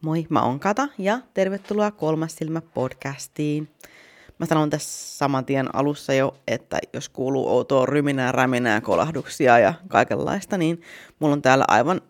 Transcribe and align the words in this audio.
Moi, 0.00 0.26
mä 0.28 0.42
oon 0.42 0.60
Kata 0.60 0.88
ja 0.98 1.20
tervetuloa 1.34 1.90
Kolmas 1.90 2.36
silmä 2.36 2.60
podcastiin. 2.60 3.68
Mä 4.38 4.46
sanon 4.46 4.70
tässä 4.70 5.18
saman 5.18 5.44
tien 5.44 5.74
alussa 5.74 6.14
jo, 6.14 6.36
että 6.46 6.78
jos 6.92 7.08
kuuluu 7.08 7.48
outoa 7.48 7.86
ryminää, 7.86 8.32
räminää, 8.32 8.80
kolahduksia 8.80 9.58
ja 9.58 9.74
kaikenlaista, 9.88 10.58
niin 10.58 10.80
mulla 11.18 11.32
on 11.32 11.42
täällä 11.42 11.64
aivan 11.68 12.00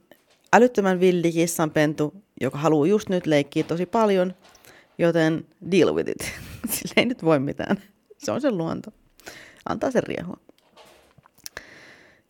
älyttömän 0.53 1.01
villi 1.01 1.33
kissanpentu, 1.33 2.15
joka 2.41 2.59
haluaa 2.59 2.87
just 2.87 3.09
nyt 3.09 3.27
leikkiä 3.27 3.63
tosi 3.63 3.87
paljon, 3.87 4.35
joten 4.99 5.47
deal 5.71 5.95
with 5.95 6.11
it. 6.11 6.23
Sillä 6.75 6.95
ei 6.97 7.07
nyt 7.07 7.25
voi 7.25 7.39
mitään. 7.39 7.83
Se 8.19 8.33
on 8.33 8.41
se 8.41 8.51
luonto. 8.51 8.91
Antaa 9.69 9.91
sen 9.91 10.03
riehua. 10.03 10.37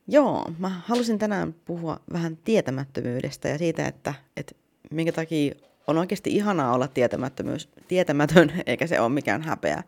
Joo, 0.08 0.52
mä 0.58 0.68
halusin 0.68 1.18
tänään 1.18 1.54
puhua 1.64 2.00
vähän 2.12 2.36
tietämättömyydestä 2.36 3.48
ja 3.48 3.58
siitä, 3.58 3.86
että, 3.86 4.14
että 4.36 4.54
minkä 4.90 5.12
takia 5.12 5.54
on 5.86 5.98
oikeasti 5.98 6.30
ihanaa 6.30 6.74
olla 6.74 6.88
tietämättömyys, 6.88 7.68
tietämätön, 7.88 8.52
eikä 8.66 8.86
se 8.86 9.00
ole 9.00 9.08
mikään 9.08 9.42
häpeä 9.42 9.82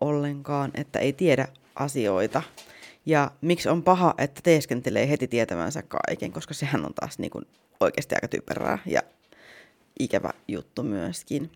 ollenkaan, 0.00 0.70
että 0.74 0.98
ei 0.98 1.12
tiedä 1.12 1.48
asioita. 1.74 2.42
Ja 3.06 3.30
miksi 3.40 3.68
on 3.68 3.82
paha, 3.82 4.14
että 4.18 4.40
teeskentelee 4.44 5.08
heti 5.08 5.28
tietämänsä 5.28 5.82
kaiken, 5.82 6.32
koska 6.32 6.54
sehän 6.54 6.86
on 6.86 6.94
taas 6.94 7.18
niin 7.18 7.30
kuin 7.30 7.44
oikeasti 7.80 8.14
aika 8.14 8.28
typerää 8.28 8.78
ja 8.86 9.02
ikävä 9.98 10.30
juttu 10.48 10.82
myöskin. 10.82 11.50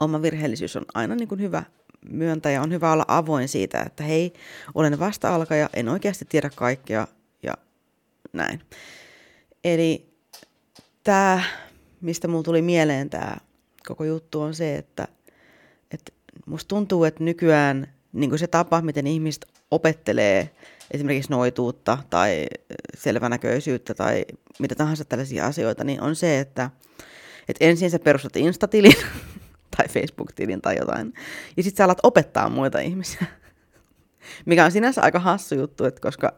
Oma 0.00 0.22
virheellisyys 0.22 0.76
on 0.76 0.84
aina 0.94 1.14
niin 1.14 1.28
kuin 1.28 1.40
hyvä 1.40 1.62
myöntää 2.10 2.52
ja 2.52 2.62
on 2.62 2.72
hyvä 2.72 2.92
olla 2.92 3.04
avoin 3.08 3.48
siitä, 3.48 3.82
että 3.86 4.04
hei, 4.04 4.32
olen 4.74 4.98
vasta-alkaja, 4.98 5.70
en 5.74 5.88
oikeasti 5.88 6.24
tiedä 6.24 6.50
kaikkea 6.54 7.06
ja 7.42 7.54
näin. 8.32 8.60
Eli 9.64 10.07
tämä, 11.04 11.42
mistä 12.00 12.28
mulla 12.28 12.42
tuli 12.42 12.62
mieleen 12.62 13.10
tämä 13.10 13.36
koko 13.88 14.04
juttu 14.04 14.40
on 14.40 14.54
se, 14.54 14.76
että, 14.76 15.08
että 15.90 16.12
musta 16.46 16.68
tuntuu, 16.68 17.04
että 17.04 17.24
nykyään 17.24 17.86
niin 18.12 18.38
se 18.38 18.46
tapa, 18.46 18.80
miten 18.80 19.06
ihmiset 19.06 19.46
opettelee 19.70 20.50
esimerkiksi 20.90 21.30
noituutta 21.30 21.98
tai 22.10 22.46
selvänäköisyyttä 22.96 23.94
tai 23.94 24.24
mitä 24.58 24.74
tahansa 24.74 25.04
tällaisia 25.04 25.46
asioita, 25.46 25.84
niin 25.84 26.00
on 26.00 26.16
se, 26.16 26.40
että, 26.40 26.70
että 27.48 27.64
ensin 27.64 27.90
sä 27.90 27.98
perustat 27.98 28.36
Instatilin 28.36 28.96
tai 29.76 29.88
Facebook-tilin 29.88 30.60
tai 30.60 30.76
jotain, 30.78 31.14
ja 31.56 31.62
sitten 31.62 31.76
sä 31.76 31.84
alat 31.84 32.00
opettaa 32.02 32.48
muita 32.48 32.78
ihmisiä. 32.78 33.26
Mikä 34.46 34.64
on 34.64 34.72
sinänsä 34.72 35.02
aika 35.02 35.18
hassu 35.18 35.54
juttu, 35.54 35.84
että 35.84 36.00
koska 36.00 36.32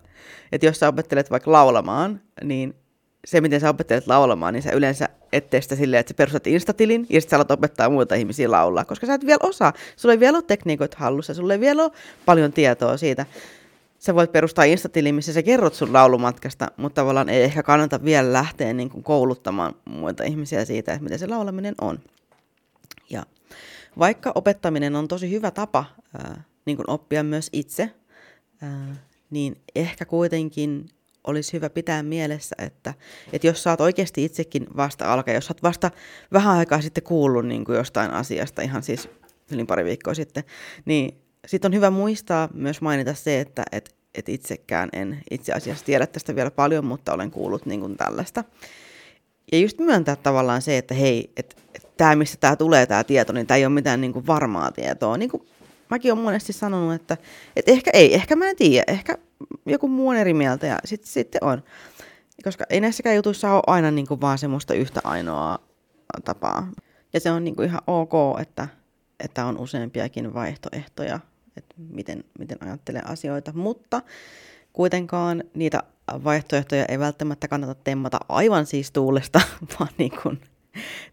että 0.52 0.66
jos 0.66 0.78
sä 0.78 0.88
opettelet 0.88 1.30
vaikka 1.30 1.52
laulamaan, 1.52 2.20
niin 2.44 2.74
se, 3.24 3.40
miten 3.40 3.60
sä 3.60 3.68
opettelet 3.68 4.06
laulamaan, 4.06 4.54
niin 4.54 4.62
sä 4.62 4.70
yleensä 4.72 5.08
et 5.32 5.50
tee 5.50 5.60
sitä 5.60 5.76
silleen, 5.76 6.00
että 6.00 6.10
sä 6.10 6.16
perustat 6.16 6.46
instatilin 6.46 7.06
ja 7.10 7.20
sitten 7.20 7.30
sä 7.30 7.36
alat 7.36 7.50
opettaa 7.50 7.90
muita 7.90 8.14
ihmisiä 8.14 8.50
laulaa, 8.50 8.84
koska 8.84 9.06
sä 9.06 9.14
et 9.14 9.26
vielä 9.26 9.38
osaa. 9.42 9.72
Sulla 9.96 10.12
ei 10.12 10.20
vielä 10.20 10.36
ole 10.36 10.44
tekniikot 10.46 10.94
hallussa, 10.94 11.34
sulla 11.34 11.52
ei 11.52 11.60
vielä 11.60 11.82
ole 11.82 11.90
paljon 12.26 12.52
tietoa 12.52 12.96
siitä. 12.96 13.26
Sä 13.98 14.14
voit 14.14 14.32
perustaa 14.32 14.64
instatilin, 14.64 15.14
missä 15.14 15.32
sä 15.32 15.42
kerrot 15.42 15.74
sun 15.74 15.92
laulumatkasta, 15.92 16.70
mutta 16.76 17.02
tavallaan 17.02 17.28
ei 17.28 17.42
ehkä 17.42 17.62
kannata 17.62 18.04
vielä 18.04 18.32
lähteä 18.32 18.72
niin 18.72 18.90
kuin 18.90 19.04
kouluttamaan 19.04 19.74
muita 19.84 20.24
ihmisiä 20.24 20.64
siitä, 20.64 20.92
että 20.92 21.04
miten 21.04 21.18
se 21.18 21.26
laulaminen 21.26 21.74
on. 21.80 22.00
Ja 23.10 23.22
vaikka 23.98 24.32
opettaminen 24.34 24.96
on 24.96 25.08
tosi 25.08 25.30
hyvä 25.30 25.50
tapa 25.50 25.84
ää, 26.18 26.42
niin 26.66 26.76
kuin 26.76 26.90
oppia 26.90 27.22
myös 27.22 27.48
itse, 27.52 27.90
ää, 28.62 28.96
niin 29.30 29.56
ehkä 29.74 30.04
kuitenkin 30.04 30.88
olisi 31.26 31.52
hyvä 31.52 31.70
pitää 31.70 32.02
mielessä, 32.02 32.56
että, 32.58 32.94
että 33.32 33.46
jos 33.46 33.62
sä 33.62 33.70
oot 33.70 33.80
oikeasti 33.80 34.24
itsekin 34.24 34.66
vasta 34.76 35.12
alkaa, 35.12 35.34
jos 35.34 35.46
sä 35.46 35.50
oot 35.50 35.62
vasta 35.62 35.90
vähän 36.32 36.56
aikaa 36.56 36.80
sitten 36.80 37.04
kuullut 37.04 37.46
niin 37.46 37.64
kuin 37.64 37.76
jostain 37.76 38.10
asiasta, 38.10 38.62
ihan 38.62 38.82
siis 38.82 39.08
yli 39.52 39.64
pari 39.64 39.84
viikkoa 39.84 40.14
sitten, 40.14 40.44
niin 40.84 41.20
sitten 41.46 41.68
on 41.68 41.74
hyvä 41.74 41.90
muistaa 41.90 42.48
myös 42.54 42.80
mainita 42.80 43.14
se, 43.14 43.40
että 43.40 43.62
et, 43.72 43.94
et 44.14 44.28
itsekään 44.28 44.88
en 44.92 45.22
itse 45.30 45.52
asiassa 45.52 45.84
tiedä 45.84 46.06
tästä 46.06 46.36
vielä 46.36 46.50
paljon, 46.50 46.84
mutta 46.84 47.12
olen 47.12 47.30
kuullut 47.30 47.66
niin 47.66 47.80
kuin 47.80 47.96
tällaista. 47.96 48.44
Ja 49.52 49.58
just 49.58 49.78
myöntää 49.78 50.16
tavallaan 50.16 50.62
se, 50.62 50.78
että 50.78 50.94
hei, 50.94 51.32
että 51.36 51.56
et 51.74 51.96
tämä, 51.96 52.16
mistä 52.16 52.36
tämä 52.40 52.56
tulee 52.56 52.86
tämä 52.86 53.04
tieto, 53.04 53.32
niin 53.32 53.46
tämä 53.46 53.56
ei 53.56 53.66
ole 53.66 53.74
mitään 53.74 54.00
niin 54.00 54.12
kuin 54.12 54.26
varmaa 54.26 54.72
tietoa. 54.72 55.16
Niin 55.16 55.30
kuin 55.30 55.46
mäkin 55.90 56.12
olen 56.12 56.24
monesti 56.24 56.52
sanonut, 56.52 56.94
että, 56.94 57.16
että 57.56 57.70
ehkä 57.70 57.90
ei, 57.94 58.14
ehkä 58.14 58.36
mä 58.36 58.48
en 58.48 58.56
tiedä, 58.56 58.84
ehkä 58.86 59.18
joku 59.66 59.88
muu 59.88 60.08
on 60.08 60.16
eri 60.16 60.34
mieltä 60.34 60.66
ja 60.66 60.78
sitten 60.84 61.08
sit 61.08 61.36
on. 61.40 61.62
Koska 62.44 62.64
ei 62.70 62.80
näissäkään 62.80 63.16
jutuissa 63.16 63.52
ole 63.52 63.62
aina 63.66 63.90
niin 63.90 64.06
kuin 64.06 64.20
vaan 64.20 64.38
semmoista 64.38 64.74
yhtä 64.74 65.00
ainoaa 65.04 65.58
tapaa. 66.24 66.68
Ja 67.12 67.20
se 67.20 67.30
on 67.30 67.44
niin 67.44 67.56
kuin 67.56 67.68
ihan 67.68 67.80
ok, 67.86 68.40
että, 68.40 68.68
että 69.24 69.46
on 69.46 69.58
useampiakin 69.58 70.34
vaihtoehtoja, 70.34 71.20
että 71.56 71.74
miten, 71.78 72.24
miten 72.38 72.58
ajattelee 72.60 73.02
asioita. 73.04 73.52
Mutta 73.54 74.02
kuitenkaan 74.72 75.44
niitä 75.54 75.82
vaihtoehtoja 76.24 76.84
ei 76.88 76.98
välttämättä 76.98 77.48
kannata 77.48 77.74
temmata 77.74 78.20
aivan 78.28 78.66
siis 78.66 78.92
tuulesta, 78.92 79.40
vaan 79.80 79.90
niin 79.98 80.12
kuin 80.22 80.40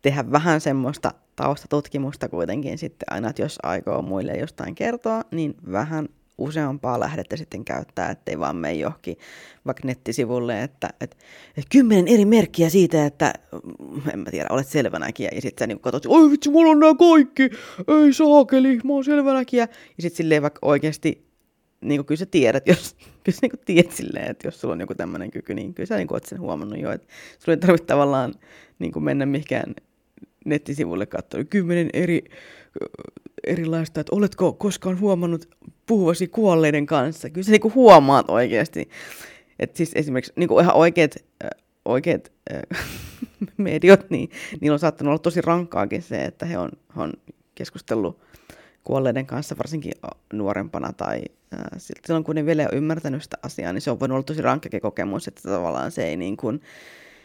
tehdä 0.01 0.31
vähän 0.31 0.61
semmoista 0.61 1.11
taustatutkimusta 1.35 2.29
kuitenkin 2.29 2.77
sitten 2.77 3.13
aina, 3.13 3.29
että 3.29 3.41
jos 3.41 3.59
aikoo 3.63 4.01
muille 4.01 4.33
jostain 4.33 4.75
kertoa, 4.75 5.21
niin 5.31 5.55
vähän 5.71 6.09
useampaa 6.37 6.99
lähdettä 6.99 7.37
sitten 7.37 7.65
käyttää, 7.65 8.09
ettei 8.09 8.39
vaan 8.39 8.55
mene 8.55 8.73
johonkin 8.73 9.17
vaikka 9.65 9.87
nettisivulle, 9.87 10.63
että, 10.63 10.89
että, 11.01 11.17
että 11.57 11.69
kymmenen 11.71 12.07
eri 12.07 12.25
merkkiä 12.25 12.69
siitä, 12.69 13.05
että 13.05 13.33
mm, 13.51 14.01
en 14.13 14.19
mä 14.19 14.31
tiedä, 14.31 14.47
olet 14.49 14.67
selvänäkijä, 14.67 15.29
ja 15.35 15.41
sitten 15.41 15.63
sä 15.63 15.67
niin 15.67 15.79
katsot, 15.79 16.05
oi 16.05 16.31
vitsi, 16.31 16.49
mulla 16.49 16.71
on 16.71 16.79
nämä 16.79 16.95
kaikki, 16.95 17.43
ei 17.87 18.13
saakeli, 18.13 18.79
mä 18.83 18.93
oon 18.93 19.03
selvänäkijä, 19.03 19.67
ja 19.97 20.01
sitten 20.01 20.17
silleen 20.17 20.41
vaikka 20.41 20.59
oikeasti 20.61 21.26
niin 21.81 21.99
kuin 21.99 22.05
kyllä 22.05 22.19
sä 22.19 22.25
tiedät, 22.25 22.67
jos, 22.71 22.95
kyllä 23.23 23.35
sä 23.35 23.39
niin 23.41 23.51
kuin 23.51 23.61
tiedät 23.65 23.91
silleen, 23.91 24.31
että 24.31 24.47
jos 24.47 24.61
sulla 24.61 24.73
on 24.73 24.79
joku 24.79 24.95
tämmöinen 24.95 25.31
kyky, 25.31 25.53
niin 25.53 25.73
kyllä 25.73 25.87
sä 25.87 25.97
niin 25.97 26.07
kuin 26.07 26.15
oot 26.15 26.25
sen 26.25 26.39
huomannut 26.39 26.79
jo, 26.79 26.91
että 26.91 27.07
sulla 27.39 27.53
ei 27.53 27.57
tarvitse 27.57 27.85
tavallaan 27.85 28.33
niin 28.79 28.91
kuin 28.91 29.03
mennä 29.03 29.25
mihinkään 29.25 29.75
nettisivulle 30.45 31.05
katsoa 31.05 31.43
kymmenen 31.43 31.89
eri, 31.93 32.23
erilaista, 33.47 34.01
että 34.01 34.15
oletko 34.15 34.53
koskaan 34.53 34.99
huomannut 34.99 35.49
puhuvasi 35.85 36.27
kuolleiden 36.27 36.85
kanssa. 36.85 37.29
Kyllä 37.29 37.45
sä 37.45 37.51
niin 37.51 37.61
kuin 37.61 37.75
huomaat 37.75 38.29
oikeasti. 38.29 38.89
Että 39.59 39.77
siis 39.77 39.91
esimerkiksi 39.95 40.33
niin 40.35 40.49
kuin 40.49 40.63
ihan 40.63 40.75
oikeat, 40.75 41.15
oikeat 41.85 42.31
mediot, 43.57 44.09
niin 44.09 44.29
niillä 44.61 44.75
on 44.75 44.79
saattanut 44.79 45.11
olla 45.11 45.19
tosi 45.19 45.41
rankkaakin 45.41 46.01
se, 46.01 46.21
että 46.21 46.45
he 46.45 46.57
on, 46.57 46.71
he 46.95 47.01
on 47.01 47.13
keskustellut 47.55 48.19
kuolleiden 48.83 49.25
kanssa 49.25 49.57
varsinkin 49.57 49.91
nuorempana 50.33 50.93
tai 50.93 51.21
silloin 52.05 52.23
kun 52.23 52.45
vielä 52.45 52.61
ei 52.61 52.67
ole 52.71 52.77
ymmärtänyt 52.77 53.23
sitä 53.23 53.37
asiaa, 53.43 53.73
niin 53.73 53.81
se 53.81 53.91
on 53.91 53.99
voinut 53.99 54.15
olla 54.15 54.23
tosi 54.23 54.41
rankkakin 54.41 54.81
kokemus, 54.81 55.27
että 55.27 55.41
tavallaan 55.41 55.91
se 55.91 56.07
ei 56.07 56.17
niin 56.17 56.37
kuin, 56.37 56.61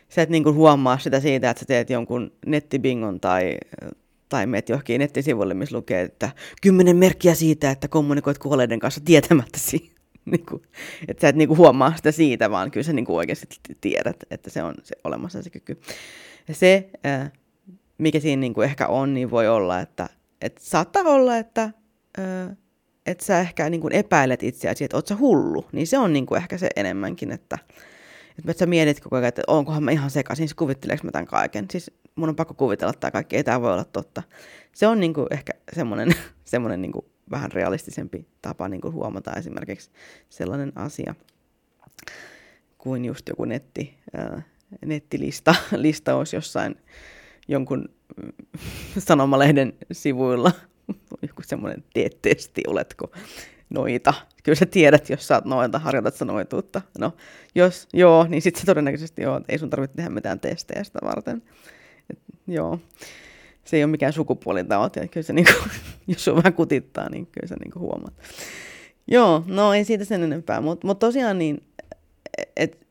sä 0.08 0.22
et 0.22 0.28
niin 0.28 0.44
kuin 0.44 0.54
huomaa 0.54 0.98
sitä 0.98 1.20
siitä, 1.20 1.50
että 1.50 1.60
sä 1.60 1.66
teet 1.66 1.90
jonkun 1.90 2.32
nettibingon 2.46 3.20
tai, 3.20 3.56
tai 4.28 4.46
meet 4.46 4.68
johonkin 4.68 4.98
nettisivulle, 4.98 5.54
missä 5.54 5.76
lukee, 5.76 6.02
että 6.02 6.30
kymmenen 6.62 6.96
merkkiä 6.96 7.34
siitä, 7.34 7.70
että 7.70 7.88
kommunikoit 7.88 8.38
kuolleiden 8.38 8.80
kanssa 8.80 9.00
tietämättäsi. 9.04 9.92
niin 10.30 10.46
kuin, 10.46 10.62
että 11.08 11.20
sä 11.20 11.28
et 11.28 11.36
niin 11.36 11.48
kuin 11.48 11.58
huomaa 11.58 11.96
sitä 11.96 12.12
siitä, 12.12 12.50
vaan 12.50 12.70
kyllä 12.70 12.84
sä 12.84 12.92
niin 12.92 13.04
kuin 13.04 13.16
oikeasti 13.16 13.46
tiedät, 13.80 14.16
että 14.30 14.50
se 14.50 14.62
on 14.62 14.74
se 14.82 14.96
olemassa 15.04 15.42
se 15.42 15.50
kyky. 15.50 15.80
Ja 16.48 16.54
se, 16.54 16.90
mikä 17.98 18.20
siinä 18.20 18.40
niin 18.40 18.54
kuin 18.54 18.64
ehkä 18.64 18.86
on, 18.86 19.14
niin 19.14 19.30
voi 19.30 19.48
olla, 19.48 19.80
että, 19.80 20.08
että 20.40 20.60
saattaa 20.64 21.02
olla, 21.02 21.36
että, 21.36 21.70
että 23.06 23.24
sä 23.24 23.40
ehkä 23.40 23.70
niin 23.70 23.80
kuin 23.80 23.92
epäilet 23.92 24.42
itseäsi, 24.42 24.84
että 24.84 24.96
oot 24.96 25.06
sä 25.06 25.16
hullu. 25.16 25.66
Niin 25.72 25.86
se 25.86 25.98
on 25.98 26.12
niin 26.12 26.26
kuin 26.26 26.42
ehkä 26.42 26.58
se 26.58 26.68
enemmänkin, 26.76 27.32
että, 27.32 27.58
että 28.38 28.52
sä 28.58 28.66
mietit 28.66 29.00
koko 29.00 29.16
ajan, 29.16 29.28
että 29.28 29.42
onkohan 29.46 29.82
mä 29.82 29.90
ihan 29.90 30.10
sekaisin, 30.10 30.48
siis 30.48 30.54
kuvitteleeko 30.54 31.04
mä 31.04 31.10
tämän 31.10 31.26
kaiken. 31.26 31.66
Siis 31.70 31.90
mun 32.14 32.28
on 32.28 32.36
pakko 32.36 32.54
kuvitella 32.54 32.92
tämä 32.92 33.10
kaikki, 33.10 33.36
ei 33.36 33.44
tämä 33.44 33.60
voi 33.60 33.72
olla 33.72 33.84
totta. 33.84 34.22
Se 34.72 34.86
on 34.86 35.00
niinku 35.00 35.26
ehkä 35.30 35.52
semmoinen, 35.72 36.08
semmoinen 36.44 36.82
niinku 36.82 37.12
vähän 37.30 37.52
realistisempi 37.52 38.26
tapa 38.42 38.68
niinku 38.68 38.92
huomata 38.92 39.32
esimerkiksi 39.32 39.90
sellainen 40.28 40.72
asia 40.74 41.14
kuin 42.78 43.04
just 43.04 43.28
joku 43.28 43.44
netti, 43.44 43.98
ää, 44.16 44.42
nettilista 44.86 45.54
listaus 45.76 46.32
jossain 46.32 46.76
jonkun 47.48 47.88
sanomalehden 48.98 49.72
sivuilla. 49.92 50.52
Joku 51.28 51.42
semmoinen 51.42 51.84
teet 51.94 52.18
testi, 52.22 52.62
oletko 52.66 53.10
noita. 53.70 54.14
Kyllä 54.42 54.56
sä 54.56 54.66
tiedät, 54.66 55.10
jos 55.10 55.28
sä 55.28 55.34
oot 55.34 55.44
noita, 55.44 55.78
harjoitat 55.78 56.14
sä 56.14 56.24
noituutta. 56.24 56.82
No, 56.98 57.12
jos 57.54 57.88
joo, 57.92 58.26
niin 58.28 58.42
sitten 58.42 58.60
se 58.60 58.66
todennäköisesti 58.66 59.22
joo, 59.22 59.40
ei 59.48 59.58
sun 59.58 59.70
tarvitse 59.70 59.96
tehdä 59.96 60.10
mitään 60.10 60.40
testejä 60.40 60.84
sitä 60.84 60.98
varten. 61.02 61.42
Et, 62.10 62.18
joo, 62.46 62.78
se 63.64 63.76
ei 63.76 63.84
ole 63.84 63.90
mikään 63.90 64.12
sukupuolitauti, 64.12 65.00
että 65.00 65.12
kyllä 65.12 65.24
se 65.24 65.32
niinku, 65.32 65.52
jos 66.08 66.24
sun 66.24 66.36
vähän 66.36 66.54
kutittaa, 66.54 67.10
niin 67.10 67.26
kyllä 67.26 67.46
sä 67.48 67.56
niinku 67.60 67.78
huomaat. 67.78 68.14
Joo, 69.06 69.44
no 69.46 69.74
ei 69.74 69.84
siitä 69.84 70.04
sen 70.04 70.22
enempää, 70.22 70.60
mutta 70.60 70.86
mut 70.86 70.98
tosiaan 70.98 71.38
niin, 71.38 71.62
että 72.56 72.86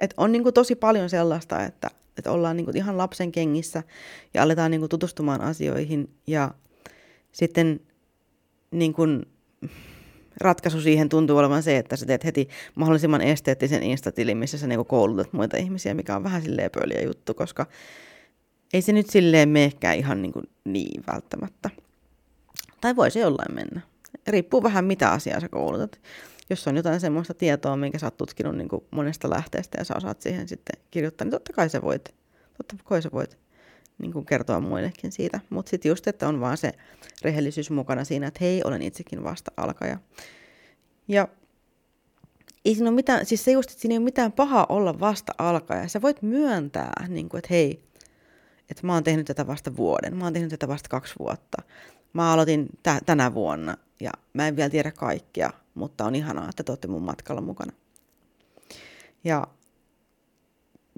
et 0.00 0.14
on 0.16 0.32
niin 0.32 0.42
kuin 0.42 0.54
tosi 0.54 0.74
paljon 0.74 1.10
sellaista, 1.10 1.64
että, 1.64 1.90
että 2.18 2.32
ollaan 2.32 2.56
niin 2.56 2.64
kuin 2.64 2.76
ihan 2.76 2.98
lapsen 2.98 3.32
kengissä 3.32 3.82
ja 4.34 4.42
aletaan 4.42 4.70
niin 4.70 4.80
kuin 4.80 4.90
tutustumaan 4.90 5.40
asioihin 5.40 6.10
ja 6.26 6.54
sitten 7.32 7.80
niin 8.70 8.92
kuin 8.92 9.26
ratkaisu 10.40 10.80
siihen 10.80 11.08
tuntuu 11.08 11.38
olevan 11.38 11.62
se, 11.62 11.76
että 11.76 11.96
sä 11.96 12.06
teet 12.06 12.24
heti 12.24 12.48
mahdollisimman 12.74 13.20
esteettisen 13.20 13.82
instatilin, 13.82 14.36
missä 14.36 14.58
sä 14.58 14.66
niin 14.66 14.86
koulutat 14.86 15.32
muita 15.32 15.56
ihmisiä, 15.56 15.94
mikä 15.94 16.16
on 16.16 16.24
vähän 16.24 16.42
silleen 16.42 16.70
pöliä 16.70 17.02
juttu, 17.02 17.34
koska 17.34 17.66
ei 18.72 18.82
se 18.82 18.92
nyt 18.92 19.10
silleen 19.10 19.48
meekään 19.48 19.96
ihan 19.96 20.22
niin, 20.22 20.32
kuin 20.32 20.48
niin 20.64 21.04
välttämättä. 21.12 21.70
Tai 22.80 22.96
voi 22.96 23.10
se 23.10 23.20
jollain 23.20 23.54
mennä. 23.54 23.80
Riippuu 24.26 24.62
vähän 24.62 24.84
mitä 24.84 25.10
asiaa 25.10 25.40
sä 25.40 25.48
koulutat. 25.48 26.00
Jos 26.50 26.68
on 26.68 26.76
jotain 26.76 27.00
semmoista 27.00 27.34
tietoa, 27.34 27.76
minkä 27.76 27.98
sä 27.98 28.06
oot 28.06 28.16
tutkinut 28.16 28.56
niin 28.56 28.68
kuin 28.68 28.84
monesta 28.90 29.30
lähteestä 29.30 29.78
ja 29.78 29.84
sä 29.84 29.94
osaat 29.96 30.20
siihen 30.20 30.48
sitten 30.48 30.82
kirjoittaa, 30.90 31.24
niin 31.24 31.30
totta 31.30 31.52
kai 31.52 31.70
sä 31.70 31.82
voit, 31.82 32.14
totta 32.56 32.76
kai 32.84 33.02
sä 33.02 33.08
voit 33.12 33.38
niin 33.98 34.12
kuin 34.12 34.26
kertoa 34.26 34.60
muillekin 34.60 35.12
siitä. 35.12 35.40
Mutta 35.50 35.70
sitten 35.70 35.88
just, 35.88 36.06
että 36.06 36.28
on 36.28 36.40
vaan 36.40 36.56
se 36.56 36.72
rehellisyys 37.22 37.70
mukana 37.70 38.04
siinä, 38.04 38.26
että 38.26 38.38
hei, 38.40 38.60
olen 38.64 38.82
itsekin 38.82 39.24
vasta 39.24 39.52
alkaja. 39.56 39.98
Ja 41.08 41.28
ei 42.64 42.74
siinä 42.74 42.88
ole 42.88 42.94
mitään, 42.94 43.26
siis 43.26 43.44
se 43.44 43.52
just, 43.52 43.70
että 43.70 43.80
siinä 43.80 43.92
ei 43.92 43.98
ole 43.98 44.04
mitään 44.04 44.32
pahaa 44.32 44.66
olla 44.68 45.00
vasta 45.00 45.32
alkaja. 45.38 45.88
Sä 45.88 46.02
voit 46.02 46.22
myöntää, 46.22 46.92
niin 47.08 47.28
kuin, 47.28 47.38
että 47.38 47.48
hei, 47.50 47.82
että 48.70 48.86
mä 48.86 48.94
oon 48.94 49.04
tehnyt 49.04 49.26
tätä 49.26 49.46
vasta 49.46 49.76
vuoden, 49.76 50.16
mä 50.16 50.24
oon 50.24 50.32
tehnyt 50.32 50.50
tätä 50.50 50.68
vasta 50.68 50.88
kaksi 50.88 51.14
vuotta. 51.18 51.62
Mä 52.12 52.32
aloitin 52.32 52.66
t- 52.82 53.06
tänä 53.06 53.34
vuonna 53.34 53.76
ja 54.00 54.10
mä 54.32 54.48
en 54.48 54.56
vielä 54.56 54.70
tiedä 54.70 54.90
kaikkea, 54.90 55.50
mutta 55.76 56.04
on 56.04 56.14
ihanaa, 56.14 56.48
että 56.48 56.64
te 56.64 56.72
olette 56.72 56.88
mun 56.88 57.02
matkalla 57.02 57.40
mukana. 57.40 57.72
Ja 59.24 59.46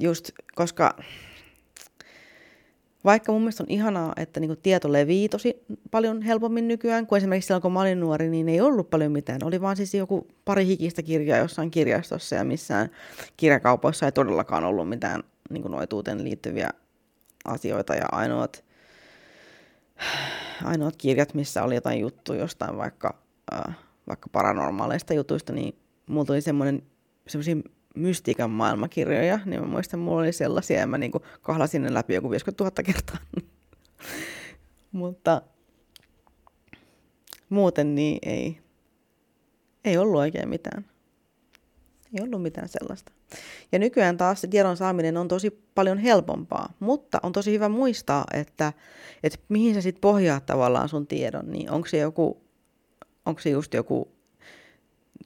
just 0.01 0.31
koska 0.55 0.97
vaikka 3.05 3.33
mun 3.33 3.41
mielestä 3.41 3.63
on 3.63 3.71
ihanaa, 3.71 4.13
että 4.17 4.41
niin 4.41 4.57
tieto 4.63 4.93
levii 4.93 5.29
tosi 5.29 5.65
paljon 5.91 6.23
helpommin 6.23 6.69
nykyään, 6.69 7.07
kuin 7.07 7.17
esimerkiksi 7.17 7.47
silloin 7.47 7.63
kun 7.63 7.73
mä 7.73 7.81
olin 7.81 8.01
nuori, 8.01 8.29
niin 8.29 8.49
ei 8.49 8.61
ollut 8.61 8.91
paljon 8.91 9.13
mitään. 9.13 9.45
Oli 9.45 9.61
vaan 9.61 9.77
siis 9.77 9.95
joku 9.95 10.27
pari 10.45 10.67
hikistä 10.67 11.03
kirjaa 11.03 11.39
jossain 11.39 11.71
kirjastossa 11.71 12.37
ja 12.37 12.45
missään 12.45 12.91
kirjakaupoissa 13.37 14.07
ei 14.07 14.13
todellakaan 14.13 14.65
ollut 14.65 14.89
mitään 14.89 15.23
niin 15.51 15.63
noituuteen 15.63 16.25
liittyviä 16.25 16.71
asioita 17.45 17.95
ja 17.95 18.07
ainoat, 18.13 18.65
ainoat 20.65 20.97
kirjat, 20.97 21.35
missä 21.35 21.63
oli 21.63 21.75
jotain 21.75 22.01
juttuja 22.01 22.41
jostain 22.41 22.77
vaikka, 22.77 23.19
äh, 23.55 23.77
vaikka 24.09 24.29
paranormaaleista 24.33 25.15
jutuista, 25.15 25.53
niin 25.53 25.75
mulla 26.07 26.25
tuli 26.25 26.41
semmoinen 26.41 26.83
semmoisia 27.27 27.57
mystiikan 27.95 28.51
maailmakirjoja, 28.51 29.41
niin 29.45 29.61
mä 29.61 29.67
muistan, 29.67 30.01
mulla 30.01 30.21
oli 30.21 30.33
sellaisia 30.33 30.79
ja 30.79 30.87
mä 30.87 30.99
niin 30.99 31.13
kahlasin 31.43 31.83
ne 31.83 31.95
läpi 31.95 32.15
joku 32.15 32.31
50 32.31 32.65
000 32.65 32.83
kertaa. 32.83 33.19
Mutta 34.93 35.43
muuten 37.49 37.95
niin 37.95 38.19
ei, 38.23 38.59
ei 39.85 39.99
ollut 39.99 40.21
oikein 40.21 40.49
mitään. 40.49 40.85
Ei 42.15 42.25
ollut 42.25 42.43
mitään 42.43 42.69
sellaista. 42.69 43.13
Ja 43.73 43.79
nykyään 43.79 44.17
taas 44.17 44.41
se 44.41 44.47
tiedon 44.47 44.77
saaminen 44.77 45.17
on 45.17 45.29
tosi 45.29 45.51
paljon 45.75 45.99
helpompaa, 45.99 46.73
mutta 46.81 47.19
on 47.23 47.33
tosi 47.33 47.53
hyvä 47.53 47.69
muistaa, 47.69 48.25
että, 48.35 48.73
että 49.23 49.39
mihin 49.49 49.75
sä 49.75 49.81
sitten 49.81 50.01
pohjaat 50.01 50.47
tavallaan 50.47 50.89
sun 50.89 51.07
tiedon, 51.07 51.51
niin 51.51 51.71
onko 51.71 51.89
se 51.89 51.99
joku, 51.99 52.48
onko 53.29 53.41
se 53.41 53.51
just 53.51 53.75
joku 53.75 54.09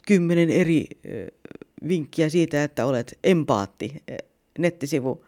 kymmenen 0.07 0.51
eri 0.51 0.87
vinkkiä 1.89 2.29
siitä, 2.29 2.65
että 2.65 2.87
olet 2.87 3.19
empaatti 3.25 4.03
nettisivu, 4.59 5.25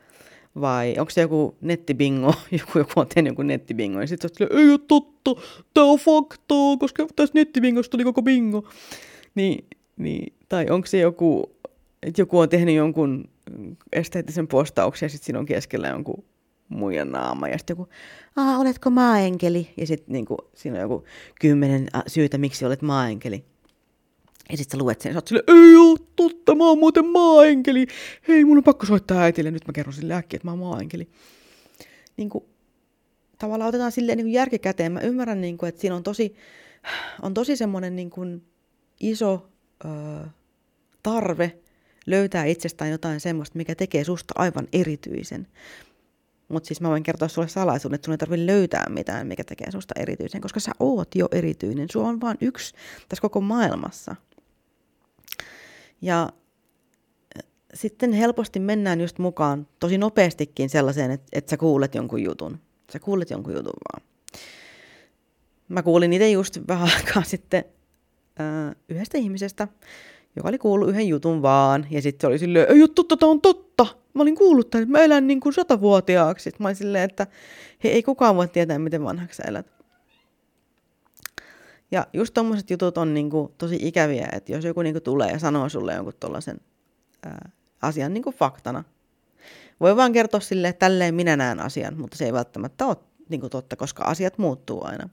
vai 0.61 0.95
onko 0.99 1.11
se 1.11 1.21
joku 1.21 1.57
nettibingo, 1.61 2.35
joku, 2.59 2.79
joku 2.79 3.01
on 3.01 3.07
tehnyt 3.07 3.31
joku 3.31 3.43
nettibingo, 3.43 4.01
ja 4.01 4.07
sitten 4.07 4.31
ei 4.41 4.71
ole 4.71 4.81
totta, 4.89 5.31
tämä 5.75 5.87
on 5.87 5.99
faktaa, 5.99 6.77
koska 6.79 7.07
tässä 7.17 7.35
nettibingosta 7.35 7.97
oli 7.97 8.05
koko 8.05 8.23
bingo. 8.23 8.69
Niin, 9.35 9.65
niin, 9.97 10.33
tai 10.49 10.71
onko 10.71 10.87
se 10.87 10.99
joku, 10.99 11.51
että 12.03 12.21
joku 12.21 12.39
on 12.39 12.49
tehnyt 12.49 12.75
jonkun 12.75 13.29
esteettisen 13.93 14.49
postauksen 14.49 15.07
ja 15.07 15.11
sitten 15.11 15.27
siinä 15.27 15.39
on 15.39 15.47
keskellä 15.47 15.89
jonkun 15.89 16.25
muijan 16.69 17.13
naama 17.13 17.49
ja 17.49 17.59
sitten 17.59 17.75
joku, 17.79 17.89
Aa, 18.37 18.59
oletko 18.59 18.91
maaenkeli? 18.91 19.71
Ja 19.77 19.87
sitten 19.87 20.13
niinku, 20.13 20.37
siinä 20.55 20.77
on 20.77 20.83
joku 20.83 21.05
kymmenen 21.41 21.89
syytä, 22.07 22.39
miksi 22.39 22.65
olet 22.65 22.83
maaenkeli. 22.83 23.45
Ja 24.51 24.57
sitten 24.57 24.79
sä 24.79 24.85
luet 24.85 25.01
sen 25.01 25.11
ja 25.11 25.13
sä 25.13 25.19
oot 25.19 25.29
silleen, 25.29 25.45
ei 25.49 25.77
oo 25.77 25.97
totta, 26.17 26.55
mä 26.55 26.65
oon 26.65 26.79
muuten 26.79 27.07
maaenkeli. 27.07 27.87
Hei, 28.29 28.45
mun 28.45 28.59
on 28.59 28.65
pakko 28.65 28.87
soittaa 28.87 29.21
äitille, 29.21 29.51
nyt 29.51 29.67
mä 29.67 29.73
kerron 29.73 29.93
sille 29.93 30.15
äkkiä, 30.15 30.37
että 30.37 30.47
mä 30.47 30.53
oon 30.53 30.59
maaenkeli. 30.59 31.09
Niin 32.17 32.31
kuin, 32.31 32.45
tavallaan 33.39 33.69
otetaan 33.69 33.93
silleen 33.93 34.19
niin 34.19 34.33
järki 34.33 34.59
käteen. 34.59 34.93
Mä 34.93 35.01
ymmärrän, 35.01 35.41
niin 35.41 35.59
kuin, 35.59 35.69
että 35.69 35.81
siinä 35.81 35.97
on 35.97 36.03
tosi, 36.03 36.35
on 37.23 37.35
tosi 37.35 37.57
semmoinen 37.57 37.97
niin 37.97 38.11
kuin 38.11 38.43
iso 39.01 39.49
ö, 39.85 39.89
tarve 41.03 41.59
löytää 42.07 42.45
itsestään 42.45 42.91
jotain 42.91 43.21
semmoista, 43.21 43.57
mikä 43.57 43.75
tekee 43.75 44.05
susta 44.05 44.35
aivan 44.37 44.69
erityisen. 44.73 45.47
Mutta 46.49 46.67
siis 46.67 46.81
mä 46.81 46.89
voin 46.89 47.03
kertoa 47.03 47.29
sulle 47.29 47.49
salaisuuden, 47.49 47.95
että 47.95 48.07
sun 48.07 48.13
ei 48.13 48.19
tarvitse 48.19 48.47
löytää 48.47 48.87
mitään, 48.89 49.27
mikä 49.27 49.45
tekee 49.45 49.71
susta 49.71 49.95
erityisen, 49.99 50.41
koska 50.41 50.61
sä 50.61 50.73
oot 50.81 51.15
jo 51.15 51.29
erityinen. 51.33 51.89
Sulla 51.93 52.09
on 52.09 52.21
vain 52.21 52.39
yksi 52.41 52.75
tässä 53.09 53.23
koko 53.23 53.41
maailmassa. 53.41 54.17
Ja 56.03 56.29
sitten 57.75 58.13
helposti 58.13 58.61
mennään 58.61 59.01
just 59.01 59.19
mukaan 59.19 59.67
tosi 59.81 59.99
nopeastikin 59.99 60.71
sellaiseen, 60.71 61.11
että, 61.11 61.27
että 61.33 61.51
sä 61.51 61.57
kuulet 61.57 61.95
jonkun 61.95 62.23
jutun. 62.23 62.59
Sä 62.93 62.99
kuulet 62.99 63.31
jonkun 63.31 63.55
jutun 63.55 63.75
vaan. 63.93 64.09
Mä 65.69 65.83
kuulin 65.83 66.13
itse 66.13 66.31
just 66.31 66.59
vähän 66.69 66.91
aikaa 66.97 67.23
sitten 67.23 67.65
äh, 68.41 68.77
yhdestä 68.89 69.19
ihmisestä, 69.19 69.69
joka 70.37 70.49
oli 70.49 70.59
kuullut 70.59 70.89
yhden 70.89 71.09
jutun 71.09 71.43
vaan. 71.43 71.87
Ja 71.91 72.03
sitten 72.03 72.21
se 72.21 72.27
oli 72.27 72.39
silleen, 72.39 72.67
ei 72.69 72.89
totta, 72.95 73.17
tämä 73.17 73.31
on 73.31 73.41
totta. 73.41 73.87
Mä 74.15 74.23
olin 74.23 74.37
kuullut 74.37 74.71
tämän, 74.71 74.91
mä 74.91 74.99
elän 74.99 75.27
niin 75.27 75.41
kuin 75.41 75.53
satavuotiaaksi. 75.53 76.45
Sitten 76.45 76.65
mä 76.65 76.69
olin 76.69 76.77
silleen, 76.77 77.05
että 77.05 77.27
hei, 77.85 77.93
ei 77.93 78.03
kukaan 78.03 78.37
voi 78.37 78.49
tietää, 78.49 78.79
miten 78.79 79.05
vanhaksi 79.05 79.37
sä 79.37 79.43
elät. 79.49 79.67
Ja 81.91 82.07
just 82.13 82.35
tommoset 82.35 82.71
jutut 82.71 82.99
on 82.99 83.15
niinku 83.15 83.55
tosi 83.59 83.79
ikäviä, 83.81 84.29
että 84.33 84.53
jos 84.53 84.65
joku 84.65 84.83
niinku 84.83 85.01
tulee 85.01 85.31
ja 85.31 85.39
sanoo 85.39 85.69
sulle 85.69 85.95
jonkun 85.95 86.15
tollasen 86.21 86.61
ää, 87.27 87.51
asian 87.83 88.15
niinku 88.15 88.33
faktana. 88.33 88.85
Voi 89.81 89.97
vaan 89.97 90.13
kertoa 90.13 90.41
sille, 90.41 90.69
että 90.69 90.87
tälleen 90.87 91.15
minä 91.15 91.37
näen 91.37 91.61
asian, 91.61 91.99
mutta 91.99 92.17
se 92.17 92.25
ei 92.25 92.33
välttämättä 92.33 92.87
ole 92.87 92.97
niinku 93.29 93.49
totta, 93.49 93.77
koska 93.77 94.05
asiat 94.05 94.39
muuttuu 94.39 94.85
aina. 94.85 95.09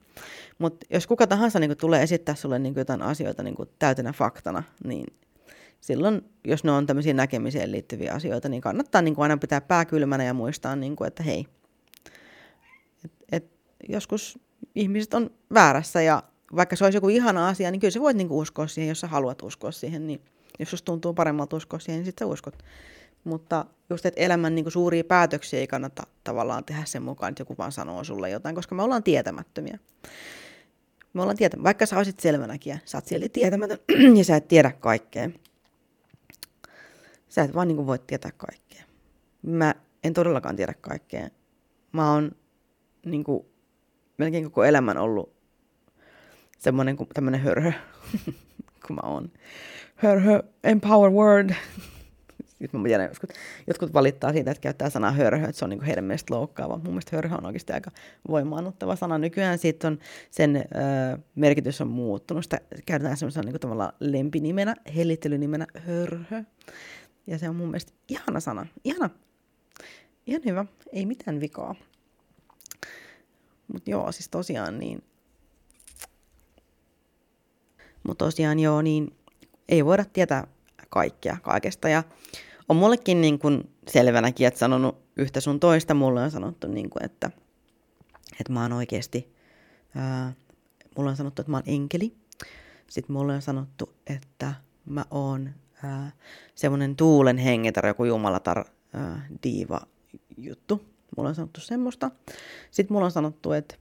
Mutta 0.57 0.85
jos 0.89 1.07
kuka 1.07 1.27
tahansa 1.27 1.59
niinku 1.59 1.75
tulee 1.75 2.03
esittää 2.03 2.35
sulle 2.35 2.59
niinku 2.59 2.79
jotain 2.79 3.01
asioita 3.01 3.43
niinku 3.43 3.65
täytenä 3.79 4.13
faktana, 4.13 4.63
niin 4.83 5.05
silloin, 5.81 6.21
jos 6.45 6.63
ne 6.63 6.71
on 6.71 6.85
tämmöisiä 6.85 7.13
näkemiseen 7.13 7.71
liittyviä 7.71 8.13
asioita, 8.13 8.49
niin 8.49 8.61
kannattaa 8.61 9.01
niinku 9.01 9.21
aina 9.21 9.37
pitää 9.37 9.61
pää 9.61 9.85
kylmänä 9.85 10.23
ja 10.23 10.33
muistaa, 10.33 10.75
niinku, 10.75 11.03
että 11.03 11.23
hei, 11.23 11.45
et, 13.05 13.11
et 13.31 13.51
joskus 13.89 14.39
ihmiset 14.75 15.13
on 15.13 15.29
väärässä 15.53 16.01
ja 16.01 16.23
vaikka 16.55 16.75
se 16.75 16.83
olisi 16.83 16.97
joku 16.97 17.09
ihana 17.09 17.47
asia, 17.47 17.71
niin 17.71 17.79
kyllä 17.79 17.91
sä 17.91 17.99
voit 17.99 18.17
niinku 18.17 18.39
uskoa 18.39 18.67
siihen, 18.67 18.89
jos 18.89 18.99
sä 18.99 19.07
haluat 19.07 19.41
uskoa 19.41 19.71
siihen. 19.71 20.07
Niin 20.07 20.21
jos 20.59 20.69
susta 20.69 20.85
tuntuu 20.85 21.13
paremmalta 21.13 21.55
uskoa 21.55 21.79
siihen, 21.79 21.99
niin 21.99 22.05
sitten 22.05 22.27
sä 22.27 22.31
uskot. 22.31 22.63
Mutta 23.23 23.65
just, 23.91 24.05
että 24.05 24.21
elämän 24.21 24.55
niinku 24.55 24.69
suuria 24.71 25.03
päätöksiä 25.03 25.59
ei 25.59 25.67
kannata 25.67 26.03
tavallaan 26.23 26.63
tehdä 26.63 26.85
sen 26.85 27.03
mukaan, 27.03 27.29
että 27.29 27.41
joku 27.41 27.55
vaan 27.57 27.71
sanoo 27.71 28.03
sulle 28.03 28.29
jotain, 28.29 28.55
koska 28.55 28.75
me 28.75 28.83
ollaan 28.83 29.03
tietämättömiä. 29.03 29.79
Me 31.13 31.21
ollaan 31.21 31.37
tietämättömiä. 31.37 31.67
Vaikka 31.67 31.85
sä 31.85 31.97
olisit 31.97 32.19
selvänäkin, 32.19 32.79
sä 32.85 32.97
oot 32.97 33.05
siellä 33.05 33.29
tietämätön 33.29 33.77
ja 34.17 34.23
sä 34.23 34.35
et 34.35 34.47
tiedä 34.47 34.71
kaikkea. 34.71 35.29
Sä 37.29 37.41
et 37.41 37.55
vaan 37.55 37.67
niinku 37.67 37.85
voi 37.85 37.99
tietää 37.99 38.31
kaikkea. 38.37 38.83
Mä 39.41 39.75
en 40.03 40.13
todellakaan 40.13 40.55
tiedä 40.55 40.73
kaikkea. 40.81 41.27
Mä 41.91 42.13
oon 42.13 42.31
niinku 43.05 43.51
melkein 44.17 44.43
koko 44.43 44.63
elämän 44.63 44.97
ollut 44.97 45.33
semmoinen 46.57 46.97
kuin 46.97 47.09
tämmöinen 47.13 47.41
hörhö, 47.41 47.71
kun 48.87 48.95
mä 48.95 49.09
oon. 49.09 49.31
Hörhö, 49.95 50.43
empower 50.63 51.11
word. 51.11 51.49
Sitten 52.61 52.81
mä 52.81 52.87
tiedän, 52.87 53.09
jotkut, 53.09 53.29
jotkut 53.67 53.93
valittaa 53.93 54.31
siitä, 54.31 54.51
että 54.51 54.61
käyttää 54.61 54.89
sanaa 54.89 55.11
hörhö, 55.11 55.45
että 55.45 55.59
se 55.59 55.65
on 55.65 55.69
niin 55.69 55.81
heidän 55.81 56.03
mielestä 56.03 56.33
loukkaava. 56.33 56.77
Mun 56.77 56.87
mielestä 56.87 57.15
hörhö 57.15 57.35
on 57.35 57.45
oikeasti 57.45 57.73
aika 57.73 57.91
voimaannuttava 58.27 58.95
sana. 58.95 59.17
Nykyään 59.17 59.57
siitä 59.57 59.87
on, 59.87 59.99
sen 60.31 60.55
ö, 60.55 60.61
merkitys 61.35 61.81
on 61.81 61.87
muuttunut. 61.87 62.43
Sitä 62.43 62.61
käytetään 62.85 63.17
semmoisena 63.17 63.51
niin 63.51 63.59
tavallaan 63.59 63.93
lempinimenä, 63.99 64.75
hellittelynimenä 64.95 65.67
hörhö. 65.77 66.43
Ja 67.27 67.37
se 67.37 67.49
on 67.49 67.55
mun 67.55 67.67
mielestä 67.67 67.93
ihana 68.09 68.39
sana. 68.39 68.67
Ihana. 68.83 69.09
Ihan 70.27 70.41
hyvä. 70.45 70.65
Ei 70.93 71.05
mitään 71.05 71.39
vikaa. 71.39 71.75
Mutta 73.73 73.91
joo, 73.91 74.11
siis 74.11 74.29
tosiaan 74.29 74.79
niin 74.79 75.03
mutta 78.03 78.25
tosiaan 78.25 78.59
joo, 78.59 78.81
niin 78.81 79.15
ei 79.69 79.85
voida 79.85 80.05
tietää 80.05 80.47
kaikkea 80.89 81.37
kaikesta. 81.41 81.89
Ja 81.89 82.03
on 82.71 82.77
mullekin 82.77 83.21
niin 83.21 83.39
kuin 83.39 83.69
selvänäkin, 83.87 84.47
että 84.47 84.59
sanonut 84.59 84.97
yhtä 85.17 85.41
sun 85.41 85.59
toista, 85.59 85.93
mulle 85.93 86.23
on 86.23 86.31
sanottu, 86.31 86.67
niin 86.67 86.89
kuin, 86.89 87.05
että, 87.05 87.31
että 88.39 88.53
mä 88.53 88.61
oon 88.61 88.73
oikeasti, 88.73 89.33
ää, 89.95 90.33
mulle 90.97 91.09
on 91.09 91.15
sanottu, 91.15 91.41
että 91.41 91.51
mä 91.51 91.57
oon 91.57 91.63
enkeli. 91.65 92.13
Sitten 92.89 93.13
mulle 93.13 93.33
on 93.33 93.41
sanottu, 93.41 93.93
että 94.07 94.53
mä 94.85 95.05
oon 95.11 95.49
semmoinen 96.55 96.95
tuulen 96.95 97.37
hengetar, 97.37 97.87
joku 97.87 98.05
jumalatar 98.05 98.65
ää, 98.93 99.27
diiva 99.43 99.81
juttu. 100.37 100.81
Mulla 101.17 101.29
on 101.29 101.35
sanottu 101.35 101.61
semmoista. 101.61 102.11
Sitten 102.71 102.93
mulla 102.93 103.05
on 103.05 103.11
sanottu, 103.11 103.51
että 103.51 103.75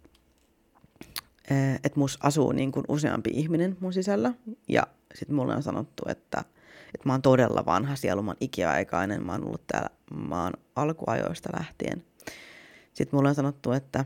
että 1.85 1.99
mus 1.99 2.19
asuu 2.23 2.53
niin 2.53 2.73
kuin 2.73 2.85
useampi 2.89 3.31
ihminen 3.33 3.77
mun 3.81 3.93
sisällä. 3.93 4.35
Ja 4.69 4.87
sitten 5.15 5.37
mulle 5.37 5.55
on 5.55 5.63
sanottu, 5.63 6.03
että, 6.09 6.45
että 6.95 7.09
mä 7.09 7.13
oon 7.13 7.23
todella 7.23 7.67
vanha 7.67 7.97
sielu, 7.97 8.23
mä 8.23 8.31
oon 8.31 8.37
ikiaikainen, 8.41 9.27
mä 9.27 9.33
oon 9.33 9.45
ollut 9.45 9.67
täällä 9.67 9.91
maan 10.15 10.53
alkuajoista 10.77 11.49
lähtien. 11.59 12.05
Sitten 12.93 13.17
mulle 13.17 13.29
on 13.29 13.35
sanottu, 13.35 13.73
että 13.73 14.05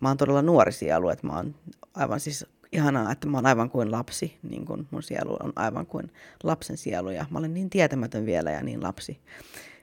mä 0.00 0.08
oon 0.08 0.16
todella 0.16 0.42
nuori 0.42 0.72
sielu, 0.72 1.08
että 1.08 1.26
mä 1.26 1.32
oon 1.32 1.54
aivan 1.94 2.20
siis 2.20 2.46
ihanaa, 2.72 3.12
että 3.12 3.28
mä 3.28 3.36
oon 3.36 3.46
aivan 3.46 3.70
kuin 3.70 3.92
lapsi, 3.92 4.38
niin 4.42 4.66
kuin 4.66 4.88
mun 4.90 5.02
sielu 5.02 5.36
on 5.40 5.52
aivan 5.56 5.86
kuin 5.86 6.12
lapsen 6.42 6.76
sielu 6.76 7.10
ja 7.10 7.26
mä 7.30 7.38
olen 7.38 7.54
niin 7.54 7.70
tietämätön 7.70 8.26
vielä 8.26 8.50
ja 8.50 8.62
niin 8.62 8.82
lapsi. 8.82 9.20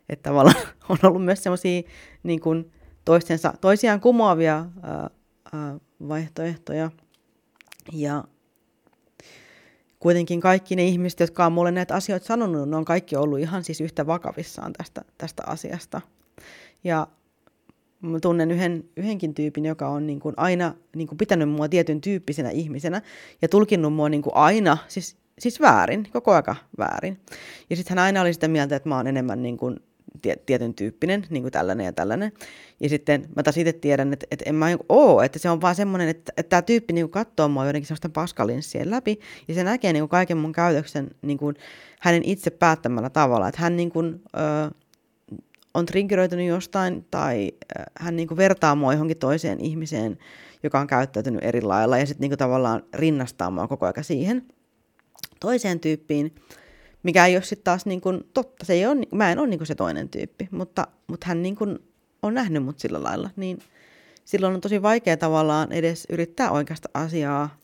Että 0.10 0.30
tavallaan 0.30 0.68
on 0.90 0.98
ollut 1.04 1.26
myös 1.26 1.44
semmoisia 1.44 1.82
niin 2.24 2.40
kuin 2.40 2.72
toistensa, 3.06 3.54
toisiaan 3.62 4.02
kumoavia 4.02 4.66
ää, 4.82 5.10
ää, 5.54 5.80
vaihtoehtoja. 6.08 6.92
Ja 7.94 8.24
kuitenkin 10.04 10.42
kaikki 10.42 10.76
ne 10.76 10.86
ihmiset, 10.86 11.20
jotka 11.20 11.46
on 11.46 11.52
mulle 11.52 11.72
näitä 11.72 11.96
asioita 11.96 12.26
sanonut, 12.26 12.70
ne 12.70 12.76
on 12.76 12.86
kaikki 12.86 13.16
ollut 13.16 13.40
ihan 13.40 13.64
siis 13.64 13.82
yhtä 13.82 14.08
vakavissaan 14.08 14.74
tästä, 14.74 15.02
tästä 15.18 15.44
asiasta. 15.46 16.02
Ja 16.84 17.08
mä 18.02 18.20
tunnen 18.20 18.52
yhden, 18.52 18.84
yhdenkin 18.98 19.34
tyypin, 19.34 19.66
joka 19.66 19.88
on 19.88 20.08
niin 20.08 20.20
kuin 20.20 20.34
aina 20.38 20.74
niin 20.96 21.08
kuin 21.08 21.18
pitänyt 21.18 21.50
mua 21.50 21.70
tietyn 21.70 22.02
tyyppisenä 22.02 22.50
ihmisenä 22.50 23.02
ja 23.42 23.48
tulkinnut 23.48 23.94
mua 23.94 24.10
niin 24.10 24.22
kuin 24.22 24.36
aina, 24.36 24.78
siis, 24.88 25.18
siis 25.40 25.62
väärin, 25.62 26.08
koko 26.14 26.32
aika 26.32 26.56
väärin. 26.78 27.20
Ja 27.70 27.76
sitten 27.76 27.98
hän 27.98 28.06
aina 28.06 28.22
oli 28.22 28.34
sitä 28.34 28.48
mieltä, 28.48 28.76
että 28.76 28.90
mä 28.90 28.98
oon 28.98 29.08
enemmän 29.08 29.44
niin 29.44 29.58
kuin 29.58 29.80
tietyn 30.46 30.74
tyyppinen, 30.74 31.26
niin 31.30 31.44
kuin 31.44 31.52
tällainen 31.52 31.86
ja 31.86 31.94
tällainen. 31.94 32.32
Ja 32.80 32.90
sitten 32.90 33.30
mä 33.36 33.44
taas 33.44 33.58
itse 33.58 33.74
tiedän, 33.74 34.14
että, 34.14 34.26
että 34.32 34.46
en 34.48 34.56
mä 34.56 34.66
oo, 34.90 35.22
että 35.22 35.40
se 35.40 35.50
on 35.50 35.62
vaan 35.62 35.76
semmoinen, 35.76 36.10
että, 36.10 36.34
että 36.38 36.50
tämä 36.50 36.62
tyyppi 36.62 36.94
niin 36.94 37.10
katsoo 37.10 37.48
mua 37.48 37.66
jotenkin 37.66 37.88
semmoista 37.88 38.10
paskalinssien 38.10 38.92
läpi, 38.92 39.20
ja 39.48 39.54
se 39.54 39.64
näkee 39.64 39.94
niin 39.94 40.02
kuin 40.02 40.10
kaiken 40.10 40.38
mun 40.38 40.52
käytöksen 40.52 41.12
niin 41.22 41.38
kuin 41.38 41.56
hänen 42.00 42.24
itse 42.26 42.50
päättämällä 42.50 43.10
tavalla, 43.10 43.48
että 43.48 43.62
hän 43.62 43.78
niin 43.78 43.90
kuin, 43.90 44.22
ö, 44.36 44.76
on 45.74 45.86
triggeröitynyt 45.86 46.48
jostain, 46.48 47.06
tai 47.12 47.52
ö, 47.80 47.84
hän 48.00 48.16
niin 48.16 48.28
kuin 48.28 48.38
vertaa 48.38 48.76
mua 48.76 48.94
johonkin 48.94 49.18
toiseen 49.18 49.60
ihmiseen, 49.60 50.18
joka 50.64 50.80
on 50.80 50.88
käyttäytynyt 50.88 51.44
eri 51.44 51.62
lailla, 51.62 51.98
ja 51.98 52.06
sitten 52.06 52.22
niin 52.22 52.32
kuin 52.32 52.40
tavallaan 52.40 52.84
rinnastaa 52.94 53.52
mua 53.52 53.68
koko 53.68 53.86
ajan 53.86 54.04
siihen 54.04 54.46
toiseen 55.40 55.80
tyyppiin, 55.80 56.36
mikä 57.04 57.26
ei 57.26 57.36
ole 57.36 57.44
sitten 57.44 57.64
taas 57.64 57.86
niin 57.86 58.02
kuin 58.02 58.30
totta. 58.34 58.66
Se 58.66 58.74
ei 58.74 58.86
ole, 58.86 59.08
mä 59.12 59.32
en 59.32 59.40
ole 59.40 59.48
niin 59.48 59.60
kuin 59.60 59.68
se 59.68 59.76
toinen 59.76 60.10
tyyppi, 60.10 60.48
mutta, 60.52 60.88
mutta 61.08 61.28
hän 61.28 61.44
niin 61.44 61.56
kuin 61.56 61.80
on 62.22 62.34
nähnyt 62.34 62.64
mut 62.64 62.80
sillä 62.80 63.04
lailla. 63.04 63.30
Niin 63.36 63.60
silloin 64.26 64.56
on 64.56 64.62
tosi 64.62 64.82
vaikea 64.82 65.18
tavallaan 65.18 65.72
edes 65.72 66.08
yrittää 66.10 66.52
oikeasta 66.52 66.90
asiaa, 66.94 67.58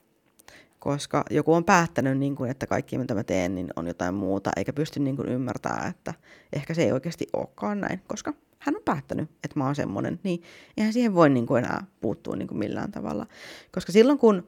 koska 0.79 1.25
joku 1.29 1.53
on 1.53 1.65
päättänyt, 1.65 2.17
niin 2.17 2.35
kuin, 2.35 2.51
että 2.51 2.67
kaikki 2.67 2.97
mitä 2.97 3.15
mä 3.15 3.23
teen 3.23 3.55
niin 3.55 3.67
on 3.75 3.87
jotain 3.87 4.13
muuta, 4.13 4.51
eikä 4.55 4.73
pysty 4.73 4.99
niin 4.99 5.15
kuin 5.15 5.29
ymmärtämään, 5.29 5.89
että 5.89 6.13
ehkä 6.53 6.73
se 6.73 6.83
ei 6.83 6.91
oikeasti 6.91 7.27
olekaan 7.33 7.81
näin, 7.81 8.01
koska 8.07 8.33
hän 8.59 8.75
on 8.75 8.81
päättänyt, 8.85 9.29
että 9.43 9.59
mä 9.59 9.65
oon 9.65 9.75
semmoinen, 9.75 10.19
niin 10.23 10.43
eihän 10.77 10.93
siihen 10.93 11.15
voi 11.15 11.29
niin 11.29 11.47
kuin 11.47 11.63
enää 11.63 11.85
puuttua 12.01 12.35
niin 12.35 12.47
kuin 12.47 12.57
millään 12.57 12.91
tavalla. 12.91 13.25
Koska 13.71 13.91
silloin 13.91 14.17
kun 14.19 14.47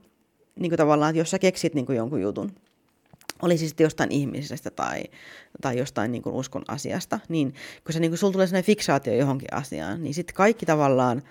niin 0.59 0.69
kuin 0.69 0.77
tavallaan, 0.77 1.09
että 1.09 1.19
jos 1.19 1.31
sä 1.31 1.39
keksit 1.39 1.73
niin 1.73 1.85
kuin 1.85 1.95
jonkun 1.95 2.21
jutun, 2.21 2.51
oli 3.41 3.57
siis 3.57 3.75
jostain 3.79 4.11
ihmisestä 4.11 4.71
tai, 4.71 5.03
tai 5.61 5.77
jostain 5.77 6.11
niin 6.11 6.21
kuin 6.21 6.35
uskon 6.35 6.63
asiasta, 6.67 7.19
niin 7.29 7.53
kun 7.83 7.93
se 7.93 7.99
niin 7.99 8.11
kuin, 8.11 8.17
sulla 8.17 8.33
tulee 8.33 8.47
sellainen 8.47 8.65
fiksaatio 8.65 9.13
johonkin 9.13 9.53
asiaan, 9.53 10.03
niin 10.03 10.13
sitten 10.13 10.35
kaikki 10.35 10.65
tavallaan 10.65 11.21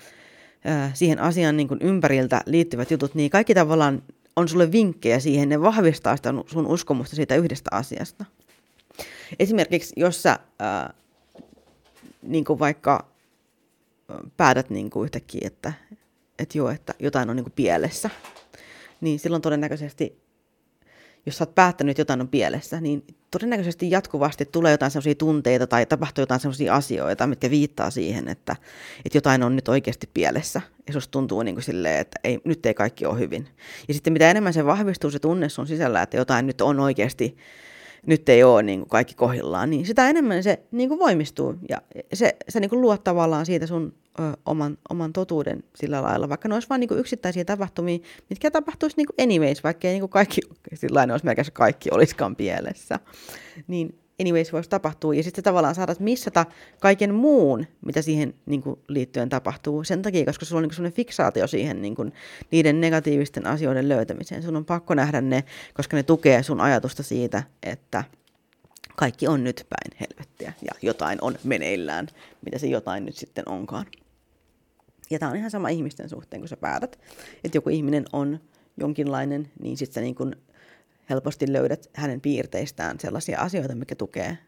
siihen 0.95 1.19
asian 1.19 1.57
niin 1.57 1.69
kuin 1.69 1.81
ympäriltä 1.83 2.40
liittyvät 2.47 2.90
jutut, 2.90 3.14
niin 3.14 3.31
kaikki 3.31 3.55
tavallaan 3.55 4.02
on 4.37 4.49
sulle 4.49 4.73
vinkkejä 4.73 5.21
siihen, 5.21 5.49
ne 5.49 5.61
vahvistaa 5.61 6.17
sitä 6.17 6.35
sun 6.47 6.67
uskomusta 6.67 7.17
siitä 7.17 7.37
yhdestä 7.37 7.71
asiasta. 7.73 8.25
Esimerkiksi 9.38 9.93
jos 9.97 10.23
sä 10.23 10.31
äh, 10.31 10.95
niin 12.23 12.45
kuin 12.45 12.59
vaikka 12.59 13.11
päätät 14.37 14.71
niin 14.71 14.90
kuin 14.90 15.05
yhtäkkiä, 15.05 15.40
että, 15.45 15.73
että 16.38 16.59
joo, 16.59 16.71
että 16.71 16.95
jotain 16.99 17.31
on 17.31 17.37
niin 17.37 17.45
kuin 17.45 17.52
pielessä, 17.57 18.11
niin 19.00 19.19
silloin 19.19 19.43
todennäköisesti 19.43 20.21
jos 21.27 21.39
sä 21.39 21.45
oot 21.45 21.55
päättänyt, 21.55 21.91
että 21.91 22.00
jotain 22.00 22.21
on 22.21 22.29
pielessä, 22.29 22.81
niin 22.81 23.05
todennäköisesti 23.31 23.91
jatkuvasti 23.91 24.45
tulee 24.45 24.73
jotain 24.73 24.91
sellaisia 24.91 25.15
tunteita 25.15 25.67
tai 25.67 25.87
tapahtuu 25.87 26.23
jotain 26.23 26.41
sellaisia 26.41 26.75
asioita, 26.75 27.27
mitkä 27.27 27.50
viittaa 27.50 27.91
siihen, 27.91 28.29
että, 28.29 28.57
että 29.05 29.17
jotain 29.17 29.43
on 29.43 29.57
nyt 29.57 29.69
oikeasti 29.69 30.11
pielessä. 30.15 30.61
Ja 30.87 30.93
susta 30.93 31.11
tuntuu 31.11 31.43
niin 31.43 31.55
kuin 31.55 31.65
silleen, 31.65 32.00
että 32.00 32.21
ei, 32.25 32.41
nyt 32.45 32.67
ei 32.67 32.75
kaikki 32.75 33.07
ole 33.07 33.19
hyvin. 33.19 33.49
Ja 33.89 33.95
sitten 33.95 34.12
mitä 34.12 34.31
enemmän 34.31 34.53
se 34.53 34.67
vahvistuu 34.67 35.11
se 35.11 35.19
tunne 35.19 35.49
sun 35.49 35.67
sisällä, 35.67 36.03
että 36.03 36.17
jotain 36.17 36.47
nyt 36.47 36.61
on 36.61 36.81
oikeasti 36.81 37.37
nyt 38.07 38.29
ei 38.29 38.45
ole 38.45 38.62
niin 38.62 38.81
kuin 38.81 38.89
kaikki 38.89 39.15
kohillaan, 39.15 39.71
niin 39.71 39.87
sitä 39.87 40.09
enemmän 40.09 40.43
se 40.43 40.62
niin 40.71 40.89
kuin 40.89 40.99
voimistuu 40.99 41.55
ja 41.69 41.83
se, 42.12 42.37
se 42.49 42.61
niin 42.61 42.71
kuin 42.71 42.81
luot 42.81 43.05
tavallaan 43.05 43.47
siitä 43.47 43.67
sun 43.67 43.95
ö, 44.21 44.23
oman, 44.47 44.79
oman 44.90 45.12
totuuden 45.12 45.62
sillä 45.75 46.02
lailla, 46.02 46.29
vaikka 46.29 46.49
ne 46.49 46.55
olisi 46.55 46.69
vain 46.69 46.81
niin 46.81 46.99
yksittäisiä 46.99 47.45
tapahtumia, 47.45 47.99
mitkä 48.31 48.50
tapahtuisi 48.50 48.97
niin 48.97 49.07
kuin 49.07 49.25
anyways, 49.25 49.64
vaikka 49.64 49.88
ei 49.88 49.95
niin 49.95 50.00
kuin 50.00 50.11
kaikki, 50.11 50.40
sillä 50.75 51.07
olisi 51.12 51.25
melkein 51.25 51.47
kaikki 51.52 51.88
olisikaan 51.93 52.37
pielessä, 52.37 52.99
niin 53.67 54.00
anyways 54.21 54.52
voisi 54.52 54.71
tapahtua. 54.71 55.14
Ja 55.14 55.23
sitten 55.23 55.45
tavallaan 55.45 55.75
saatat 55.75 56.00
missata 56.00 56.47
kaiken 56.81 57.14
muun, 57.14 57.67
mitä 57.87 58.02
siihen 58.02 58.35
niin 58.47 58.62
kuin, 58.62 58.79
liittyen 58.88 59.29
tapahtuu. 59.29 59.85
Sen 59.85 60.02
takia, 60.02 60.25
koska 60.25 60.45
sulla 60.45 60.59
on 60.59 60.62
niin 60.62 60.75
sellainen 60.75 60.97
fiksaatio 60.97 61.47
siihen 61.47 61.83
niin 61.83 61.95
kuin, 61.95 62.12
niiden 62.50 62.81
negatiivisten 62.81 63.47
asioiden 63.47 63.88
löytämiseen. 63.88 64.43
Sun 64.43 64.57
on 64.57 64.64
pakko 64.64 64.95
nähdä 64.95 65.21
ne, 65.21 65.45
koska 65.75 65.97
ne 65.97 66.02
tukee 66.02 66.43
sun 66.43 66.61
ajatusta 66.61 67.02
siitä, 67.02 67.43
että 67.62 68.05
kaikki 68.97 69.29
on 69.29 69.45
nyt 69.45 69.67
päin 69.69 69.99
helvettiä 70.00 70.52
ja 70.62 70.73
jotain 70.83 71.19
on 71.21 71.37
meneillään, 71.45 72.07
mitä 72.45 72.59
se 72.59 72.67
jotain 72.67 73.05
nyt 73.05 73.17
sitten 73.17 73.49
onkaan. 73.49 73.87
Ja 75.11 75.19
tämä 75.19 75.31
on 75.31 75.37
ihan 75.37 75.50
sama 75.50 75.69
ihmisten 75.69 76.09
suhteen, 76.09 76.40
kun 76.40 76.49
sä 76.49 76.57
päätät, 76.57 76.99
että 77.45 77.57
joku 77.57 77.71
ihminen 77.71 78.05
on 78.12 78.40
jonkinlainen, 78.76 79.50
niin 79.62 79.76
sitten 79.76 79.95
sä 79.95 80.00
niin 80.00 80.14
kun 80.14 80.37
helposti 81.11 81.52
löydät 81.52 81.90
hänen 81.95 82.21
piirteistään 82.21 83.00
sellaisia 83.00 83.40
asioita, 83.40 83.75
mikä 83.75 83.95
tukee 83.95 84.38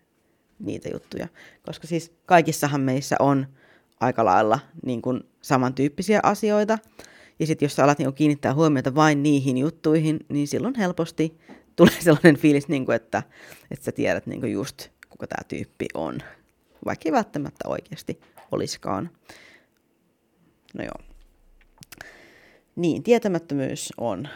niitä 0.59 0.89
juttuja. 0.89 1.29
Koska 1.67 1.87
siis 1.87 2.13
kaikissahan 2.27 2.81
meissä 2.81 3.17
on 3.19 3.47
aika 4.01 4.25
lailla 4.25 4.61
niin 4.87 5.03
kuin 5.03 5.21
samantyyppisiä 5.43 6.21
asioita. 6.23 6.79
Ja 7.39 7.47
sitten 7.47 7.67
jos 7.67 7.77
sä 7.77 7.85
alat 7.85 7.99
niin 7.99 8.15
kiinnittää 8.15 8.55
huomiota 8.55 8.95
vain 8.95 9.23
niihin 9.23 9.59
juttuihin, 9.59 10.21
niin 10.29 10.49
silloin 10.49 10.75
helposti 10.75 11.39
tulee 11.77 12.01
sellainen 12.05 12.37
fiilis, 12.37 12.69
niin 12.69 12.85
kuin, 12.85 12.97
että, 12.97 13.23
että 13.71 13.85
sä 13.85 13.93
tiedät 13.93 14.27
niin 14.27 14.53
just, 14.53 14.89
kuka 15.11 15.27
tämä 15.27 15.45
tyyppi 15.49 15.87
on. 15.95 16.19
Vaikka 16.85 17.03
ei 17.05 17.13
välttämättä 17.13 17.69
oikeasti 17.69 18.21
olisikaan. 18.53 19.11
No 20.73 20.85
joo. 20.85 21.15
Niin, 22.77 23.03
tietämättömyys 23.03 23.93
on 23.97 24.29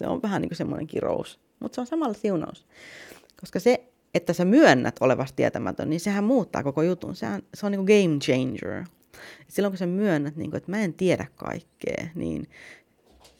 se 0.00 0.06
on 0.06 0.22
vähän 0.22 0.42
niin 0.42 0.48
kuin 0.48 0.56
semmoinen 0.56 0.86
kirous, 0.86 1.40
mutta 1.60 1.74
se 1.74 1.80
on 1.80 1.86
samalla 1.86 2.14
siunaus. 2.14 2.66
Koska 3.40 3.60
se, 3.60 3.84
että 4.14 4.32
sä 4.32 4.44
myönnät 4.44 4.96
olevasti 5.00 5.36
tietämätön, 5.36 5.90
niin 5.90 6.00
sehän 6.00 6.24
muuttaa 6.24 6.62
koko 6.62 6.82
jutun. 6.82 7.16
Sehän, 7.16 7.42
se 7.54 7.66
on 7.66 7.72
niin 7.72 7.86
kuin 7.86 8.02
game 8.02 8.18
changer. 8.18 8.84
Silloin 9.48 9.72
kun 9.72 9.78
sä 9.78 9.86
myönnät, 9.86 10.36
niin 10.36 10.50
kuin, 10.50 10.58
että 10.58 10.70
mä 10.70 10.80
en 10.80 10.94
tiedä 10.94 11.26
kaikkea, 11.36 12.06
niin 12.14 12.48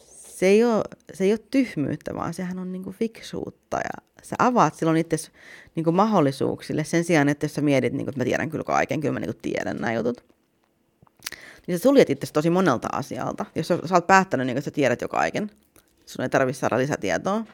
se 0.08 0.46
ei 0.46 0.64
ole, 0.64 0.84
se 1.14 1.24
ei 1.24 1.32
ole 1.32 1.40
tyhmyyttä, 1.50 2.14
vaan 2.14 2.34
sehän 2.34 2.58
on 2.58 2.72
niin 2.72 2.84
kuin 2.84 2.96
fiksuutta. 2.96 3.76
Ja 3.76 4.06
sä 4.22 4.36
avaat 4.38 4.74
silloin 4.74 4.96
itse 4.96 5.16
niin 5.74 5.94
mahdollisuuksille 5.94 6.84
sen 6.84 7.04
sijaan, 7.04 7.28
että 7.28 7.44
jos 7.44 7.54
sä 7.54 7.60
mietit, 7.60 7.92
niin 7.92 8.04
kuin, 8.04 8.12
että 8.12 8.20
mä 8.20 8.24
tiedän 8.24 8.50
kyllä 8.50 8.64
kaiken, 8.64 9.00
kyllä 9.00 9.12
mä 9.12 9.20
niin 9.20 9.34
kuin 9.34 9.42
tiedän 9.42 9.76
nämä 9.76 9.92
jutut. 9.92 10.29
Niin 11.70 11.78
sä 11.78 11.82
suljet 11.82 12.10
itse 12.10 12.32
tosi 12.32 12.50
monelta 12.50 12.88
asialta. 12.92 13.46
Jos 13.54 13.68
sä, 13.68 13.78
sä 13.84 13.94
oot 13.94 14.06
päättänyt, 14.06 14.46
niin 14.46 14.58
että 14.58 14.64
sä 14.64 14.70
tiedät 14.70 15.00
jo 15.00 15.08
kaiken, 15.08 15.50
sun 16.06 16.22
ei 16.22 16.28
tarvitse 16.28 16.60
saada 16.60 16.78
lisätietoa, 16.78 17.44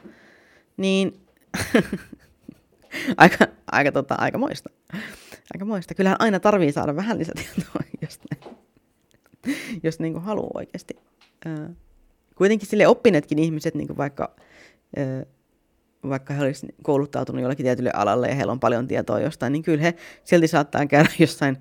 niin 0.77 1.21
aika, 3.17 3.47
aika, 3.71 3.91
tota, 3.91 4.15
aika 4.17 4.37
moista. 4.37 4.69
Aika 5.53 5.65
moista. 5.65 5.95
Kyllähän 5.95 6.21
aina 6.21 6.39
tarvii 6.39 6.71
saada 6.71 6.95
vähän 6.95 7.19
lisätietoa, 7.19 7.81
jos, 8.01 8.19
jos 9.83 9.99
niin 9.99 10.21
haluaa 10.21 10.51
oikeasti. 10.53 10.95
kuitenkin 12.35 12.67
sille 12.67 12.87
oppineetkin 12.87 13.39
ihmiset, 13.39 13.75
niin 13.75 13.97
vaikka, 13.97 14.35
vaikka 16.09 16.33
he 16.33 16.41
olisivat 16.41 16.75
kouluttautunut 16.83 17.41
jollekin 17.41 17.63
tietylle 17.63 17.91
alalle 17.93 18.27
ja 18.27 18.35
heillä 18.35 18.51
on 18.51 18.59
paljon 18.59 18.87
tietoa 18.87 19.19
jostain, 19.19 19.53
niin 19.53 19.63
kyllä 19.63 19.81
he 19.81 19.93
silti 20.23 20.47
saattaa 20.47 20.85
käydä 20.85 21.09
jossain, 21.19 21.57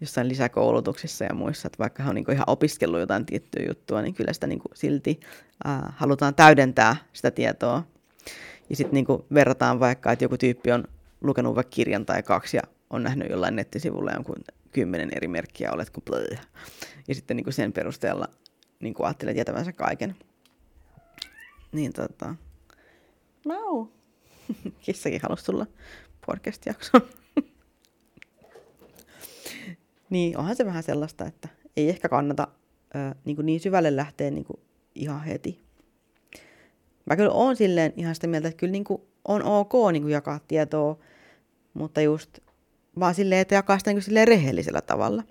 jossain 0.00 0.28
lisäkoulutuksissa 0.28 1.24
ja 1.24 1.34
muissa, 1.34 1.66
että 1.66 1.78
vaikka 1.78 2.02
he 2.02 2.08
on 2.08 2.14
niin 2.14 2.32
ihan 2.32 2.44
opiskellut 2.46 3.00
jotain 3.00 3.26
tiettyä 3.26 3.64
juttua, 3.68 4.02
niin 4.02 4.14
kyllä 4.14 4.32
sitä 4.32 4.46
niin 4.46 4.60
silti 4.74 5.20
äh, 5.66 5.80
halutaan 5.96 6.34
täydentää 6.34 6.96
sitä 7.12 7.30
tietoa. 7.30 7.82
Ja 8.70 8.76
sitten 8.76 8.94
niin 8.94 9.24
verrataan 9.34 9.80
vaikka, 9.80 10.12
että 10.12 10.24
joku 10.24 10.36
tyyppi 10.36 10.72
on 10.72 10.84
lukenut 11.20 11.54
vaikka 11.54 11.70
kirjan 11.70 12.06
tai 12.06 12.22
kaksi 12.22 12.56
ja 12.56 12.62
on 12.90 13.02
nähnyt 13.02 13.30
jollain 13.30 13.56
nettisivulla 13.56 14.12
jonkun 14.12 14.36
kymmenen 14.72 15.10
eri 15.16 15.28
merkkiä, 15.28 15.72
oletko 15.72 16.00
blöö. 16.00 16.36
Ja 17.08 17.14
sitten 17.14 17.36
niin 17.36 17.52
sen 17.52 17.72
perusteella 17.72 18.26
niin 18.80 18.94
ajattelee 19.02 19.34
tietävänsä 19.34 19.72
kaiken. 19.72 20.16
Niin 21.72 21.92
tota, 21.92 22.34
Mau. 23.46 23.86
Kissakin 24.84 25.20
halusi 25.22 25.44
tulla 25.44 25.66
podcast-jaksoon. 26.26 27.08
niin, 30.10 30.38
onhan 30.38 30.56
se 30.56 30.66
vähän 30.66 30.82
sellaista, 30.82 31.26
että 31.26 31.48
ei 31.76 31.88
ehkä 31.88 32.08
kannata 32.08 32.48
ö, 32.94 33.14
niin, 33.24 33.36
kuin 33.36 33.46
niin 33.46 33.60
syvälle 33.60 33.96
lähteä 33.96 34.30
niin 34.30 34.44
kuin 34.44 34.60
ihan 34.94 35.24
heti. 35.24 35.60
Mä 37.06 37.16
kyllä 37.16 37.32
oon 37.32 37.56
silleen 37.56 37.92
ihan 37.96 38.14
sitä 38.14 38.26
mieltä, 38.26 38.48
että 38.48 38.58
kyllä 38.58 38.72
niin 38.72 38.84
kuin 38.84 39.02
on 39.24 39.42
ok 39.42 39.72
niin 39.92 40.02
kuin 40.02 40.12
jakaa 40.12 40.40
tietoa, 40.48 40.98
mutta 41.74 42.00
just 42.00 42.38
vaan 43.00 43.14
silleen, 43.14 43.40
että 43.40 43.54
jakaa 43.54 43.78
sitä 43.78 43.90
niin 43.90 43.96
kuin 43.96 44.04
silleen 44.04 44.28
rehellisellä 44.28 44.80
tavalla. 44.80 45.22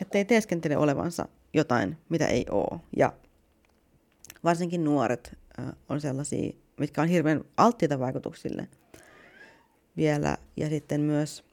Että 0.00 0.18
ei 0.18 0.24
teeskentele 0.24 0.76
olevansa 0.76 1.28
jotain, 1.54 1.96
mitä 2.08 2.26
ei 2.26 2.46
oo. 2.50 2.80
Ja 2.96 3.12
varsinkin 4.44 4.84
nuoret 4.84 5.38
on 5.88 6.00
sellaisia, 6.00 6.52
mitkä 6.80 7.02
on 7.02 7.08
hirveän 7.08 7.44
alttiita 7.56 7.98
vaikutuksille 7.98 8.68
vielä. 9.96 10.36
Ja 10.56 10.68
sitten 10.68 11.00
myös, 11.00 11.44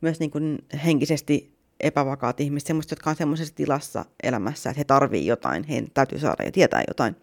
myös 0.00 0.20
niin 0.20 0.30
kuin 0.30 0.64
henkisesti 0.84 1.54
epävakaat 1.80 2.40
ihmiset, 2.40 2.66
semmoiset, 2.66 2.90
jotka 2.90 3.10
on 3.10 3.16
semmoisessa 3.16 3.54
tilassa 3.54 4.04
elämässä, 4.22 4.70
että 4.70 4.80
he 4.80 4.84
tarvii 4.84 5.26
jotain, 5.26 5.64
heidän 5.64 5.90
täytyy 5.94 6.18
saada 6.18 6.44
ja 6.44 6.52
tietää 6.52 6.84
jotain, 6.88 7.16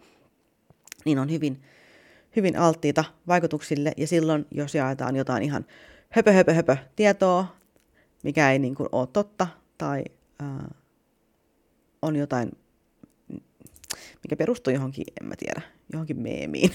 niin 1.04 1.18
on 1.18 1.30
hyvin, 1.30 1.62
hyvin 2.36 2.58
alttiita 2.58 3.04
vaikutuksille. 3.28 3.92
Ja 3.96 4.06
silloin, 4.06 4.46
jos 4.50 4.74
jaetaan 4.74 5.16
jotain 5.16 5.42
ihan 5.42 5.66
höpö, 6.10 6.32
höpö, 6.32 6.54
höpö 6.54 6.76
tietoa, 6.96 7.56
mikä 8.22 8.52
ei 8.52 8.58
niin 8.58 8.74
kuin 8.74 8.88
ole 8.92 9.08
totta, 9.12 9.46
tai 9.78 10.04
ää, 10.40 10.74
on 12.02 12.16
jotain 12.16 12.52
mikä 14.22 14.36
perustuu 14.36 14.72
johonkin, 14.72 15.04
en 15.20 15.26
mä 15.26 15.34
tiedä, 15.38 15.62
johonkin 15.92 16.20
meemiin. 16.20 16.70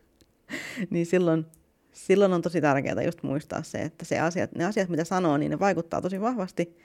niin 0.90 1.06
silloin, 1.06 1.46
silloin 1.92 2.32
on 2.32 2.42
tosi 2.42 2.60
tärkeää 2.60 3.02
just 3.02 3.22
muistaa 3.22 3.62
se, 3.62 3.82
että 3.82 4.04
se 4.04 4.20
asiat, 4.20 4.52
ne 4.52 4.64
asiat, 4.64 4.88
mitä 4.88 5.04
sanoo, 5.04 5.36
niin 5.36 5.50
ne 5.50 5.58
vaikuttaa 5.58 6.02
tosi 6.02 6.20
vahvasti 6.20 6.76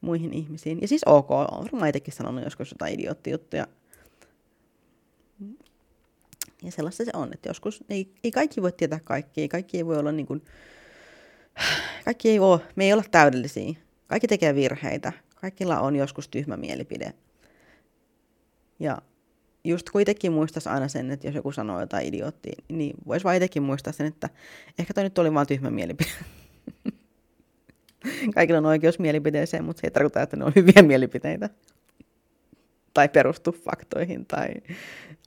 muihin 0.00 0.32
ihmisiin. 0.32 0.80
Ja 0.80 0.88
siis 0.88 1.04
ok, 1.04 1.30
olen 1.30 1.64
varmaan 1.64 1.88
itsekin 1.88 2.14
sanonut 2.14 2.44
joskus 2.44 2.70
jotain 2.70 2.94
idioottijuttuja. 2.94 3.66
Ja 6.62 6.72
sellaista 6.72 7.04
se 7.04 7.10
on, 7.14 7.32
että 7.34 7.48
joskus 7.48 7.84
ei, 7.88 8.12
ei 8.24 8.30
kaikki 8.30 8.62
voi 8.62 8.72
tietää 8.72 9.00
kaikki, 9.04 9.48
kaikki 9.48 9.76
ei 9.76 9.86
voi 9.86 9.98
olla 9.98 10.12
niin 10.12 10.26
kuin, 10.26 10.42
kaikki 12.04 12.30
ei 12.30 12.38
ole, 12.38 12.60
me 12.76 12.84
ei 12.84 12.92
olla 12.92 13.04
täydellisiä. 13.10 13.74
Kaikki 14.06 14.28
tekee 14.28 14.54
virheitä. 14.54 15.12
Kaikilla 15.34 15.80
on 15.80 15.96
joskus 15.96 16.28
tyhmä 16.28 16.56
mielipide. 16.56 17.12
Ja 18.80 19.02
just 19.68 19.90
kun 19.90 20.00
itsekin 20.00 20.32
muistaisi 20.32 20.68
aina 20.68 20.88
sen, 20.88 21.10
että 21.10 21.26
jos 21.26 21.34
joku 21.34 21.52
sanoo 21.52 21.80
jotain 21.80 22.06
idioottia, 22.06 22.62
niin 22.68 22.94
voisi 23.06 23.24
vaan 23.24 23.36
itsekin 23.36 23.62
muistaa 23.62 23.92
sen, 23.92 24.06
että 24.06 24.28
ehkä 24.78 24.94
toi 24.94 25.04
nyt 25.04 25.18
oli 25.18 25.34
vaan 25.34 25.46
tyhmä 25.46 25.70
mielipide. 25.70 26.10
Kaikilla 28.34 28.58
on 28.58 28.66
oikeus 28.66 28.98
mielipiteeseen, 28.98 29.64
mutta 29.64 29.80
se 29.80 29.86
ei 29.86 29.90
tarkoita, 29.90 30.22
että 30.22 30.36
ne 30.36 30.44
on 30.44 30.52
hyviä 30.56 30.82
mielipiteitä. 30.82 31.50
Tai 32.94 33.08
perustu 33.08 33.52
faktoihin 33.52 34.26
tai 34.26 34.48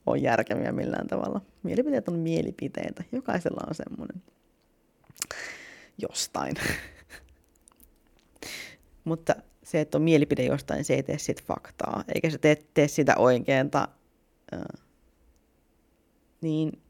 on 0.06 0.22
järkeviä 0.22 0.72
millään 0.72 1.08
tavalla. 1.08 1.40
Mielipiteet 1.62 2.08
on 2.08 2.18
mielipiteitä. 2.18 3.04
Jokaisella 3.12 3.66
on 3.68 3.74
semmoinen 3.74 4.22
jostain. 5.98 6.54
mutta 9.04 9.34
se, 9.62 9.80
että 9.80 9.98
on 9.98 10.02
mielipide 10.02 10.44
jostain, 10.44 10.84
se 10.84 10.94
ei 10.94 11.02
tee 11.02 11.18
siitä 11.18 11.42
faktaa, 11.46 12.04
eikä 12.14 12.30
se 12.30 12.38
tee, 12.38 12.56
tee 12.74 12.88
sitä 12.88 13.16
oikeinta 13.16 13.88
niin 16.40 16.82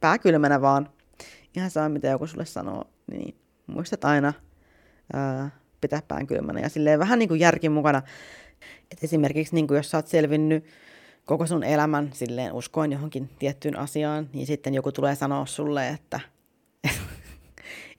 pääkylmänä 0.00 0.60
vaan, 0.60 0.88
ihan 1.56 1.70
saa 1.70 1.88
mitä 1.88 2.08
joku 2.08 2.26
sulle 2.26 2.44
sanoo, 2.44 2.84
niin 3.10 3.36
muistat 3.66 4.04
aina 4.04 4.32
ää, 5.12 5.50
pitää 5.80 6.02
pään 6.08 6.26
kylmänä 6.26 6.60
ja 6.60 6.68
silleen 6.68 6.98
vähän 6.98 7.18
niin 7.18 7.28
kuin 7.28 7.40
järki 7.40 7.68
mukana. 7.68 8.02
Et 8.92 9.04
esimerkiksi 9.04 9.54
niin 9.54 9.66
kuin 9.66 9.76
jos 9.76 9.90
sä 9.90 9.98
oot 9.98 10.06
selvinnyt 10.06 10.64
koko 11.24 11.46
sun 11.46 11.64
elämän 11.64 12.10
silleen 12.12 12.52
uskoin 12.52 12.92
johonkin 12.92 13.30
tiettyyn 13.38 13.78
asiaan, 13.78 14.28
niin 14.32 14.46
sitten 14.46 14.74
joku 14.74 14.92
tulee 14.92 15.14
sanoa 15.14 15.46
sulle, 15.46 15.88
että 15.88 16.20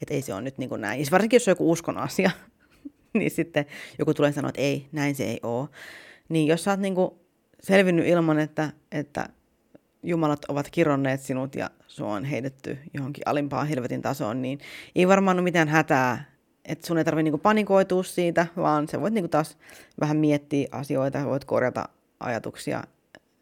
et 0.02 0.12
ei 0.12 0.22
se 0.22 0.34
ole 0.34 0.42
nyt 0.42 0.58
niin 0.58 0.70
kuin 0.70 0.82
näin. 0.82 1.06
Varsinkin 1.12 1.36
jos 1.36 1.48
on 1.48 1.52
joku 1.52 1.72
uskon 1.72 1.98
asia, 1.98 2.32
niin 3.18 3.32
sitten 3.32 3.66
joku 4.00 4.14
tulee 4.14 4.32
sanoa, 4.32 4.50
että 4.50 4.62
ei, 4.62 4.88
näin 4.92 5.16
se 5.16 5.24
ei 5.24 5.40
ole. 5.44 5.70
Niin 6.30 6.48
jos 6.48 6.64
sä 6.64 6.72
oot 6.72 6.80
niin 6.80 6.96
kuin 6.96 7.12
selvinnyt 7.62 8.08
ilman, 8.08 8.40
että, 8.40 8.70
että 8.92 9.30
Jumalat 10.04 10.46
ovat 10.46 10.70
kironneet 10.72 11.22
sinut 11.22 11.56
ja 11.56 11.70
sua 11.88 12.14
on 12.14 12.24
heitetty 12.24 12.78
johonkin 12.94 13.24
alimpaan 13.26 13.68
helvetin 13.68 14.02
tasoon, 14.02 14.42
niin 14.42 14.60
ei 14.96 15.08
varmaan 15.08 15.38
ole 15.38 15.44
mitään 15.44 15.68
hätää, 15.68 16.24
että 16.66 16.88
sun 16.88 16.98
ei 16.98 17.06
tarvitse 17.06 17.24
niinku 17.24 17.38
panikoitua 17.38 18.04
siitä, 18.04 18.48
vaan 18.58 18.88
sä 18.88 19.02
voit 19.02 19.14
niinku 19.14 19.28
taas 19.28 19.58
vähän 20.00 20.18
miettiä 20.18 20.68
asioita, 20.72 21.26
voit 21.26 21.46
korjata 21.46 21.90
ajatuksia. 22.20 22.84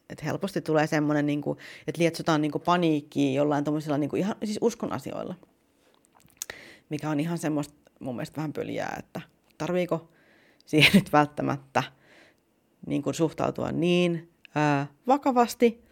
Että 0.09 0.25
helposti 0.25 0.61
tulee 0.61 0.87
semmoinen, 0.87 1.25
niinku, 1.25 1.57
että 1.87 2.01
lietsotaan 2.01 2.41
niinku 2.41 2.59
paniikkiin 2.59 3.33
jollain 3.33 3.63
tuommoisilla 3.63 3.97
niinku 3.97 4.15
ihan, 4.15 4.35
siis 4.43 4.57
uskon 4.61 4.93
asioilla, 4.93 5.35
mikä 6.89 7.09
on 7.09 7.19
ihan 7.19 7.37
semmoista 7.37 7.73
mun 7.99 8.15
mielestä 8.15 8.37
vähän 8.37 8.53
pöljää, 8.53 8.95
että 8.99 9.21
tarviiko 9.57 10.09
siihen 10.65 10.91
nyt 10.93 11.13
välttämättä 11.13 11.83
niin 12.87 13.01
kuin 13.01 13.13
suhtautua 13.13 13.71
niin 13.71 14.29
ää, 14.55 14.87
vakavasti, 15.07 15.83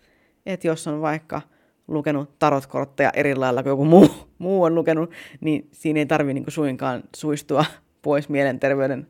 että 0.45 0.67
jos 0.67 0.87
on 0.87 1.01
vaikka 1.01 1.41
lukenut 1.87 2.39
tarotkortteja 2.39 3.11
eri 3.15 3.35
lailla 3.35 3.63
kuin 3.63 3.71
joku 3.71 3.85
muu, 3.85 4.09
muu 4.37 4.63
on 4.63 4.75
lukenut, 4.75 5.11
niin 5.41 5.69
siinä 5.71 5.99
ei 5.99 6.05
tarvitse 6.05 6.33
niin 6.33 6.45
suinkaan 6.47 7.03
suistua 7.15 7.65
pois 8.01 8.29
mielenterveyden 8.29 9.07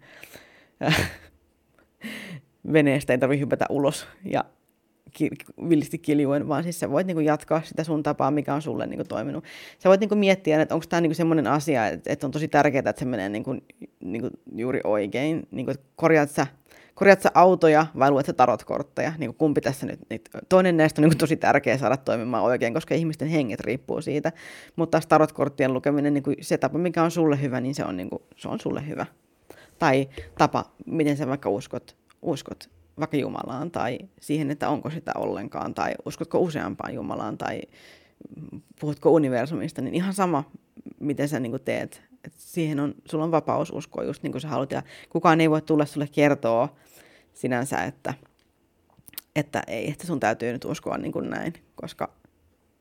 äh, 0.83 1.11
veneestä, 2.73 3.13
ei 3.13 3.19
tarvitse 3.19 3.41
hypätä 3.41 3.65
ulos 3.69 4.07
ja 4.25 4.45
ki- 5.11 5.29
villisti 5.69 5.97
kiljuen, 5.97 6.47
vaan 6.47 6.63
siis 6.63 6.79
sä 6.79 6.91
voit 6.91 7.07
niinku 7.07 7.19
jatkaa 7.19 7.61
sitä 7.63 7.83
sun 7.83 8.03
tapaa, 8.03 8.31
mikä 8.31 8.53
on 8.53 8.61
sulle 8.61 8.87
niinku 8.87 9.03
toiminut. 9.03 9.43
Sä 9.79 9.89
voit 9.89 9.99
niinku 9.99 10.15
miettiä, 10.15 10.61
että 10.61 10.75
onko 10.75 10.85
tämä 10.89 11.01
niinku 11.01 11.15
semmoinen 11.15 11.47
asia, 11.47 11.87
että, 11.87 12.27
on 12.27 12.31
tosi 12.31 12.47
tärkeää, 12.47 12.79
että 12.79 12.99
se 12.99 13.05
menee 13.05 13.29
niinku, 13.29 13.55
niinku 13.99 14.29
juuri 14.55 14.79
oikein. 14.83 15.47
Niinku, 15.51 15.73
korjaat 15.95 16.29
sä 16.29 16.47
korjaat 16.95 17.21
sä 17.21 17.31
autoja 17.33 17.85
vai 17.99 18.11
luet 18.11 18.25
sä 18.25 18.33
tarotkortteja? 18.33 19.13
Niin 19.17 19.29
kuin 19.29 19.37
kumpi 19.37 19.61
tässä 19.61 19.85
nyt? 19.85 19.99
Niin 20.09 20.21
toinen 20.49 20.77
näistä 20.77 21.01
on 21.01 21.03
niin 21.03 21.11
kuin 21.11 21.17
tosi 21.17 21.35
tärkeä 21.35 21.77
saada 21.77 21.97
toimimaan 21.97 22.43
oikein, 22.43 22.73
koska 22.73 22.95
ihmisten 22.95 23.27
henget 23.27 23.59
riippuu 23.59 24.01
siitä. 24.01 24.31
Mutta 24.75 24.91
taas 24.91 25.07
tarotkorttien 25.07 25.73
lukeminen, 25.73 26.13
niin 26.13 26.23
kuin 26.23 26.35
se 26.41 26.57
tapa, 26.57 26.77
mikä 26.77 27.03
on 27.03 27.11
sulle 27.11 27.41
hyvä, 27.41 27.61
niin 27.61 27.75
se 27.75 27.85
on, 27.85 27.97
niin 27.97 28.09
kuin, 28.09 28.21
se 28.35 28.47
on 28.47 28.59
sulle 28.59 28.87
hyvä. 28.87 29.05
Tai 29.79 30.09
tapa, 30.37 30.65
miten 30.85 31.17
sä 31.17 31.27
vaikka 31.27 31.49
uskot, 31.49 31.95
uskot 32.21 32.69
vaikka 32.99 33.17
Jumalaan 33.17 33.71
tai 33.71 33.99
siihen, 34.21 34.51
että 34.51 34.69
onko 34.69 34.89
sitä 34.89 35.11
ollenkaan, 35.15 35.73
tai 35.73 35.93
uskotko 36.05 36.39
useampaan 36.39 36.93
Jumalaan, 36.93 37.37
tai 37.37 37.61
puhutko 38.79 39.09
universumista, 39.09 39.81
niin 39.81 39.95
ihan 39.95 40.13
sama, 40.13 40.51
miten 40.99 41.29
sä 41.29 41.39
niin 41.39 41.59
teet. 41.65 42.01
Siihen 42.35 42.79
on, 42.79 42.95
sulla 43.05 43.23
on 43.23 43.31
vapaus 43.31 43.71
uskoa 43.71 44.03
just 44.03 44.23
niin 44.23 44.31
kuin 44.31 44.41
sä 44.41 44.47
haluat, 44.47 44.71
ja 44.71 44.83
kukaan 45.09 45.41
ei 45.41 45.49
voi 45.49 45.61
tulla 45.61 45.85
sulle 45.85 46.07
kertoa 46.11 46.75
sinänsä, 47.33 47.83
että, 47.83 48.13
että 49.35 49.63
ei, 49.67 49.91
että 49.91 50.07
sun 50.07 50.19
täytyy 50.19 50.53
nyt 50.53 50.65
uskoa 50.65 50.97
niin 50.97 51.11
kuin 51.11 51.29
näin, 51.29 51.53
koska 51.75 52.13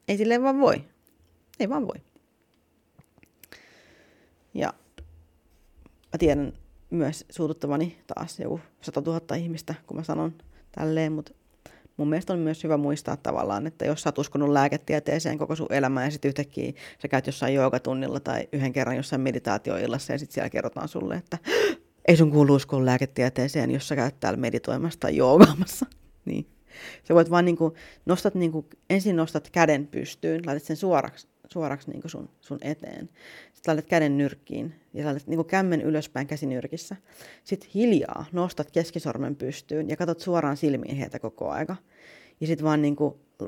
ei 0.08 0.16
silleen 0.16 0.42
vaan 0.42 0.60
voi. 0.60 0.84
Ei 1.60 1.68
vaan 1.68 1.86
voi. 1.86 1.96
Ja 4.54 4.72
mä 6.12 6.18
tiedän 6.18 6.52
myös 6.90 7.24
suututtavani 7.30 7.98
taas 8.06 8.40
joku 8.40 8.60
100 8.80 9.00
000 9.00 9.36
ihmistä, 9.36 9.74
kun 9.86 9.96
mä 9.96 10.02
sanon 10.04 10.34
tälleen, 10.72 11.12
mutta 11.12 11.32
mun 11.96 12.08
mielestä 12.08 12.32
on 12.32 12.38
myös 12.38 12.64
hyvä 12.64 12.76
muistaa 12.76 13.16
tavallaan, 13.16 13.66
että 13.66 13.84
jos 13.84 14.02
sä 14.02 14.08
oot 14.08 14.18
uskonut 14.18 14.48
lääketieteeseen 14.48 15.38
koko 15.38 15.56
sun 15.56 15.66
elämä 15.72 16.04
ja 16.04 16.10
sitten 16.10 16.28
yhtäkkiä 16.28 16.72
sä 17.02 17.08
käyt 17.08 17.26
jossain 17.26 17.54
joogatunnilla 17.54 18.20
tai 18.20 18.48
yhden 18.52 18.72
kerran 18.72 18.96
jossain 18.96 19.22
meditaatioillassa 19.22 20.12
ja 20.12 20.18
sitten 20.18 20.34
siellä 20.34 20.50
kerrotaan 20.50 20.88
sulle, 20.88 21.14
että 21.14 21.38
ei 22.08 22.16
sun 22.16 22.30
kuulu 22.30 22.54
uskoa 22.54 22.84
lääketieteeseen, 22.84 23.70
jos 23.70 23.88
sä 23.88 23.96
käyt 23.96 24.20
täällä 24.20 24.36
meditoimassa 24.36 25.00
tai 25.00 25.16
joogaamassa. 25.16 25.86
Niin 26.24 26.46
Sä 27.08 27.14
voit 27.14 27.30
vaan 27.30 27.44
niin 27.44 27.56
kuin, 27.56 27.74
nostat 28.06 28.34
niin 28.34 28.52
kuin, 28.52 28.66
ensin 28.90 29.16
nostat 29.16 29.50
käden 29.50 29.86
pystyyn, 29.86 30.46
laitat 30.46 30.62
sen 30.62 30.76
suoraksi, 30.76 31.28
suoraksi 31.52 31.90
niin 31.90 32.02
sun, 32.06 32.28
sun 32.40 32.58
eteen. 32.62 33.08
Sitten 33.52 33.72
laitat 33.72 33.90
käden 33.90 34.18
nyrkkiin 34.18 34.74
ja 34.94 35.04
laitat 35.06 35.26
niin 35.26 35.44
kämmen 35.44 35.80
ylöspäin 35.80 36.26
käsinyrkissä. 36.26 36.96
Sitten 37.44 37.70
hiljaa 37.74 38.24
nostat 38.32 38.70
keskisormen 38.70 39.36
pystyyn 39.36 39.88
ja 39.88 39.96
katsot 39.96 40.20
suoraan 40.20 40.56
silmiin 40.56 40.96
heitä 40.96 41.18
koko 41.18 41.50
aika. 41.50 41.76
Ja 42.40 42.46
sitten 42.46 42.64
vaan 42.64 42.82
niin 42.82 42.96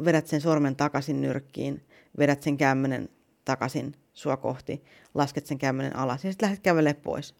vedät 0.04 0.26
sen 0.26 0.40
sormen 0.40 0.76
takaisin 0.76 1.20
nyrkkiin, 1.20 1.82
vedät 2.18 2.42
sen 2.42 2.56
kämmenen 2.56 3.08
takaisin 3.44 3.94
sua 4.12 4.36
kohti, 4.36 4.82
lasket 5.14 5.46
sen 5.46 5.58
kämmenen 5.58 5.96
alas 5.96 6.24
ja 6.24 6.30
sitten 6.30 6.46
lähdet 6.46 6.62
kävelemään 6.62 7.02
pois. 7.02 7.34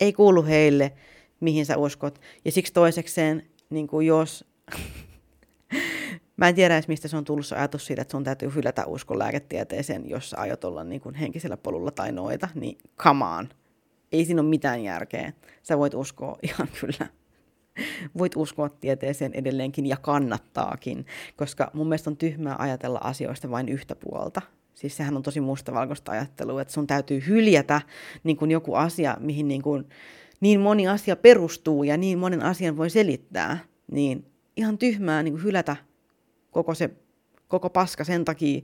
Ei 0.00 0.12
kuulu 0.12 0.44
heille, 0.44 0.92
mihin 1.40 1.66
sä 1.66 1.76
uskot. 1.76 2.20
Ja 2.44 2.52
siksi 2.52 2.72
toisekseen, 2.72 3.46
niin 3.70 3.88
jos... 4.06 4.44
Mä 6.36 6.48
en 6.48 6.54
tiedä 6.54 6.74
edes, 6.74 6.88
mistä 6.88 7.08
se 7.08 7.16
on 7.16 7.24
tullut 7.24 7.46
se 7.46 7.56
ajatus 7.56 7.86
siitä, 7.86 8.02
että 8.02 8.12
sun 8.12 8.24
täytyy 8.24 8.54
hylätä 8.54 8.86
uskon 8.86 9.18
lääketieteeseen, 9.18 10.10
jos 10.10 10.30
sä 10.30 10.36
aiot 10.36 10.64
olla 10.64 10.84
niin 10.84 11.00
kuin 11.00 11.14
henkisellä 11.14 11.56
polulla 11.56 11.90
tai 11.90 12.12
noita, 12.12 12.48
niin 12.54 12.78
come 12.98 13.24
on. 13.24 13.48
Ei 14.12 14.24
siinä 14.24 14.42
ole 14.42 14.48
mitään 14.48 14.82
järkeä. 14.82 15.32
Sä 15.62 15.78
voit 15.78 15.94
uskoa 15.94 16.38
ihan 16.48 16.68
kyllä. 16.80 17.06
Voit 18.18 18.36
uskoa 18.36 18.68
tieteeseen 18.68 19.34
edelleenkin 19.34 19.86
ja 19.86 19.96
kannattaakin, 19.96 21.06
koska 21.36 21.70
mun 21.74 21.88
mielestä 21.88 22.10
on 22.10 22.16
tyhmää 22.16 22.56
ajatella 22.58 22.98
asioista 23.02 23.50
vain 23.50 23.68
yhtä 23.68 23.96
puolta. 23.96 24.42
Siis 24.74 24.96
sehän 24.96 25.16
on 25.16 25.22
tosi 25.22 25.40
mustavalkoista 25.40 26.12
ajattelua, 26.12 26.62
että 26.62 26.74
sun 26.74 26.86
täytyy 26.86 27.22
hyljätä 27.26 27.80
niin 28.24 28.36
kuin 28.36 28.50
joku 28.50 28.74
asia, 28.74 29.16
mihin 29.20 29.48
niin, 29.48 29.62
kuin, 29.62 29.88
niin 30.40 30.60
moni 30.60 30.88
asia 30.88 31.16
perustuu 31.16 31.84
ja 31.84 31.96
niin 31.96 32.18
monen 32.18 32.42
asian 32.42 32.76
voi 32.76 32.90
selittää. 32.90 33.58
Niin 33.92 34.26
ihan 34.56 34.78
tyhmää 34.78 35.22
niin 35.22 35.34
kuin 35.34 35.44
hylätä 35.44 35.76
koko 36.54 36.74
se 36.74 36.90
koko 37.48 37.70
paska 37.70 38.04
sen 38.04 38.24
takia, 38.24 38.62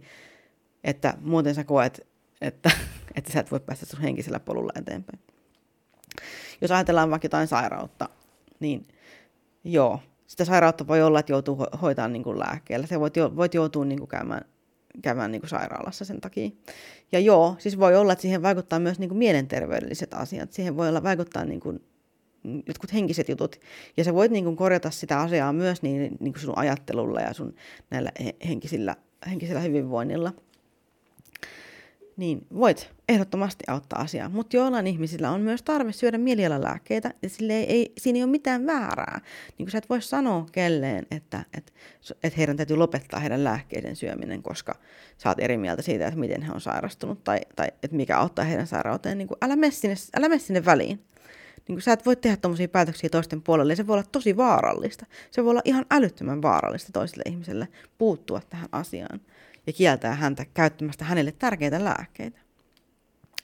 että 0.84 1.14
muuten 1.20 1.54
sä 1.54 1.64
koet, 1.64 2.06
että, 2.40 2.70
että 3.16 3.32
sä 3.32 3.40
et 3.40 3.50
voi 3.50 3.60
päästä 3.60 3.86
sun 3.86 4.00
henkisellä 4.00 4.40
polulla 4.40 4.72
eteenpäin. 4.76 5.20
Jos 6.60 6.70
ajatellaan 6.70 7.10
vaikka 7.10 7.26
jotain 7.26 7.48
sairautta, 7.48 8.08
niin 8.60 8.88
joo, 9.64 10.00
sitä 10.26 10.44
sairautta 10.44 10.86
voi 10.86 11.02
olla, 11.02 11.20
että 11.20 11.32
joutuu 11.32 11.56
ho- 11.56 11.78
hoitamaan 11.78 12.12
niin 12.12 12.22
kuin 12.22 12.38
lääkkeellä. 12.38 12.86
Se 12.86 13.00
voit, 13.00 13.16
jo, 13.16 13.36
voit 13.36 13.54
joutua 13.54 13.84
niin 13.84 13.98
kuin 13.98 14.08
käymään 14.08 14.44
käymään 15.02 15.32
niin 15.32 15.40
kuin 15.40 15.50
sairaalassa 15.50 16.04
sen 16.04 16.20
takia. 16.20 16.50
Ja 17.12 17.20
joo, 17.20 17.56
siis 17.58 17.78
voi 17.78 17.96
olla, 17.96 18.12
että 18.12 18.22
siihen 18.22 18.42
vaikuttaa 18.42 18.78
myös 18.78 18.98
niin 18.98 19.08
kuin 19.08 19.18
mielenterveydelliset 19.18 20.14
asiat. 20.14 20.52
Siihen 20.52 20.76
voi 20.76 20.88
olla 20.88 21.02
vaikuttaa 21.02 21.44
niin 21.44 21.60
kuin 21.60 21.84
jotkut 22.66 22.92
henkiset 22.92 23.28
jutut. 23.28 23.60
Ja 23.96 24.04
sä 24.04 24.14
voit 24.14 24.32
niin 24.32 24.44
kuin 24.44 24.56
korjata 24.56 24.90
sitä 24.90 25.20
asiaa 25.20 25.52
myös 25.52 25.82
niin, 25.82 26.16
niin 26.20 26.32
kuin 26.32 26.42
sun 26.42 26.58
ajattelulla 26.58 27.20
ja 27.20 27.34
sun 27.34 27.54
näillä 27.90 28.10
henkisillä, 28.48 28.96
henkisellä 29.26 29.60
hyvinvoinnilla 29.60 30.32
niin 32.20 32.46
voit 32.54 32.90
ehdottomasti 33.08 33.64
auttaa 33.68 34.00
asiaa. 34.00 34.28
Mutta 34.28 34.56
joillain 34.56 34.86
ihmisillä 34.86 35.30
on 35.30 35.40
myös 35.40 35.62
tarve 35.62 35.92
syödä 35.92 36.18
mielialalääkkeitä, 36.18 37.14
ja 37.22 37.28
sille 37.28 37.52
ei, 37.52 37.72
ei, 37.72 37.92
siinä 37.98 38.16
ei 38.16 38.22
ole 38.22 38.30
mitään 38.30 38.66
väärää. 38.66 39.20
Niin 39.58 39.66
kuin 39.66 39.70
sä 39.70 39.78
et 39.78 39.90
voi 39.90 40.02
sanoa 40.02 40.46
kelleen, 40.52 41.06
että, 41.10 41.44
että, 41.56 41.72
että 42.22 42.36
heidän 42.36 42.56
täytyy 42.56 42.76
lopettaa 42.76 43.20
heidän 43.20 43.44
lääkkeiden 43.44 43.96
syöminen, 43.96 44.42
koska 44.42 44.74
sä 45.18 45.28
oot 45.28 45.40
eri 45.40 45.56
mieltä 45.56 45.82
siitä, 45.82 46.06
että 46.06 46.20
miten 46.20 46.42
he 46.42 46.52
on 46.52 46.60
sairastunut, 46.60 47.24
tai, 47.24 47.38
tai 47.56 47.68
että 47.82 47.96
mikä 47.96 48.18
auttaa 48.18 48.44
heidän 48.44 48.66
sairauteen. 48.66 49.18
Niin 49.18 49.28
kuin, 49.28 49.38
älä 49.42 49.56
mene 49.56 49.70
sinne, 49.70 49.96
älä 50.16 50.28
mene 50.28 50.38
sinne 50.38 50.64
väliin. 50.64 51.04
Niin 51.70 51.76
kuin 51.76 51.82
sä 51.82 51.92
et 51.92 52.06
voi 52.06 52.16
tehdä 52.16 52.36
tuommoisia 52.36 52.68
päätöksiä 52.68 53.10
toisten 53.10 53.42
puolelle, 53.42 53.72
ja 53.72 53.76
se 53.76 53.86
voi 53.86 53.94
olla 53.94 54.08
tosi 54.12 54.36
vaarallista. 54.36 55.06
Se 55.30 55.44
voi 55.44 55.50
olla 55.50 55.60
ihan 55.64 55.86
älyttömän 55.90 56.42
vaarallista 56.42 56.92
toiselle 56.92 57.22
ihmiselle 57.26 57.68
puuttua 57.98 58.40
tähän 58.50 58.68
asiaan 58.72 59.20
ja 59.66 59.72
kieltää 59.72 60.14
häntä 60.14 60.46
käyttämästä 60.54 61.04
hänelle 61.04 61.32
tärkeitä 61.32 61.84
lääkkeitä. 61.84 62.38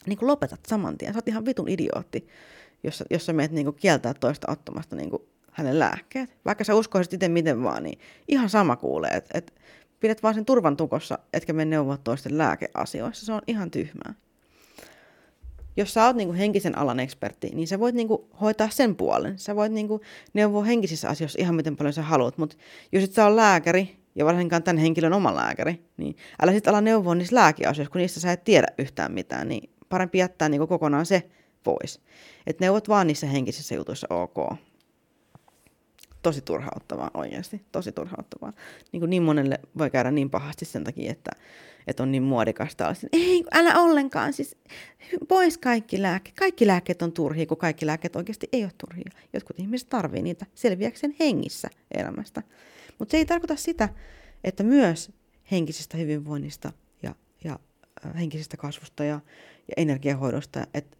Niin 0.06 0.18
kuin 0.18 0.26
lopetat 0.26 0.60
saman 0.68 0.98
tien. 0.98 1.12
Sä 1.12 1.18
oot 1.18 1.28
ihan 1.28 1.44
vitun 1.44 1.68
idiootti, 1.68 2.28
jos, 2.82 3.04
jos 3.10 3.26
sä 3.26 3.32
meet 3.32 3.50
niin 3.50 3.64
kuin 3.66 3.76
kieltää 3.76 4.14
toista 4.14 4.52
ottamasta 4.52 4.96
niin 4.96 5.10
kuin 5.10 5.22
hänen 5.52 5.78
lääkkeet. 5.78 6.36
Vaikka 6.44 6.64
sä 6.64 6.74
uskoisit 6.74 7.12
itse 7.12 7.28
miten 7.28 7.62
vaan, 7.62 7.82
niin 7.82 7.98
ihan 8.28 8.48
sama 8.48 8.76
kuulee, 8.76 9.10
että 9.10 9.38
et 9.38 9.54
pidät 10.00 10.22
vaan 10.22 10.34
sen 10.34 10.44
turvan 10.44 10.76
tukossa, 10.76 11.18
etkä 11.32 11.52
mene 11.52 11.70
neuvoa 11.70 11.96
toisten 11.96 12.38
lääkeasioissa. 12.38 13.26
Se 13.26 13.32
on 13.32 13.42
ihan 13.46 13.70
tyhmää. 13.70 14.14
Jos 15.76 15.94
sä 15.94 16.06
oot 16.06 16.16
niinku 16.16 16.34
henkisen 16.34 16.78
alan 16.78 17.00
ekspertti, 17.00 17.50
niin 17.54 17.68
sä 17.68 17.80
voit 17.80 17.94
niinku 17.94 18.28
hoitaa 18.40 18.68
sen 18.70 18.96
puolen. 18.96 19.38
Sä 19.38 19.56
voit 19.56 19.72
niinku 19.72 20.00
neuvoa 20.34 20.64
henkisissä 20.64 21.08
asioissa 21.08 21.38
ihan 21.42 21.54
miten 21.54 21.76
paljon 21.76 21.92
sä 21.92 22.02
haluat, 22.02 22.38
mutta 22.38 22.56
jos 22.92 23.04
et 23.04 23.12
sä 23.12 23.26
ole 23.26 23.36
lääkäri 23.36 23.96
ja 24.14 24.24
varsinkaan 24.24 24.62
tämän 24.62 24.78
henkilön 24.78 25.12
oma 25.12 25.34
lääkäri, 25.34 25.80
niin 25.96 26.16
älä 26.42 26.52
sitten 26.52 26.70
ala 26.70 26.80
neuvoa 26.80 27.14
niissä 27.14 27.36
lääkeasioissa, 27.36 27.92
kun 27.92 28.00
niistä 28.00 28.20
sä 28.20 28.32
et 28.32 28.44
tiedä 28.44 28.66
yhtään 28.78 29.12
mitään, 29.12 29.48
niin 29.48 29.70
parempi 29.88 30.18
jättää 30.18 30.48
niin 30.48 30.68
kokonaan 30.68 31.06
se 31.06 31.22
pois. 31.62 32.00
Että 32.46 32.64
neuvot 32.64 32.88
vaan 32.88 33.06
niissä 33.06 33.26
henkisissä 33.26 33.74
jutuissa 33.74 34.06
ok. 34.10 34.36
Tosi 36.26 36.40
turhauttavaa 36.40 37.10
oikeasti, 37.14 37.60
tosi 37.72 37.92
turhauttavaa. 37.92 38.52
Niin, 38.92 39.00
kuin 39.00 39.10
niin 39.10 39.22
monelle 39.22 39.60
voi 39.78 39.90
käydä 39.90 40.10
niin 40.10 40.30
pahasti 40.30 40.64
sen 40.64 40.84
takia, 40.84 41.12
että, 41.12 41.30
että 41.86 42.02
on 42.02 42.12
niin 42.12 42.22
muodikasta. 42.22 42.84
Olla, 42.84 42.96
ei, 43.12 43.44
älä 43.52 43.80
ollenkaan, 43.80 44.32
siis 44.32 44.56
pois 45.28 45.58
kaikki 45.58 46.02
lääkkeet. 46.02 46.36
Kaikki 46.36 46.66
lääkkeet 46.66 47.02
on 47.02 47.12
turhia, 47.12 47.46
kun 47.46 47.56
kaikki 47.56 47.86
lääkkeet 47.86 48.16
oikeasti 48.16 48.48
ei 48.52 48.64
ole 48.64 48.72
turhia. 48.78 49.10
Jotkut 49.32 49.58
ihmiset 49.58 49.88
tarvii 49.88 50.22
niitä 50.22 50.46
selviäkseen 50.54 51.16
hengissä 51.20 51.68
elämästä. 51.94 52.42
Mutta 52.98 53.12
se 53.12 53.16
ei 53.16 53.26
tarkoita 53.26 53.56
sitä, 53.56 53.88
että 54.44 54.62
myös 54.62 55.12
henkisestä 55.50 55.96
hyvinvoinnista 55.96 56.72
ja, 57.02 57.14
ja 57.44 57.58
äh, 58.06 58.14
henkisestä 58.14 58.56
kasvusta 58.56 59.04
ja, 59.04 59.20
ja 59.68 59.74
energiahoidosta, 59.76 60.60
että 60.60 60.74
et, 60.74 60.98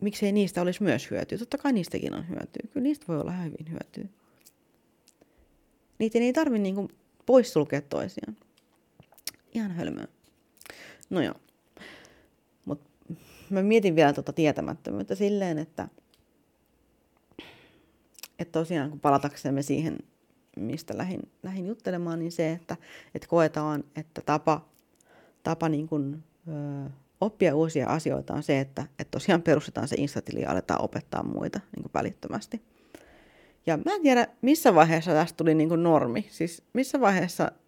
miksei 0.00 0.32
niistä 0.32 0.62
olisi 0.62 0.82
myös 0.82 1.10
hyötyä. 1.10 1.38
Totta 1.38 1.58
kai 1.58 1.72
niistäkin 1.72 2.14
on 2.14 2.28
hyötyä. 2.28 2.68
Kyllä 2.72 2.84
niistä 2.84 3.06
voi 3.08 3.20
olla 3.20 3.32
hyvin 3.32 3.70
hyötyä. 3.70 4.04
Niitä 5.98 6.18
ei 6.18 6.32
tarvitse 6.32 6.62
niinku 6.62 6.90
poissulkea 7.26 7.82
toisiaan. 7.82 8.36
Ihan 9.54 9.70
hölmöä. 9.70 10.08
No 11.10 11.20
joo. 11.20 11.34
Mut 12.64 12.80
mä 13.50 13.62
mietin 13.62 13.96
vielä 13.96 14.12
tuota 14.12 14.32
tietämättömyyttä 14.32 15.14
silleen, 15.14 15.58
että, 15.58 15.88
että 18.38 18.52
tosiaan 18.52 18.90
kun 18.90 19.00
palataksemme 19.00 19.62
siihen 19.62 19.98
mistä 20.56 20.98
lähdin, 20.98 21.20
lähdin 21.42 21.66
juttelemaan, 21.66 22.18
niin 22.18 22.32
se, 22.32 22.52
että, 22.52 22.76
että 23.14 23.28
koetaan, 23.28 23.84
että 23.96 24.20
tapa, 24.20 24.68
tapa 25.42 25.68
niin 25.68 25.88
kuin, 25.88 26.24
ö, 26.48 26.90
oppia 27.20 27.56
uusia 27.56 27.88
asioita 27.88 28.34
on 28.34 28.42
se, 28.42 28.60
että, 28.60 28.82
että 28.82 29.10
tosiaan 29.10 29.42
perustetaan 29.42 29.88
se 29.88 29.96
instatili 29.98 30.42
ja 30.42 30.50
aletaan 30.50 30.82
opettaa 30.82 31.22
muita 31.22 31.60
niin 31.76 31.82
kuin 31.82 31.92
välittömästi. 31.94 32.62
Ja 33.66 33.76
mä 33.76 33.94
en 33.94 34.02
tiedä, 34.02 34.26
missä 34.42 34.74
vaiheessa 34.74 35.12
tästä 35.12 35.36
tuli 35.36 35.54
niin 35.54 35.68
kuin 35.68 35.82
normi. 35.82 36.26
Siis 36.30 36.62
missä 36.72 37.00
vaiheessa... 37.00 37.52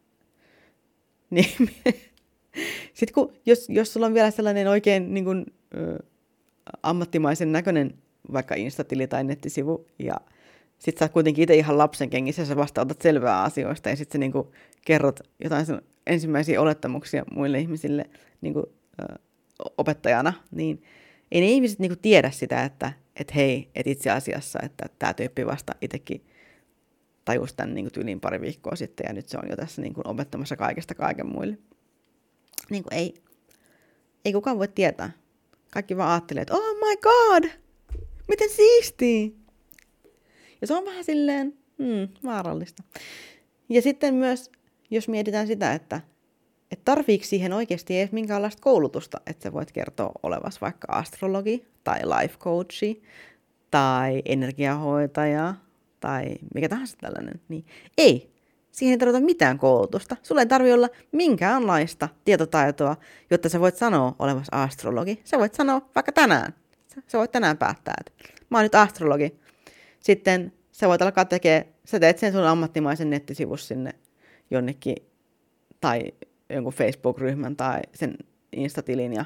Niin, 1.30 1.70
sitten 2.94 3.14
kun, 3.14 3.32
jos, 3.46 3.68
jos 3.68 3.92
sulla 3.92 4.06
on 4.06 4.14
vielä 4.14 4.30
sellainen 4.30 4.68
oikein 4.68 5.14
niin 5.14 5.24
kuin, 5.24 5.46
ö, 5.74 5.98
ammattimaisen 6.82 7.52
näköinen 7.52 7.94
vaikka 8.32 8.54
instatili 8.54 9.06
tai 9.06 9.24
nettisivu 9.24 9.86
ja 9.98 10.16
sit 10.78 10.98
sä 10.98 11.04
oot 11.04 11.12
kuitenkin 11.12 11.42
itse 11.42 11.54
ihan 11.54 11.78
lapsen 11.78 12.10
kengissä, 12.10 12.44
sä 12.44 12.56
vasta 12.56 12.80
otat 12.80 13.02
selvää 13.02 13.42
asioista 13.42 13.88
ja 13.88 13.96
sitten 13.96 14.12
sä 14.12 14.18
niinku 14.18 14.52
kerrot 14.84 15.20
jotain 15.44 15.66
ensimmäisiä 16.06 16.60
olettamuksia 16.60 17.24
muille 17.34 17.60
ihmisille 17.60 18.10
niinku, 18.40 18.72
ö, 19.02 19.14
opettajana, 19.78 20.32
niin 20.50 20.82
ei 21.32 21.40
ne 21.40 21.46
ihmiset 21.46 21.78
niinku 21.78 21.96
tiedä 22.02 22.30
sitä, 22.30 22.64
että 22.64 22.92
et 23.16 23.34
hei, 23.34 23.70
et 23.74 23.86
itse 23.86 24.10
asiassa, 24.10 24.58
että 24.62 24.86
tämä 24.98 25.14
tyyppi 25.14 25.46
vasta 25.46 25.72
itsekin 25.80 26.26
tajusi 27.24 27.56
tämän 27.56 27.74
niinku 27.74 27.90
tyyliin 27.90 28.20
pari 28.20 28.40
viikkoa 28.40 28.76
sitten 28.76 29.04
ja 29.08 29.12
nyt 29.12 29.28
se 29.28 29.38
on 29.38 29.50
jo 29.50 29.56
tässä 29.56 29.82
niinku 29.82 30.00
opettamassa 30.04 30.56
kaikesta 30.56 30.94
kaiken 30.94 31.26
muille. 31.26 31.58
Niin 32.70 32.82
kuin 32.82 32.94
ei, 32.94 33.14
ei 34.24 34.32
kukaan 34.32 34.58
voi 34.58 34.68
tietää. 34.68 35.10
Kaikki 35.70 35.96
vaan 35.96 36.10
ajattelee, 36.10 36.42
että 36.42 36.54
oh 36.54 36.76
my 36.76 36.96
god, 36.96 37.50
miten 38.28 38.50
siistiä. 38.50 39.28
Ja 40.60 40.66
se 40.66 40.74
on 40.74 40.84
vähän 40.84 41.04
silleen 41.04 41.58
hmm, 41.78 42.08
vaarallista. 42.24 42.82
Ja 43.68 43.82
sitten 43.82 44.14
myös, 44.14 44.50
jos 44.90 45.08
mietitään 45.08 45.46
sitä, 45.46 45.72
että, 45.72 46.00
että 46.70 46.84
tarviiko 46.84 47.24
siihen 47.24 47.52
oikeasti 47.52 48.00
edes 48.00 48.12
minkäänlaista 48.12 48.62
koulutusta, 48.62 49.20
että 49.26 49.42
sä 49.42 49.52
voit 49.52 49.72
kertoa 49.72 50.12
olevas 50.22 50.60
vaikka 50.60 50.92
astrologi 50.92 51.66
tai 51.84 52.00
life 52.04 52.38
coachi 52.38 53.02
tai 53.70 54.22
energiahoitaja 54.24 55.54
tai 56.00 56.24
mikä 56.54 56.68
tahansa 56.68 56.96
tällainen, 57.00 57.40
niin 57.48 57.66
ei. 57.98 58.30
Siihen 58.70 58.92
ei 58.92 58.98
tarvita 58.98 59.20
mitään 59.20 59.58
koulutusta. 59.58 60.16
Sulla 60.22 60.40
ei 60.40 60.46
tarvi 60.46 60.72
olla 60.72 60.88
minkäänlaista 61.12 62.08
tietotaitoa, 62.24 62.96
jotta 63.30 63.48
sä 63.48 63.60
voit 63.60 63.76
sanoa 63.76 64.14
olevas 64.18 64.46
astrologi. 64.52 65.20
Sä 65.24 65.38
voit 65.38 65.54
sanoa 65.54 65.88
vaikka 65.94 66.12
tänään. 66.12 66.54
Sä 67.06 67.18
voit 67.18 67.32
tänään 67.32 67.58
päättää, 67.58 67.94
että 68.00 68.12
mä 68.50 68.58
oon 68.58 68.62
nyt 68.62 68.74
astrologi 68.74 69.40
sitten 70.00 70.52
sä 70.72 70.88
voit 70.88 71.02
alkaa 71.02 71.24
tekemään 71.24 71.64
sä 71.84 72.00
teet 72.00 72.18
sen 72.18 72.32
sun 72.32 72.44
ammattimaisen 72.44 73.10
nettisivus 73.10 73.68
sinne 73.68 73.92
jonnekin 74.50 74.96
tai 75.80 76.02
jonkun 76.50 76.72
Facebook-ryhmän 76.72 77.56
tai 77.56 77.80
sen 77.94 78.14
Instatilin 78.52 79.12
ja 79.12 79.24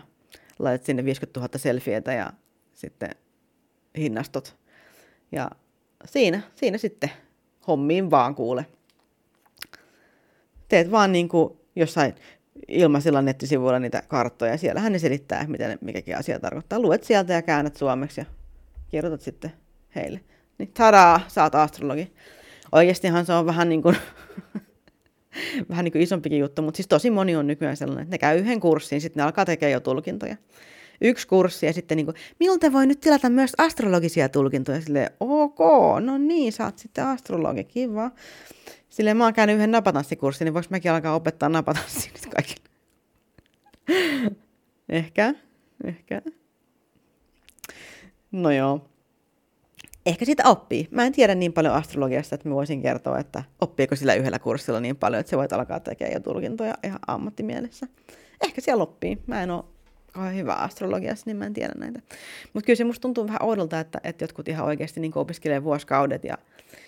laitat 0.59 0.87
sinne 0.87 1.05
50 1.05 1.41
000 1.41 1.59
selfietä 1.59 2.13
ja 2.13 2.33
sitten 2.73 3.11
hinnastot. 3.99 4.57
Ja 5.33 5.51
siinä, 6.05 6.41
siinä 6.55 6.79
sitten 6.79 7.11
hommiin 7.67 8.11
vaan 8.11 8.35
kuule. 8.35 8.67
Teet 10.69 10.91
vaan 10.91 11.13
niin 11.13 11.29
kuin 11.29 11.59
jossain 11.77 12.15
ilmaisilla 12.69 13.23
nettisivuilla 13.23 13.79
niitä 13.79 14.03
karttoja. 14.09 14.57
Siellähän 14.57 14.93
ne 14.93 14.99
selittää, 14.99 15.47
mitä 15.47 15.69
ne, 15.69 15.79
mikäkin 15.81 16.17
asia 16.17 16.41
tarkoittaa. 16.41 16.81
Luet 16.81 17.05
sieltä 17.05 17.33
ja 17.33 17.43
käännät 17.43 17.77
suomeksi 17.77 18.21
ja 18.21 18.25
kirjoitat 18.89 19.21
sitten 19.21 19.53
heille. 19.95 20.21
Niin 20.59 20.71
tadaa, 20.75 21.21
saat 21.29 21.55
astrologi. 21.55 22.13
Oikeastihan 22.73 23.27
se 23.27 23.33
on 23.33 23.47
vähän 23.47 23.69
niin 23.69 23.83
kuin, 23.83 23.97
vähän 25.71 25.85
niin 25.85 25.93
kuin 25.93 26.03
isompikin 26.03 26.39
juttu, 26.39 26.63
mutta 26.63 26.77
siis 26.77 26.89
tosi 26.89 27.11
moni 27.11 27.37
on 27.37 27.47
nykyään 27.47 27.77
sellainen, 27.77 28.03
että 28.03 28.15
ne 28.15 28.19
käy 28.19 28.39
yhden 28.39 28.61
kurssin, 28.61 29.01
sitten 29.01 29.21
ne 29.21 29.25
alkaa 29.25 29.45
tekemään 29.45 29.73
jo 29.73 29.81
tulkintoja. 29.81 30.37
Yksi 31.01 31.29
kurssi 31.29 31.67
ja 31.67 31.73
sitten 31.73 31.97
niin 31.97 32.07
kuin, 32.07 32.17
miltä 32.41 32.73
voi 32.73 32.87
nyt 32.87 33.01
tilata 33.01 33.31
myös 33.31 33.53
astrologisia 33.59 34.29
tulkintoja? 34.29 34.81
Silleen, 34.81 35.11
ok, 35.21 35.59
no 36.01 36.19
niin, 36.19 36.53
saat 36.53 36.79
sitten 36.79 37.07
astrologi, 37.07 37.65
kiva. 37.65 38.11
Silleen 38.89 39.17
mä 39.17 39.25
oon 39.25 39.35
käynyt 39.35 39.57
yhden 39.57 39.71
napatanssikurssin, 39.71 40.45
niin 40.45 40.55
voiko 40.55 40.69
mäkin 40.71 40.91
alkaa 40.91 41.15
opettaa 41.15 41.49
napatanssia 41.49 42.13
nyt 42.13 42.35
kaikille? 42.35 42.71
ehkä, 44.89 45.35
ehkä. 45.85 46.23
No 48.33 48.51
joo. 48.51 48.94
Ehkä 50.07 50.25
sitä 50.25 50.43
oppii. 50.47 50.89
Mä 50.91 51.05
en 51.05 51.13
tiedä 51.13 51.35
niin 51.35 51.53
paljon 51.53 51.75
astrologiasta, 51.75 52.35
että 52.35 52.49
mä 52.49 52.55
voisin 52.55 52.83
kertoa, 52.83 53.19
että 53.19 53.45
oppiiko 53.61 53.97
sillä 53.97 54.15
yhdellä 54.15 54.39
kurssilla 54.39 54.81
niin 54.81 54.97
paljon, 54.97 55.21
että 55.21 55.31
se 55.31 55.37
voit 55.37 55.53
alkaa 55.53 55.81
tekemään 55.81 56.15
jo 56.15 56.21
tulkintoja 56.21 56.75
ihan 56.85 56.99
ammattimielessä. 57.07 57.87
Ehkä 58.45 58.61
siellä 58.61 58.83
oppii. 58.83 59.23
Mä 59.27 59.43
en 59.43 59.51
ole 59.51 59.65
kauhean 60.13 60.37
hyvä 60.37 60.55
astrologiassa, 60.55 61.25
niin 61.27 61.37
mä 61.37 61.47
en 61.47 61.53
tiedä 61.53 61.73
näitä. 61.77 62.01
Mutta 62.53 62.67
kyllä 62.67 62.77
se 62.77 62.85
musta 62.85 63.03
tuntuu 63.03 63.27
vähän 63.27 63.43
oudolta, 63.43 63.81
että, 63.81 64.01
että 64.05 64.25
jotkut 64.25 64.49
ihan 64.49 64.67
oikeasti 64.67 65.01
niin 65.01 65.13
opiskelee 65.15 65.65
vuosikaudet 65.65 66.25
ja 66.25 66.39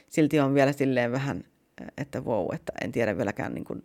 silti 0.08 0.40
on 0.40 0.54
vielä 0.54 0.72
silleen 0.72 1.12
vähän 1.12 1.44
että 1.98 2.20
wow, 2.20 2.54
että 2.54 2.72
en 2.80 2.92
tiedä 2.92 3.16
vieläkään 3.16 3.54
niin 3.54 3.64
kuin 3.64 3.84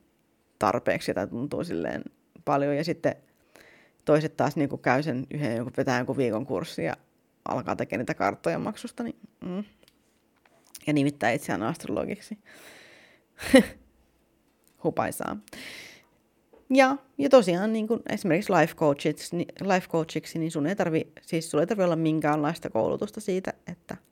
tarpeeksi, 0.60 1.14
tai 1.14 1.28
tuntuu 1.28 1.64
silleen 1.64 2.04
paljon. 2.46 2.78
Ja 2.78 2.84
sitten 2.84 3.16
toiset 4.06 4.38
taas 4.38 4.56
niin 4.56 4.70
kuin 4.70 4.82
käy 4.82 5.04
sen 5.04 5.28
yhden, 5.34 5.58
joku 5.58 5.72
vetää 5.78 5.98
jonkun 5.98 6.18
viikon 6.18 6.46
kurssi 6.46 6.84
ja 6.84 6.98
alkaa 7.46 7.76
tekemään 7.76 8.00
niitä 8.02 8.14
karttoja 8.14 8.60
maksusta, 8.60 9.04
niin 9.04 9.16
mm. 9.46 9.64
ja 10.88 10.94
nimittää 10.94 11.32
itseään 11.32 11.64
astrologiksi. 11.64 12.38
Hupaisaa. 14.84 15.38
Ja, 16.70 16.98
ja 17.18 17.30
tosiaan 17.30 17.74
niin 17.74 17.88
kuin 17.88 18.00
esimerkiksi 18.10 18.54
life, 18.54 18.76
coachiksi, 18.76 19.38
life 19.62 19.88
coachiksi, 19.88 20.40
niin 20.40 20.52
sun 20.52 20.68
ei 20.68 20.76
tarvi, 20.76 21.08
siis 21.22 21.52
sulla 21.52 21.62
ei 21.62 21.68
tarvi 21.68 21.84
olla 21.84 21.96
minkäänlaista 21.96 22.70
koulutusta 22.70 23.22
siitä, 23.22 23.54
että– 23.68 23.98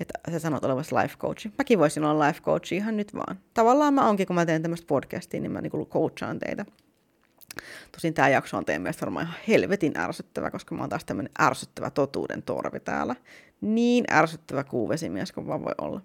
että 0.00 0.30
sä 0.30 0.38
sanot 0.38 0.64
olevasi 0.64 0.94
life 0.94 1.16
coachi. 1.18 1.52
Mäkin 1.58 1.78
voisin 1.78 2.04
olla 2.04 2.26
life 2.26 2.40
coachi 2.40 2.76
ihan 2.76 2.96
nyt 2.96 3.14
vaan. 3.14 3.40
Tavallaan 3.54 3.94
mä 3.94 4.08
onkin, 4.08 4.26
kun 4.26 4.36
mä 4.36 4.46
teen 4.46 4.62
tämmöistä 4.62 4.86
podcastia, 4.86 5.40
niin 5.40 5.52
mä 5.52 5.60
niinku 5.60 5.86
coachaan 5.86 6.38
teitä. 6.38 6.66
Tosin 7.92 8.14
tämä 8.14 8.28
jakso 8.28 8.56
on 8.56 8.64
teidän 8.64 8.82
mielestä 8.82 9.00
varmaan 9.00 9.26
ihan 9.26 9.38
helvetin 9.48 9.98
ärsyttävä, 9.98 10.50
koska 10.50 10.74
mä 10.74 10.80
oon 10.80 10.90
taas 10.90 11.04
tämmöinen 11.04 11.32
ärsyttävä 11.40 11.90
totuuden 11.90 12.42
torvi 12.42 12.80
täällä. 12.80 13.16
Niin 13.60 14.04
ärsyttävä 14.10 14.64
kuuvesimies 14.64 15.32
kuin 15.32 15.46
vaan 15.46 15.64
voi 15.64 15.74
olla. 15.78 16.00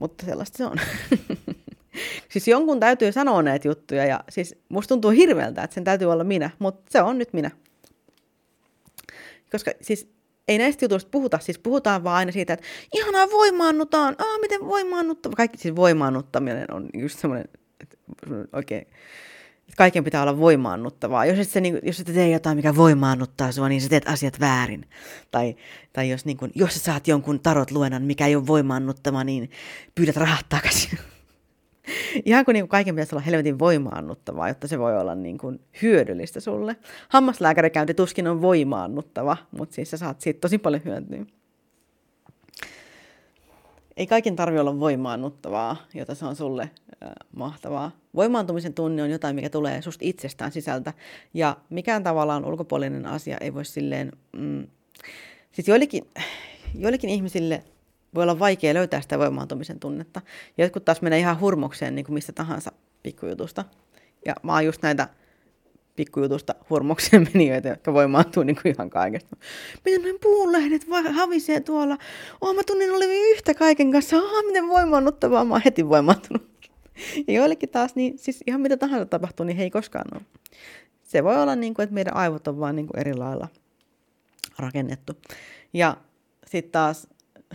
Mutta 0.00 0.26
sellaista 0.26 0.58
se 0.58 0.64
on. 0.64 0.78
siis 2.32 2.48
jonkun 2.48 2.80
täytyy 2.80 3.12
sanoa 3.12 3.42
näitä 3.42 3.68
juttuja 3.68 4.06
ja 4.06 4.24
siis 4.28 4.54
musta 4.68 4.88
tuntuu 4.88 5.10
hirveältä, 5.10 5.62
että 5.62 5.74
sen 5.74 5.84
täytyy 5.84 6.12
olla 6.12 6.24
minä, 6.24 6.50
mutta 6.58 6.82
se 6.90 7.02
on 7.02 7.18
nyt 7.18 7.32
minä. 7.32 7.50
Koska 9.52 9.70
siis 9.80 10.12
ei 10.48 10.58
näistä 10.58 10.84
jutuista 10.84 11.10
puhuta, 11.10 11.38
siis 11.38 11.58
puhutaan 11.58 12.04
vaan 12.04 12.16
aina 12.16 12.32
siitä, 12.32 12.52
että 12.52 12.66
ihanaa 12.94 13.30
voimaannutaan, 13.30 14.16
ah, 14.18 14.40
miten 14.40 14.66
voimaannuttava. 14.66 15.36
Kaikki 15.36 15.58
siis 15.58 15.76
voimaannuttaminen 15.76 16.74
on 16.74 16.88
just 16.94 17.18
semmoinen, 17.18 17.48
oikein, 18.52 18.86
kaiken 19.76 20.04
pitää 20.04 20.22
olla 20.22 20.38
voimaannuttavaa. 20.38 21.26
Jos 21.26 21.38
et, 21.38 21.48
sä, 21.48 21.60
niin, 21.60 21.78
jos 21.82 22.00
et 22.00 22.06
tee 22.06 22.30
jotain, 22.30 22.56
mikä 22.56 22.76
voimaannuttaa 22.76 23.52
sua, 23.52 23.68
niin 23.68 23.80
sä 23.80 23.88
teet 23.88 24.08
asiat 24.08 24.40
väärin. 24.40 24.86
Tai, 25.30 25.56
tai 25.92 26.10
jos, 26.10 26.24
niin 26.24 26.36
kun, 26.36 26.50
jos 26.54 26.74
sä 26.74 26.80
saat 26.80 27.08
jonkun 27.08 27.40
tarot 27.40 27.70
luennan, 27.70 28.02
mikä 28.02 28.26
ei 28.26 28.36
ole 28.36 28.46
voimaannuttava, 28.46 29.24
niin 29.24 29.50
pyydät 29.94 30.16
rahat 30.16 30.46
takaisin. 30.48 30.98
Ihan 32.24 32.44
kuin, 32.44 32.52
niin 32.52 32.62
kuin 32.62 32.68
kaiken 32.68 32.94
pitäisi 32.94 33.14
olla 33.14 33.24
helvetin 33.24 33.58
voimaannuttavaa, 33.58 34.48
jotta 34.48 34.68
se 34.68 34.78
voi 34.78 34.98
olla 34.98 35.14
niin 35.14 35.38
kuin 35.38 35.60
hyödyllistä 35.82 36.40
sulle. 36.40 36.76
Hammaslääkärikäynti 37.08 37.94
tuskin 37.94 38.28
on 38.28 38.42
voimaannuttava, 38.42 39.36
mutta 39.50 39.74
siis 39.74 39.90
sä 39.90 39.96
saat 39.96 40.20
siitä 40.20 40.40
tosi 40.40 40.58
paljon 40.58 40.84
hyötyä. 40.84 41.24
Ei 43.96 44.06
kaiken 44.06 44.36
tarvi 44.36 44.58
olla 44.58 44.80
voimaannuttavaa, 44.80 45.76
jota 45.94 46.14
se 46.14 46.24
on 46.24 46.36
sulle 46.36 46.62
äh, 46.62 47.10
mahtavaa. 47.36 48.01
Voimaantumisen 48.14 48.74
tunne 48.74 49.02
on 49.02 49.10
jotain, 49.10 49.34
mikä 49.34 49.50
tulee 49.50 49.82
susta 49.82 50.04
itsestään 50.04 50.52
sisältä, 50.52 50.92
ja 51.34 51.56
mikään 51.70 52.02
tavallaan 52.02 52.44
ulkopuolinen 52.44 53.06
asia 53.06 53.36
ei 53.40 53.54
voi 53.54 53.64
silleen... 53.64 54.12
Mm, 54.32 54.66
siis 55.52 55.68
joillekin, 55.68 56.04
joillekin 56.74 57.10
ihmisille 57.10 57.64
voi 58.14 58.22
olla 58.22 58.38
vaikea 58.38 58.74
löytää 58.74 59.00
sitä 59.00 59.18
voimaantumisen 59.18 59.80
tunnetta. 59.80 60.20
Jotkut 60.58 60.84
taas 60.84 61.02
menee 61.02 61.18
ihan 61.18 61.40
hurmokseen 61.40 61.94
niin 61.94 62.04
kuin 62.04 62.14
mistä 62.14 62.32
tahansa 62.32 62.72
pikkujutusta. 63.02 63.64
Ja 64.26 64.34
mä 64.42 64.52
oon 64.52 64.64
just 64.64 64.82
näitä 64.82 65.08
pikkujutusta 65.96 66.54
hurmokseen 66.70 67.26
menijöitä, 67.34 67.68
jotka 67.68 67.92
voimaantuu 67.92 68.42
niin 68.42 68.56
kuin 68.62 68.74
ihan 68.74 68.90
kaikesta. 68.90 69.36
Miten 69.84 70.02
noin 70.02 70.18
puunlehdet 70.22 70.86
havisee 71.12 71.60
tuolla? 71.60 71.98
Oh, 72.40 72.54
mä 72.54 72.62
tunnin 72.66 72.92
oli 72.92 73.30
yhtä 73.30 73.54
kaiken 73.54 73.92
kanssa. 73.92 74.16
Ah, 74.16 74.44
miten 74.46 74.68
voimaannuttavaa. 74.68 75.44
Mä 75.44 75.54
oon 75.54 75.62
heti 75.64 75.88
voimaantunut. 75.88 76.51
Ja 77.26 77.34
joillekin 77.34 77.68
taas, 77.68 77.94
niin 77.94 78.18
siis 78.18 78.44
ihan 78.46 78.60
mitä 78.60 78.76
tahansa 78.76 79.06
tapahtuu, 79.06 79.46
niin 79.46 79.56
he 79.56 79.62
ei 79.62 79.70
koskaan 79.70 80.04
ole. 80.14 80.22
Se 81.02 81.24
voi 81.24 81.42
olla 81.42 81.56
niin 81.56 81.74
kuin, 81.74 81.84
että 81.84 81.94
meidän 81.94 82.16
aivot 82.16 82.48
on 82.48 82.60
vaan 82.60 82.76
niin 82.76 82.86
kuin 82.86 82.98
eri 83.00 83.14
lailla 83.14 83.48
rakennettu. 84.58 85.12
Ja 85.72 85.96
sitten 86.46 86.72
taas 86.72 87.08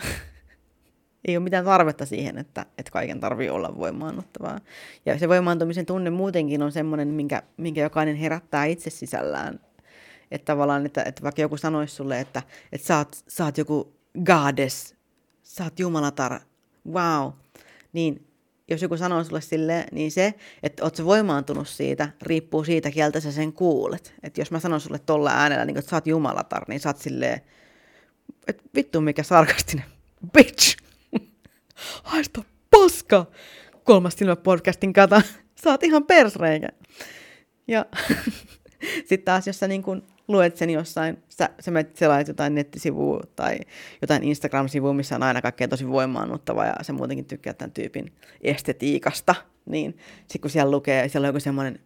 ei 1.28 1.38
ole 1.38 1.43
mitään 1.43 1.65
tarvetta 1.65 2.06
siihen, 2.06 2.38
että, 2.38 2.65
että 2.78 2.91
kaiken 2.91 3.19
tarvii 3.19 3.50
olla 3.50 3.78
voimaannuttavaa. 3.78 4.60
Ja 5.06 5.19
se 5.19 5.30
voimaantumisen 5.30 5.86
tunne 5.86 6.10
muutenkin 6.10 6.63
on 6.63 6.71
semmoinen, 6.71 7.08
minkä, 7.08 7.43
minkä 7.58 7.82
jokainen 7.82 8.15
herättää 8.15 8.65
itse 8.65 8.89
sisällään. 8.89 9.60
Että 10.32 10.45
tavallaan, 10.45 10.86
että, 10.86 11.04
että 11.04 11.23
vaikka 11.23 11.41
joku 11.41 11.58
sanoisi 11.58 11.95
sulle, 11.95 12.19
että, 12.19 12.43
että 12.71 12.88
sä, 12.88 12.97
oot, 12.97 13.17
sä 13.28 13.45
oot 13.45 13.58
joku 13.58 13.93
goddess, 14.26 14.95
sä 15.43 15.63
oot 15.63 15.80
jumalatar, 15.80 16.39
wow, 16.91 17.32
niin 17.93 18.27
jos 18.68 18.82
joku 18.82 18.98
sanoo 18.98 19.24
sulle 19.24 19.42
sille, 19.42 19.86
niin 19.92 20.12
se, 20.12 20.34
että 20.64 20.84
oot 20.84 20.96
sä 20.96 21.06
voimaantunut 21.06 21.68
siitä, 21.68 22.10
riippuu 22.22 22.64
siitä, 22.64 22.92
kieltä 22.92 23.20
sä 23.20 23.32
sen 23.32 23.54
kuulet. 23.54 24.14
Että 24.24 24.42
jos 24.42 24.52
mä 24.52 24.60
sanon 24.60 24.82
sulle 24.82 25.00
tolla 25.00 25.32
äänellä, 25.32 25.66
niin 25.66 25.78
että 25.78 25.90
sä 25.90 25.96
oot 25.96 26.08
jumalatar, 26.08 26.64
niin 26.68 26.80
sä 26.80 26.90
oot 26.90 26.98
silleen, 26.98 27.42
että 28.48 28.64
vittu 28.76 29.02
mikä 29.02 29.24
sarkastinen 29.24 29.86
bitch 30.34 30.78
haista 32.04 32.44
paska! 32.72 33.26
Kolmas 33.84 34.14
silmä 34.14 34.36
podcastin 34.36 34.94
kata. 34.94 35.22
Saat 35.64 35.84
ihan 35.84 36.04
persreikä. 36.04 36.68
Ja 37.68 37.86
sitten 39.00 39.26
taas, 39.26 39.48
jos 39.48 39.60
sä 39.60 39.68
niin 39.68 39.84
kun 39.84 40.04
luet 40.28 40.58
sen 40.58 40.70
jossain, 40.70 41.24
sä, 41.30 41.50
sä 41.60 41.72
menet 41.72 41.98
selaat 41.98 42.28
jotain 42.28 42.56
nettisivua 42.56 43.20
tai 43.36 43.58
jotain 44.02 44.24
Instagram-sivua, 44.24 44.94
missä 44.94 45.16
on 45.16 45.24
aina 45.24 45.42
kaikkea 45.42 45.68
tosi 45.68 45.90
voimaannuttavaa 45.90 46.66
ja 46.66 46.76
sä 46.82 46.94
muutenkin 46.94 47.26
tykkää 47.26 47.54
tämän 47.54 47.72
tyypin 47.72 48.13
estetiikasta, 48.42 49.36
niin 49.66 49.98
sitten 50.20 50.42
kun 50.42 50.52
siellä 50.52 50.72
lukee, 50.72 51.10
siellä 51.10 51.26
on 51.26 51.30
joku 51.30 51.40
semmoinen, 51.40 51.80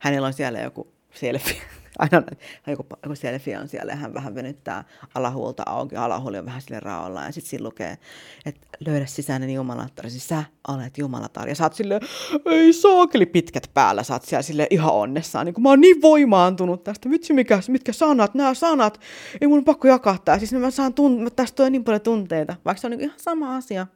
hänellä 0.00 0.26
on 0.26 0.32
siellä 0.32 0.60
joku 0.60 0.92
selfie, 1.14 1.62
aina 1.98 2.22
joku, 2.66 2.86
joku 3.02 3.14
selfie 3.14 3.58
on 3.58 3.68
siellä 3.68 3.92
ja 3.92 3.96
hän 3.96 4.14
vähän 4.14 4.34
venyttää 4.34 4.84
alahuolta 5.14 5.62
auki, 5.66 5.96
alahuoli 5.96 6.38
on 6.38 6.46
vähän 6.46 6.62
sille 6.62 6.80
raolla 6.80 7.24
ja 7.24 7.32
sitten 7.32 7.50
siinä 7.50 7.64
lukee, 7.64 7.98
että 8.46 8.66
löydä 8.86 9.06
sisäinen 9.06 9.50
jumalattari, 9.50 10.10
siis 10.10 10.28
sä 10.28 10.44
olet 10.68 10.98
jumalatar 10.98 11.48
ja 11.48 11.54
sä 11.54 11.64
oot 11.64 11.74
silleen, 11.74 12.00
ei 12.46 12.72
saakeli 12.72 13.26
pitkät 13.26 13.70
päällä, 13.74 14.02
sä 14.02 14.14
oot 14.14 14.24
siellä 14.24 14.42
sille 14.42 14.66
ihan 14.70 14.92
onnessaan, 14.92 15.46
niin 15.46 15.54
kun 15.54 15.62
mä 15.62 15.68
oon 15.68 15.80
niin 15.80 16.02
voimaantunut 16.02 16.84
tästä, 16.84 17.10
vitsi 17.10 17.32
mikä, 17.32 17.60
mitkä 17.68 17.92
sanat, 17.92 18.34
nämä 18.34 18.54
sanat, 18.54 19.00
ei 19.40 19.48
mun 19.48 19.64
pakko 19.64 19.88
jakaa 19.88 20.18
tää, 20.24 20.38
siis 20.38 20.52
mä 20.52 20.70
saan 20.70 20.92
tunt- 20.92 21.30
tästä 21.36 21.56
tulee 21.56 21.70
niin 21.70 21.84
paljon 21.84 22.00
tunteita, 22.00 22.56
vaikka 22.64 22.80
se 22.80 22.86
on 22.86 22.90
niin 22.90 23.00
ihan 23.00 23.18
sama 23.18 23.56
asia, 23.56 23.86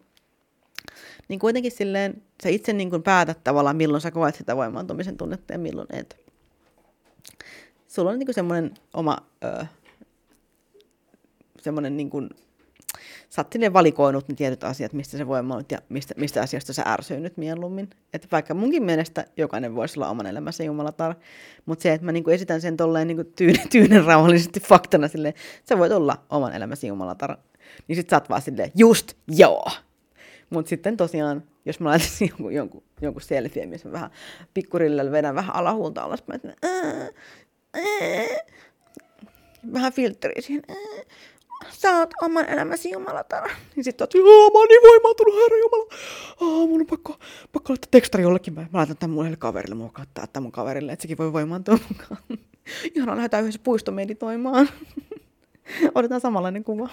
niin 1.29 1.39
kuitenkin 1.39 1.73
silleen 1.73 2.23
sä 2.43 2.49
itse 2.49 2.73
niin 2.73 2.91
kuin 2.91 3.03
päätät 3.03 3.45
tavallaan, 3.45 3.77
milloin 3.77 4.01
sä 4.01 4.11
koet 4.11 4.35
sitä 4.35 4.57
voimaantumisen 4.57 5.17
tunnetta 5.17 5.53
ja 5.53 5.59
milloin 5.59 5.89
et 5.93 6.32
sulla 7.95 8.11
on 8.11 8.19
niinku 8.19 8.33
semmoinen 8.33 8.75
oma, 8.95 9.19
öö, 9.45 9.65
semmoinen 11.61 11.97
niinku, 11.97 12.23
sä 13.29 13.41
oot 13.43 13.73
valikoinut 13.73 14.29
ne 14.29 14.35
tietyt 14.35 14.65
asiat, 14.65 14.93
mistä 14.93 15.19
se 15.19 15.27
voimaannut 15.27 15.73
ja 15.73 15.79
mistä, 15.89 16.15
mistä 16.17 16.43
asioista 16.43 16.73
sä 16.73 16.85
nyt 17.21 17.37
mieluummin. 17.37 17.91
Että 18.13 18.29
vaikka 18.33 18.55
munkin 18.55 18.83
mielestä 18.83 19.25
jokainen 19.37 19.75
voisi 19.75 19.99
olla 19.99 20.09
oman 20.09 20.27
elämänsä 20.27 20.65
jumalatar, 20.65 21.15
mutta 21.67 21.83
se, 21.83 21.93
että 21.93 22.05
mä 22.05 22.13
niinku 22.13 22.31
esitän 22.31 22.61
sen 22.61 22.77
tolleen 22.77 23.09
niinku 23.09 23.25
tyynen, 23.37 23.69
tyynen 23.73 24.05
rauhallisesti 24.05 24.61
faktana 24.61 25.09
silleen, 25.09 25.35
sä 25.69 25.79
voit 25.79 25.93
olla 25.93 26.23
oman 26.31 26.55
elämäsi 26.55 26.87
jumalatar, 26.87 27.37
niin 27.89 27.97
sit 27.97 28.11
sä 28.11 28.17
oot 28.17 28.29
vaan 28.29 28.43
silleen, 28.43 28.73
just 28.75 29.13
joo. 29.29 29.67
Mutta 30.51 30.69
sitten 30.69 30.97
tosiaan, 30.97 31.43
jos 31.65 31.81
mä 31.81 31.89
laitan 31.89 32.09
jonkun, 32.29 32.55
jonkun, 32.55 32.83
jonkun 33.01 33.23
selfie, 33.23 33.67
missä 33.67 33.89
mä 33.89 33.93
vähän 33.93 34.11
pikkurilla 34.55 35.11
vedän 35.11 35.35
vähän 35.35 35.57
alahuulta 35.57 36.03
alaspäin, 36.03 36.41
että 36.45 36.69
vähän 39.73 39.93
filtteri 39.93 40.43
siihen, 40.43 40.63
sä 41.71 41.99
oot 41.99 42.11
oman 42.23 42.49
elämäsi 42.49 42.91
jumalatar. 42.91 43.51
Niin 43.77 43.85
sit 43.85 44.01
oot, 44.01 44.15
joo, 44.15 44.51
mä 44.51 44.59
oon 44.59 44.69
niin 44.69 44.83
voimaantunut, 44.83 45.35
herra 45.35 45.59
jumala. 45.59 45.87
Oh, 46.41 46.69
mun 46.69 46.81
on 46.81 46.87
pakko, 46.87 47.19
pakko 47.53 47.73
laittaa 47.73 47.89
tekstari 47.91 48.23
jollekin. 48.23 48.55
Mä 48.55 48.67
laitan 48.73 48.97
tämän 48.97 49.15
mun 49.15 49.37
kaverille, 49.39 49.75
mä 49.75 49.89
kattaa 49.93 50.27
tämän 50.27 50.43
mun 50.43 50.53
kaverille, 50.53 50.93
että 50.93 51.03
sekin 51.03 51.19
voi 51.19 51.33
voimaantua 51.33 51.79
mukaan. 51.89 52.23
Ihan 52.95 53.17
lähdetään 53.17 53.43
yhdessä 53.43 53.61
puistomeditoimaan. 53.65 54.69
Otetaan 55.95 56.21
samanlainen 56.21 56.65
kuva. 56.65 56.89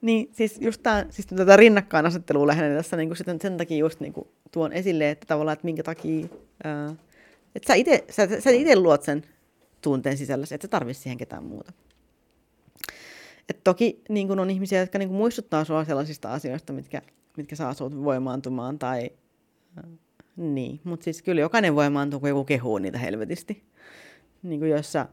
Niin 0.00 0.28
siis 0.32 0.58
just 0.60 0.82
tää, 0.82 1.06
siis 1.10 1.26
tätä 1.26 1.56
rinnakkainasettelua 1.56 2.46
lähden 2.46 2.76
tässä 2.76 2.96
niin 2.96 3.16
sitten 3.16 3.40
sen 3.40 3.56
takia 3.56 3.76
just 3.76 4.00
niin 4.00 4.12
kuin 4.12 4.28
tuon 4.50 4.72
esille, 4.72 5.10
että 5.10 5.26
tavallaan, 5.26 5.52
että 5.52 5.64
minkä 5.64 5.82
takia, 5.82 6.26
ää, 6.64 6.94
että 7.54 7.66
sä 7.66 7.74
ite, 7.74 8.04
sä, 8.10 8.40
sä 8.40 8.50
ite 8.50 8.76
luot 8.76 9.02
sen 9.02 9.22
tunteen 9.82 10.16
sisällä, 10.16 10.46
että 10.50 10.64
sä 10.64 10.68
tarvitse 10.68 11.02
siihen 11.02 11.18
ketään 11.18 11.44
muuta. 11.44 11.72
Et 13.48 13.64
toki 13.64 14.02
niin 14.08 14.28
kun 14.28 14.38
on 14.38 14.50
ihmisiä, 14.50 14.80
jotka 14.80 14.98
niin 14.98 15.08
kun 15.08 15.18
muistuttaa 15.18 15.64
sinua 15.64 15.84
sellaisista 15.84 16.32
asioista, 16.32 16.72
mitkä, 16.72 17.02
mitkä 17.36 17.56
saa 17.56 17.74
sinut 17.74 18.04
voimaantumaan. 18.04 18.78
Tai, 18.78 19.10
äh, 19.78 19.90
niin, 20.36 20.80
mutta 20.84 21.04
siis 21.04 21.22
kyllä 21.22 21.40
jokainen 21.40 21.74
voimaantuu, 21.74 22.20
kun 22.20 22.28
joku 22.28 22.44
kehuu 22.44 22.78
niitä 22.78 22.98
helvetisti. 22.98 23.64
Niin 24.42 24.60
kuin 24.60 24.70
jos 24.70 24.92
sä, 24.92 25.06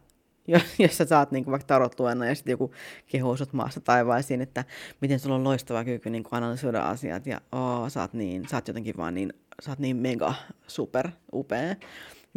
jos, 0.48 0.62
jos 0.80 0.98
sä 0.98 1.06
saat 1.06 1.32
niin 1.32 1.46
vaikka 1.46 1.68
tarot 1.68 2.00
luenna 2.00 2.26
ja 2.26 2.36
sitten 2.36 2.52
joku 2.52 2.72
kehuu 3.08 3.38
sut 3.38 3.54
maasta 3.54 3.82
taivaisiin, 3.82 4.42
että 4.42 4.66
miten 5.02 5.20
sulla 5.20 5.36
on 5.36 5.44
loistava 5.44 5.84
kyky 5.84 6.10
niin 6.10 6.24
analysoida 6.32 6.82
asiat 6.82 7.28
ja 7.28 7.42
oh, 7.52 7.92
sä, 7.92 8.02
oot 8.02 8.14
niin, 8.14 8.48
sä 8.48 8.58
oot 8.58 8.68
jotenkin 8.68 8.98
vaan 8.98 9.14
niin, 9.14 9.34
sä 9.62 9.72
oot 9.72 9.80
niin 9.80 9.98
mega 9.98 10.34
super 10.68 11.10
upea 11.34 11.76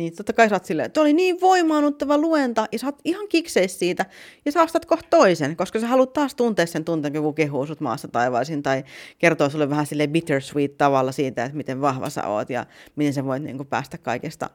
niin 0.00 0.16
totta 0.16 0.32
kai 0.32 0.48
sä 0.48 0.54
oot 0.54 0.64
silleen, 0.64 0.86
että 0.86 1.00
oli 1.00 1.12
niin 1.12 1.40
voimaannuttava 1.40 2.18
luenta, 2.18 2.66
ja 2.72 2.78
sä 2.78 2.86
oot 2.86 2.98
ihan 3.04 3.28
kikseis 3.28 3.78
siitä, 3.78 4.06
ja 4.44 4.52
sä 4.52 4.62
ostat 4.62 4.86
kohta 4.86 5.06
toisen, 5.10 5.56
koska 5.56 5.80
sä 5.80 5.86
haluat 5.86 6.12
taas 6.12 6.34
tuntea 6.34 6.66
sen 6.66 6.84
tunteen, 6.84 7.12
kun 7.12 7.34
kehuu 7.34 7.66
sut 7.66 7.80
maassa 7.80 8.08
taivaisin, 8.08 8.62
tai 8.62 8.84
kertoo 9.18 9.50
sulle 9.50 9.70
vähän 9.70 9.86
sille 9.86 10.06
bittersweet 10.06 10.78
tavalla 10.78 11.12
siitä, 11.12 11.44
että 11.44 11.56
miten 11.56 11.80
vahva 11.80 12.10
sä 12.10 12.26
oot, 12.26 12.50
ja 12.50 12.66
miten 12.96 13.12
sä 13.12 13.24
voit 13.24 13.42
niin 13.42 13.56
kuin, 13.56 13.66
päästä 13.66 13.98
kaikesta, 13.98 14.50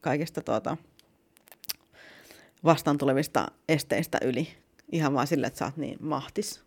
kaikesta 0.00 0.40
tuota, 0.40 0.76
vastaan 2.64 2.98
tulevista 2.98 3.46
esteistä 3.68 4.18
yli. 4.24 4.48
Ihan 4.92 5.14
vaan 5.14 5.26
sille, 5.26 5.46
että 5.46 5.58
sä 5.58 5.64
oot 5.64 5.76
niin 5.76 5.98
mahtis. 6.00 6.62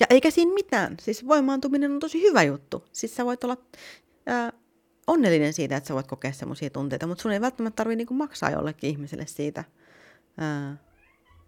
Ja 0.00 0.06
eikä 0.10 0.30
siinä 0.30 0.54
mitään. 0.54 0.96
Siis 1.00 1.26
voimaantuminen 1.26 1.92
on 1.92 1.98
tosi 1.98 2.22
hyvä 2.22 2.42
juttu. 2.42 2.84
Siis 2.92 3.16
sä 3.16 3.24
voit 3.24 3.44
olla 3.44 3.56
ää, 4.26 4.52
onnellinen 5.06 5.52
siitä, 5.52 5.76
että 5.76 5.88
sä 5.88 5.94
voit 5.94 6.06
kokea 6.06 6.32
semmoisia 6.32 6.70
tunteita, 6.70 7.06
mutta 7.06 7.22
sun 7.22 7.32
ei 7.32 7.40
välttämättä 7.40 7.76
tarvitse 7.76 7.96
niinku 7.96 8.14
maksaa 8.14 8.50
jollekin 8.50 8.90
ihmiselle 8.90 9.26
siitä, 9.26 9.64
ää, 10.38 10.76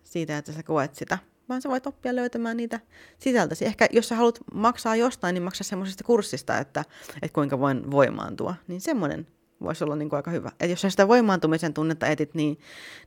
siitä, 0.04 0.38
että 0.38 0.52
sä 0.52 0.62
koet 0.62 0.94
sitä, 0.94 1.18
vaan 1.48 1.62
sä 1.62 1.68
voit 1.68 1.86
oppia 1.86 2.16
löytämään 2.16 2.56
niitä 2.56 2.80
sisältösi. 3.18 3.64
Ehkä 3.64 3.88
jos 3.92 4.08
sä 4.08 4.16
haluat 4.16 4.38
maksaa 4.54 4.96
jostain, 4.96 5.34
niin 5.34 5.42
maksaa 5.42 5.64
semmoisesta 5.64 6.04
kurssista, 6.04 6.58
että, 6.58 6.84
että 7.22 7.34
kuinka 7.34 7.58
voin 7.58 7.90
voimaantua, 7.90 8.54
niin 8.68 8.80
semmoinen 8.80 9.26
voisi 9.60 9.84
olla 9.84 9.96
niin 9.96 10.08
aika 10.12 10.30
hyvä. 10.30 10.52
Et 10.60 10.70
jos 10.70 10.80
sä 10.80 10.90
sitä 10.90 11.08
voimaantumisen 11.08 11.74
tunnetta 11.74 12.06
etit, 12.06 12.34
niin, 12.34 12.58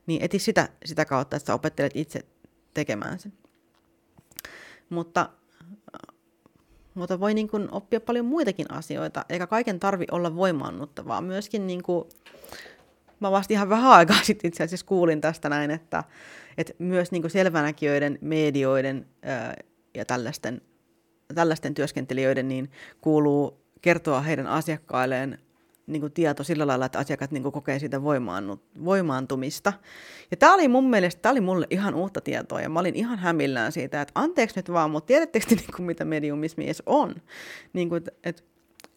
niin 0.05 0.21
eti 0.21 0.39
sitä, 0.39 0.69
sitä 0.85 1.05
kautta, 1.05 1.35
että 1.37 1.47
sä 1.47 1.53
opettelet 1.53 1.95
itse 1.95 2.25
tekemään 2.73 3.19
sen. 3.19 3.33
Mutta 4.89 5.29
mutta 6.99 7.19
voi 7.19 7.33
niin 7.33 7.47
kuin 7.47 7.67
oppia 7.71 8.01
paljon 8.01 8.25
muitakin 8.25 8.71
asioita, 8.71 9.25
eikä 9.29 9.47
kaiken 9.47 9.79
tarvi 9.79 10.05
olla 10.11 10.35
voimaannuttavaa. 10.35 11.21
Myöskin 11.21 11.67
niin 11.67 11.83
kuin, 11.83 12.05
mä 13.19 13.31
vasta 13.31 13.53
ihan 13.53 13.69
vähän 13.69 13.91
aikaa 13.91 14.23
sitten 14.23 14.47
itse 14.47 14.63
asiassa 14.63 14.85
kuulin 14.85 15.21
tästä 15.21 15.49
näin, 15.49 15.71
että, 15.71 16.03
että 16.57 16.73
myös 16.79 17.11
niin 17.11 17.21
kuin 17.21 17.31
selvänäkijöiden, 17.31 18.17
medioiden 18.21 19.05
ja 19.95 20.05
tällaisten, 20.05 20.61
tällaisten 21.35 21.73
työskentelijöiden 21.73 22.47
niin 22.47 22.71
kuuluu 23.01 23.65
kertoa 23.81 24.21
heidän 24.21 24.47
asiakkailleen 24.47 25.39
niin 25.89 26.01
kuin 26.01 26.13
tieto 26.13 26.43
sillä 26.43 26.67
lailla, 26.67 26.85
että 26.85 26.99
asiakkaat 26.99 27.31
niin 27.31 27.43
kokee 27.43 27.79
siitä 27.79 28.01
voimaantumista. 28.85 29.73
Ja 30.31 30.37
tämä 30.37 30.53
oli 30.53 30.67
mun 30.67 30.89
mielestä, 30.89 31.21
tämä 31.21 31.31
oli 31.31 31.41
mulle 31.41 31.67
ihan 31.69 31.95
uutta 31.95 32.21
tietoa, 32.21 32.61
ja 32.61 32.69
mä 32.69 32.79
olin 32.79 32.95
ihan 32.95 33.19
hämillään 33.19 33.71
siitä, 33.71 34.01
että 34.01 34.11
anteeksi 34.15 34.55
nyt 34.59 34.71
vaan, 34.71 34.91
mutta 34.91 35.07
tiedättekö 35.07 35.45
te, 35.49 35.55
niin 35.61 35.73
kuin, 35.75 35.85
mitä 35.85 36.05
mediumismi 36.05 36.65
edes 36.65 36.83
on? 36.85 37.15
Niin 37.73 37.89
kuin, 37.89 37.97
että, 37.97 38.11
että, 38.23 38.43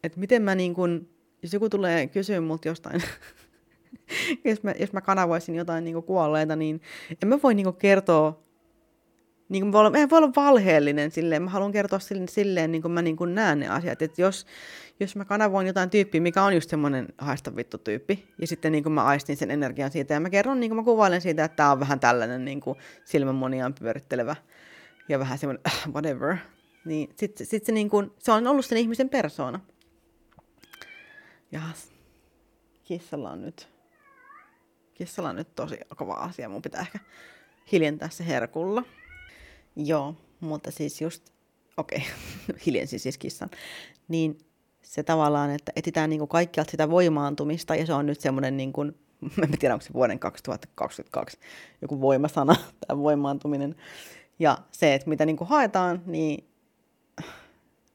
että 0.03 0.21
miten 0.21 0.43
mä, 0.43 0.55
niin 0.55 0.75
kuin, 0.75 1.09
jos 1.43 1.53
joku 1.53 1.69
tulee 1.69 2.07
kysyä 2.07 2.41
multa 2.41 2.69
jostain, 2.69 3.03
jos, 4.45 4.63
mä, 4.63 4.75
jos 4.79 4.93
mä 4.93 5.01
kanavoisin 5.01 5.55
jotain 5.55 5.85
niin 5.85 5.95
kuin 5.95 6.05
kuolleita, 6.05 6.57
niin 6.57 6.81
en 7.23 7.29
mä 7.29 7.39
voi 7.43 7.55
niin 7.55 7.65
kuin 7.65 7.77
kertoa 7.77 8.43
niin 9.53 9.63
kuin 9.63 9.73
voi 9.73 9.81
olla, 9.81 9.93
voi 10.11 10.19
olla 10.19 10.33
valheellinen 10.37 11.11
silleen, 11.11 11.43
mä 11.43 11.51
haluan 11.51 11.73
kertoa 11.73 11.99
silleen, 11.99 12.29
silleen 12.29 12.73
niin 12.73 12.83
kuin 12.83 12.93
mä 12.93 13.03
niin 13.03 13.17
kuin 13.17 13.35
näen 13.35 13.61
ne 13.61 13.69
asiat, 13.69 14.03
että 14.03 14.23
jos, 14.23 14.47
jos 15.01 15.17
mä 15.17 15.25
kanavoin 15.25 15.67
jotain 15.67 15.91
tyyppiä, 15.91 16.21
mikä 16.21 16.43
on 16.43 16.55
just 16.55 16.71
semmoinen 16.71 17.09
haista 17.19 17.57
vittu 17.57 17.79
tyyppi, 17.79 18.29
ja 18.41 18.47
sitten 18.47 18.73
niin 18.73 18.83
kuin 18.83 18.93
mä 18.93 19.05
aistin 19.05 19.37
sen 19.37 19.51
energian 19.51 19.91
siitä, 19.91 20.15
ja 20.15 20.21
mä 20.21 20.31
kerron, 20.31 20.61
niin 20.61 20.71
kuin 20.71 20.77
mä 20.77 20.85
kuvailen 20.85 21.21
siitä, 21.21 21.45
että 21.45 21.57
tää 21.57 21.73
on 21.73 21.81
vähän 21.81 22.01
tällainen 22.01 22.45
niin 22.45 22.61
kuin 22.61 22.79
silmänmoniaan 23.05 23.75
pyörittelevä, 23.75 24.37
ja 25.09 25.19
vähän 25.19 25.39
semmoinen 25.39 25.63
äh, 25.67 25.93
whatever, 25.93 26.37
niin 26.85 27.09
sitten 27.17 27.47
sit 27.47 27.65
se, 27.65 27.73
niin 27.73 27.91
kuin, 27.91 28.11
se 28.19 28.33
on 28.33 28.47
ollut 28.47 28.65
sen 28.65 28.79
ihmisen 28.79 29.09
persoona. 29.09 29.61
Ja 31.53 31.61
kissalla 32.85 33.31
on 33.31 33.43
nyt, 33.43 33.69
kissalla 34.95 35.29
on 35.29 35.37
nyt 35.37 35.55
tosi 35.55 35.79
kova 35.97 36.15
asia, 36.15 36.49
mun 36.49 36.63
pitää 36.63 36.81
ehkä 36.81 36.99
hiljentää 37.73 38.09
se 38.09 38.27
herkulla. 38.27 38.83
Joo, 39.77 40.15
mutta 40.41 40.71
siis 40.71 41.01
just, 41.01 41.31
okei, 41.77 41.99
okay. 42.51 42.61
hiljensi 42.67 42.99
siis 42.99 43.19
kissan. 43.19 43.51
Niin 44.09 44.39
se 44.83 45.03
tavallaan, 45.03 45.51
että 45.51 45.73
etsitään 45.77 46.11
niin 46.11 46.29
kaikkialta 46.29 46.71
sitä 46.71 46.91
voimaantumista, 46.91 47.75
ja 47.75 47.87
se 47.87 47.93
on 47.93 48.07
nyt 48.07 48.21
semmoinen, 48.21 48.57
niin 48.57 48.73
kuin, 48.73 48.97
en 49.43 49.59
tiedä 49.59 49.75
onko 49.75 49.85
se 49.85 49.93
vuoden 49.93 50.19
2022 50.19 51.39
joku 51.83 52.01
voimasana, 52.01 52.57
tämä 52.87 53.03
voimaantuminen. 53.03 53.77
Ja 54.39 54.59
se, 54.71 54.95
että 54.95 55.09
mitä 55.09 55.27
niin 55.27 55.37
haetaan, 55.41 56.03
niin, 56.07 56.49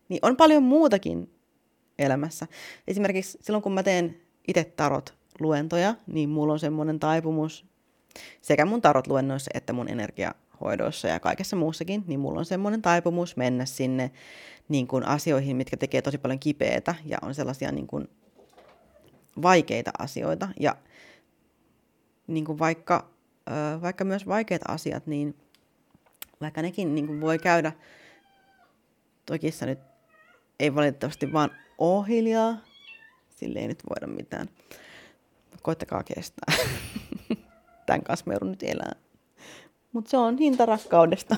niin 0.09 0.19
on 0.21 0.37
paljon 0.37 0.63
muutakin 0.63 1.31
elämässä. 1.99 2.47
Esimerkiksi 2.87 3.37
silloin, 3.41 3.63
kun 3.63 3.73
mä 3.73 3.83
teen 3.83 4.21
itse 4.47 4.63
tarot 4.63 5.13
luentoja, 5.39 5.95
niin 6.07 6.29
mulla 6.29 6.53
on 6.53 6.59
semmoinen 6.59 6.99
taipumus 6.99 7.65
sekä 8.41 8.65
mun 8.65 8.81
tarot 8.81 9.07
luennoissa 9.07 9.51
että 9.53 9.73
mun 9.73 9.89
energia 9.89 10.35
hoidoissa 10.61 11.07
ja 11.07 11.19
kaikessa 11.19 11.55
muussakin, 11.55 12.03
niin 12.07 12.19
mulla 12.19 12.39
on 12.39 12.45
semmoinen 12.45 12.81
taipumus 12.81 13.37
mennä 13.37 13.65
sinne 13.65 14.11
niin 14.69 14.87
kuin 14.87 15.03
asioihin, 15.03 15.55
mitkä 15.55 15.77
tekee 15.77 16.01
tosi 16.01 16.17
paljon 16.17 16.39
kipeätä 16.39 16.95
ja 17.05 17.17
on 17.21 17.35
sellaisia 17.35 17.71
niin 17.71 17.87
kuin 17.87 18.09
vaikeita 19.41 19.91
asioita. 19.99 20.47
Ja 20.59 20.75
niin 22.27 22.45
kuin 22.45 22.59
vaikka, 22.59 23.09
vaikka 23.81 24.05
myös 24.05 24.27
vaikeat 24.27 24.61
asiat, 24.67 25.07
niin 25.07 25.35
vaikka 26.41 26.61
nekin 26.61 26.95
niin 26.95 27.07
kuin 27.07 27.21
voi 27.21 27.39
käydä, 27.39 27.71
tokissa 29.25 29.65
nyt 29.65 29.79
ei 30.59 30.75
valitettavasti 30.75 31.33
vaan 31.33 31.51
ole 31.77 32.07
hiljaa, 32.07 32.57
sille 33.29 33.59
ei 33.59 33.67
nyt 33.67 33.83
voida 33.89 34.07
mitään. 34.07 34.47
Koittakaa 35.61 36.03
kestää. 36.03 36.53
Tämän 37.85 38.03
kanssa 38.03 38.25
me 38.27 38.35
nyt 38.41 38.63
elää. 38.63 39.06
Mutta 39.91 40.09
se 40.09 40.17
on 40.17 40.37
hinta 40.37 40.65
rakkaudesta. 40.65 41.35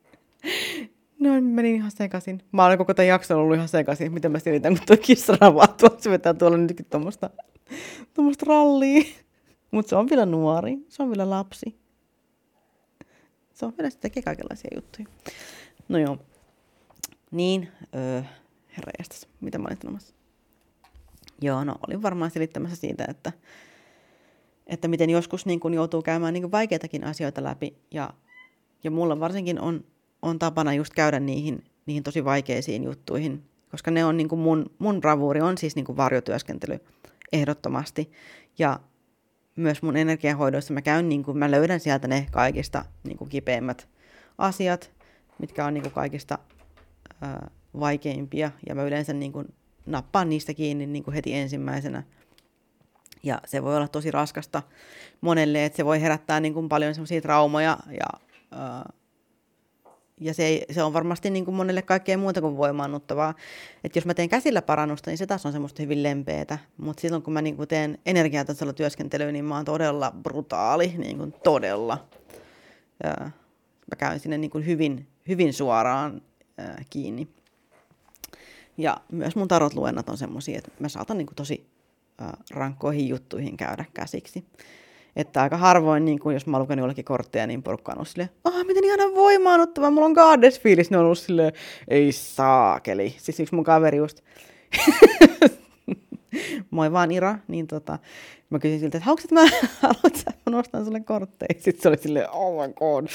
no 1.20 1.40
menin 1.40 1.74
ihan 1.74 1.90
sekaisin. 1.90 2.42
Mä 2.52 2.66
olen 2.66 2.78
koko 2.78 2.94
tämän 2.94 3.08
jakson 3.08 3.36
ollut 3.36 3.56
ihan 3.56 3.68
sekaisin, 3.68 4.12
miten 4.12 4.32
mä 4.32 4.38
selitän, 4.38 4.76
kun 4.76 4.86
tuo 4.86 4.96
kissa 4.96 5.36
ravahtuu. 5.40 5.88
Se 5.98 6.10
vetää 6.10 6.34
tuolla 6.34 6.56
nytkin 6.56 6.86
tuommoista 6.86 7.30
rallia. 8.46 9.04
Mutta 9.70 9.90
se 9.90 9.96
on 9.96 10.10
vielä 10.10 10.26
nuori, 10.26 10.78
se 10.88 11.02
on 11.02 11.08
vielä 11.08 11.30
lapsi. 11.30 11.78
Se 13.54 13.66
on 13.66 13.72
vielä 13.78 13.90
sitten 13.90 14.10
kaikenlaisia 14.24 14.70
juttuja. 14.74 15.08
No 15.88 15.98
joo. 15.98 16.18
Niin, 17.30 17.68
öö, 17.94 18.22
herra 18.76 18.92
jästäs, 18.98 19.28
mitä 19.40 19.58
mä 19.58 19.66
olin 19.68 19.78
sanomassa? 19.82 20.14
Joo, 21.40 21.64
no 21.64 21.74
olin 21.86 22.02
varmaan 22.02 22.30
selittämässä 22.30 22.76
siitä, 22.76 23.04
että 23.08 23.32
että 24.68 24.88
miten 24.88 25.10
joskus 25.10 25.46
niin 25.46 25.60
kun 25.60 25.74
joutuu 25.74 26.02
käymään 26.02 26.34
niin 26.34 26.50
vaikeitakin 26.50 27.04
asioita 27.04 27.42
läpi. 27.42 27.76
Ja, 27.90 28.10
ja 28.84 28.90
mulla 28.90 29.20
varsinkin 29.20 29.60
on 29.60 29.84
on 30.22 30.38
tapana 30.38 30.74
just 30.74 30.94
käydä 30.94 31.20
niihin, 31.20 31.64
niihin 31.86 32.02
tosi 32.02 32.24
vaikeisiin 32.24 32.84
juttuihin, 32.84 33.42
koska 33.70 33.90
ne 33.90 34.04
on 34.04 34.16
niin 34.16 34.28
kuin 34.28 34.40
mun, 34.40 34.70
mun 34.78 35.00
bravuuri 35.00 35.40
on 35.40 35.58
siis 35.58 35.76
niin 35.76 35.84
kuin 35.84 35.96
varjotyöskentely 35.96 36.80
ehdottomasti. 37.32 38.10
Ja 38.58 38.80
myös 39.56 39.82
mun 39.82 39.96
energiahoidoissa 39.96 40.74
mä 40.74 40.82
käyn, 40.82 41.08
niin 41.08 41.22
kuin, 41.22 41.38
mä 41.38 41.50
löydän 41.50 41.80
sieltä 41.80 42.08
ne 42.08 42.26
kaikista 42.30 42.84
niin 43.04 43.18
kuin 43.18 43.30
kipeimmät 43.30 43.88
asiat, 44.38 44.90
mitkä 45.38 45.64
on 45.64 45.74
niin 45.74 45.82
kuin 45.82 45.92
kaikista 45.92 46.38
ää, 47.20 47.50
vaikeimpia, 47.80 48.50
ja 48.68 48.74
mä 48.74 48.82
yleensä 48.82 49.12
niin 49.12 49.32
kuin 49.32 49.54
nappaan 49.86 50.28
niistä 50.28 50.54
kiinni 50.54 50.86
niin 50.86 51.04
kuin 51.04 51.14
heti 51.14 51.34
ensimmäisenä. 51.34 52.02
Ja 53.22 53.40
se 53.46 53.62
voi 53.62 53.76
olla 53.76 53.88
tosi 53.88 54.10
raskasta 54.10 54.62
monelle, 55.20 55.64
että 55.64 55.76
se 55.76 55.84
voi 55.84 56.00
herättää 56.00 56.40
niin 56.40 56.54
kuin 56.54 56.68
paljon 56.68 56.94
semmoisia 56.94 57.20
traumoja 57.20 57.78
ja 57.90 58.20
ää, 58.50 58.84
ja 60.20 60.34
se, 60.34 60.44
ei, 60.44 60.66
se 60.70 60.82
on 60.82 60.92
varmasti 60.92 61.30
niin 61.30 61.44
kuin 61.44 61.54
monelle 61.54 61.82
kaikkea 61.82 62.18
muuta 62.18 62.40
kuin 62.40 62.56
voimaannuttavaa. 62.56 63.34
Että 63.84 63.98
jos 63.98 64.06
mä 64.06 64.14
teen 64.14 64.28
käsillä 64.28 64.62
parannusta, 64.62 65.10
niin 65.10 65.18
se 65.18 65.26
taas 65.26 65.46
on 65.46 65.52
semmoista 65.52 65.82
hyvin 65.82 66.02
lempeätä. 66.02 66.58
Mutta 66.76 67.00
silloin 67.00 67.22
kun 67.22 67.32
mä 67.32 67.42
niin 67.42 67.56
kuin 67.56 67.68
teen 67.68 67.98
energiatasolla 68.06 68.72
työskentelyä, 68.72 69.32
niin 69.32 69.44
mä 69.44 69.56
oon 69.56 69.64
todella 69.64 70.12
brutaali, 70.22 70.94
niin 70.98 71.18
kuin 71.18 71.32
todella. 71.44 72.08
Ja 73.04 73.30
mä 73.90 73.96
käyn 73.98 74.20
sinne 74.20 74.38
niin 74.38 74.50
kuin 74.50 74.66
hyvin, 74.66 75.08
hyvin 75.28 75.52
suoraan 75.52 76.22
ää, 76.58 76.82
kiinni. 76.90 77.28
Ja 78.76 78.96
myös 79.12 79.36
mun 79.36 79.48
tarotluennat 79.48 80.08
on 80.08 80.18
semmoisia, 80.18 80.58
että 80.58 80.70
mä 80.80 80.88
saatan 80.88 81.18
niin 81.18 81.26
kuin 81.26 81.36
tosi 81.36 81.66
ää, 81.66 81.77
rankkoihin 82.50 83.08
juttuihin 83.08 83.56
käydä 83.56 83.84
käsiksi. 83.94 84.44
Että 85.16 85.42
aika 85.42 85.56
harvoin, 85.56 86.04
niin 86.04 86.18
kuin 86.18 86.34
jos 86.34 86.46
mä 86.46 86.58
luken 86.58 86.78
jollekin 86.78 87.04
kortteja, 87.04 87.46
niin 87.46 87.62
porukka 87.62 87.92
on 87.92 87.98
ollut 87.98 88.08
silleen, 88.08 88.30
ah, 88.44 88.66
miten 88.66 88.84
ihana 88.84 89.14
voimaanottava, 89.14 89.90
mulla 89.90 90.06
on 90.06 90.12
goddess-fiilis. 90.12 90.90
Ne 90.90 90.98
on 90.98 91.04
ollut 91.04 91.18
silleen, 91.18 91.52
ei 91.88 92.12
saakeli. 92.12 93.14
Siis 93.18 93.40
yksi 93.40 93.54
mun 93.54 93.64
kaveri 93.64 93.96
just, 93.98 94.20
moi 96.70 96.92
vaan 96.92 97.12
Ira, 97.12 97.38
niin 97.48 97.66
tota, 97.66 97.98
mä 98.50 98.58
kysyin 98.58 98.80
siltä, 98.80 98.98
että 98.98 99.06
haluatko 99.06 99.28
mä, 99.34 99.40
haluat 99.82 100.16
sä, 100.16 100.30
mä 100.46 100.50
nostan 100.50 100.84
sulle 100.84 101.00
kortteja. 101.00 101.60
Sitten 101.60 101.82
se 101.82 101.88
oli 101.88 101.96
silleen, 101.96 102.30
oh 102.30 102.66
my 102.66 102.72
god. 102.72 103.06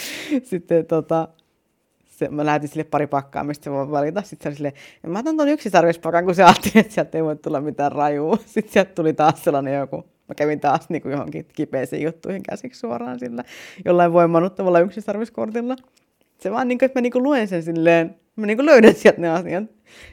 Sitten 0.44 0.86
tota, 0.86 1.28
se, 2.18 2.30
mä 2.30 2.46
lähetin 2.46 2.70
sille 2.70 2.84
pari 2.84 3.08
pakkaa, 3.08 3.44
mistä 3.44 3.64
se 3.64 3.72
voi 3.72 3.92
valita. 3.92 4.22
Sitten 4.22 4.44
se 4.44 4.50
oli 4.50 4.56
silleen, 4.56 4.74
mä 5.08 5.20
otan 5.20 5.38
tuon 5.38 5.50
yksisarvispakan, 5.50 6.26
kun 6.26 6.36
se 6.36 6.44
ajatteli, 6.44 6.72
että 6.76 6.94
sieltä 6.94 7.18
ei 7.18 7.24
voi 7.24 7.36
tulla 7.36 7.62
mitään 7.62 7.92
rajua. 7.92 8.38
Sitten 8.46 8.74
sieltä 8.74 8.92
tuli 8.96 9.14
taas 9.14 9.44
sellainen 9.44 9.80
joku 9.80 10.14
mä 10.28 10.36
kävin 10.36 10.60
taas 10.60 10.90
niin 10.90 11.02
kuin 11.02 11.12
johonkin 11.12 11.46
kipeisiin 11.56 12.04
juttuihin 12.04 12.44
käsiksi 12.44 12.80
suoraan 12.80 13.20
sillä 13.20 13.44
jollain 13.86 14.14
voimannuttavalla 14.14 14.80
yksisarviskortilla. 14.80 15.76
Se 16.40 16.52
vaan 16.52 16.68
niin 16.68 16.78
kuin, 16.78 16.86
että 16.86 17.00
mä 17.00 17.02
niin 17.02 17.12
kuin 17.12 17.24
luen 17.24 17.48
sen 17.48 17.64
silleen, 17.64 18.16
mä 18.36 18.46
niin 18.46 18.58
kuin 18.58 18.66
löydän 18.66 18.96
sieltä 18.96 19.22
ne 19.22 19.30
asiat. 19.30 19.64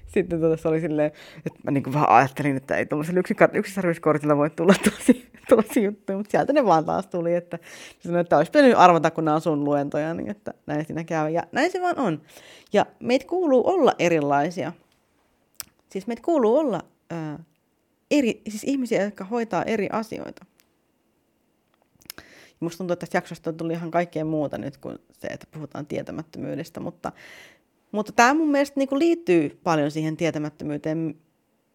Sitten 0.07 0.41
tuota, 0.41 0.57
se 0.57 0.69
oli 0.69 0.81
silleen, 0.81 1.13
että 1.47 1.61
mä 1.65 1.71
niin 1.71 1.83
kuin 1.83 1.95
vähän 1.95 2.09
ajattelin, 2.09 2.57
että 2.57 2.77
ei 2.77 2.87
tuollaisella 2.87 3.49
yksisarviskortilla 3.53 4.37
voi 4.37 4.51
tulla 4.51 4.75
tosi, 4.85 5.30
tosi 5.49 5.85
juttuja, 5.85 6.19
mutta 6.19 6.31
sieltä 6.31 6.53
ne 6.53 6.65
vaan 6.65 6.85
taas 6.85 7.07
tuli, 7.07 7.35
että 7.35 7.59
sanoin, 8.01 8.21
että 8.21 8.37
olisi 8.37 8.51
pitänyt 8.51 8.75
arvata, 8.77 9.11
kun 9.11 9.25
nämä 9.25 9.35
on 9.35 9.41
sun 9.41 9.65
luentoja, 9.65 10.15
niin 10.15 10.31
että 10.31 10.55
näin 10.67 10.87
siinä 10.87 11.05
käy. 11.05 11.31
Ja 11.31 11.43
näin 11.53 11.71
se 11.71 11.81
vaan 11.81 11.99
on. 11.99 12.23
Ja 12.73 12.87
meitä 13.01 13.27
kuuluu 13.27 13.69
olla 13.69 13.93
erilaisia. 13.99 14.73
Siis 15.91 16.07
meitä 16.07 16.23
kuuluu 16.23 16.57
olla 16.57 16.81
ää, 17.11 17.39
eri, 18.11 18.43
siis 18.49 18.65
ihmisiä, 18.65 19.05
jotka 19.05 19.25
hoitaa 19.25 19.63
eri 19.63 19.89
asioita. 19.93 20.45
Musta 22.61 22.79
tuntuu, 22.79 22.93
että 22.93 23.07
tästä 23.07 23.17
jaksosta 23.17 23.53
tuli 23.53 23.73
ihan 23.73 23.91
kaikkea 23.91 24.25
muuta 24.25 24.59
nyt 24.59 24.77
kuin 24.77 24.99
se, 25.13 25.29
että 25.29 25.47
puhutaan 25.51 25.87
tietämättömyydestä, 25.87 26.81
mutta, 26.81 27.13
mutta 27.93 28.13
tämä 28.13 28.35
mun 28.35 28.51
mielestä 28.51 28.81
niin 28.81 28.99
liittyy 28.99 29.61
paljon 29.65 29.91
siihen 29.91 30.17
tietämättömyyteen 30.17 31.17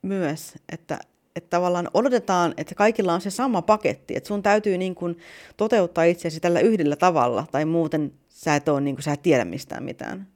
myös, 0.02 0.54
että, 0.72 1.00
että 1.36 1.50
tavallaan 1.50 1.90
odotetaan, 1.94 2.54
että 2.58 2.76
kaikilla 2.76 3.14
on 3.14 3.22
se 3.22 3.30
sama 3.30 3.62
paketti, 3.62 4.16
että 4.16 4.28
sun 4.28 4.44
täytyy 4.44 4.78
niin 4.78 4.96
kuin 4.96 5.18
toteuttaa 5.58 6.04
itseäsi 6.04 6.40
tällä 6.40 6.60
yhdellä 6.60 6.96
tavalla, 6.96 7.46
tai 7.52 7.66
muuten 7.66 8.14
sä 8.30 8.56
et, 8.56 8.70
ole, 8.70 8.82
niin 8.82 8.96
kuin, 8.96 9.04
sä 9.04 9.14
et 9.14 9.22
tiedä 9.22 9.46
mistään 9.46 9.84
mitään. 9.84 10.28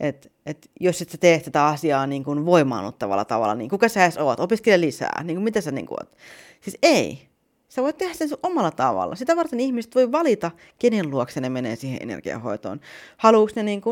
Et, 0.00 0.32
et 0.46 0.70
jos 0.80 1.02
et 1.02 1.10
sä 1.10 1.18
tee 1.18 1.40
tätä 1.40 1.66
asiaa 1.66 2.06
niin 2.06 2.24
kuin 2.24 2.46
voimaanottavalla 2.46 3.24
tavalla, 3.24 3.54
niin 3.54 3.70
kuka 3.70 3.88
sä 3.88 4.04
edes 4.04 4.18
oot? 4.18 4.40
Opiskele 4.40 4.80
lisää. 4.80 5.22
Niin 5.24 5.36
kuin 5.36 5.44
mitä 5.44 5.60
sä 5.60 5.70
niin 5.70 5.86
kuin 5.86 5.98
oot? 6.00 6.16
Siis 6.60 6.78
ei. 6.82 7.31
Sä 7.72 7.82
voit 7.82 7.98
tehdä 7.98 8.14
sen 8.14 8.28
sun 8.28 8.38
omalla 8.42 8.70
tavalla. 8.70 9.14
Sitä 9.14 9.36
varten 9.36 9.60
ihmiset 9.60 9.94
voi 9.94 10.12
valita, 10.12 10.50
kenen 10.78 11.10
luokse 11.10 11.40
ne 11.40 11.48
menee 11.48 11.76
siihen 11.76 11.98
energiahoitoon. 12.02 12.80
Haluuks 13.16 13.54
ne, 13.54 13.62
niin 13.62 13.82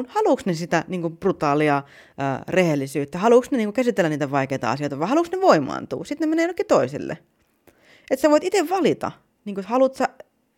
ne 0.47 0.55
sitä 0.55 0.85
niin 0.89 1.03
kuin 1.03 1.17
brutaalia 1.17 1.83
ää, 2.19 2.45
rehellisyyttä? 2.49 3.19
Haluuks 3.19 3.51
ne 3.51 3.57
niin 3.57 3.67
kuin, 3.67 3.75
käsitellä 3.75 4.09
niitä 4.09 4.31
vaikeita 4.31 4.71
asioita 4.71 4.99
vai 4.99 5.09
haluuks 5.09 5.31
ne 5.33 5.41
voimaantua? 5.41 6.05
Sitten 6.05 6.29
ne 6.29 6.31
menee 6.31 6.45
jollekin 6.45 6.67
toiselle. 6.67 7.19
Että 8.11 8.23
sä 8.23 8.31
voit 8.31 8.45
itse 8.45 8.69
valita. 8.69 9.13
Niin 9.45 9.55
kuin, 9.55 9.67
haluat 9.67 9.95
sä 9.95 10.09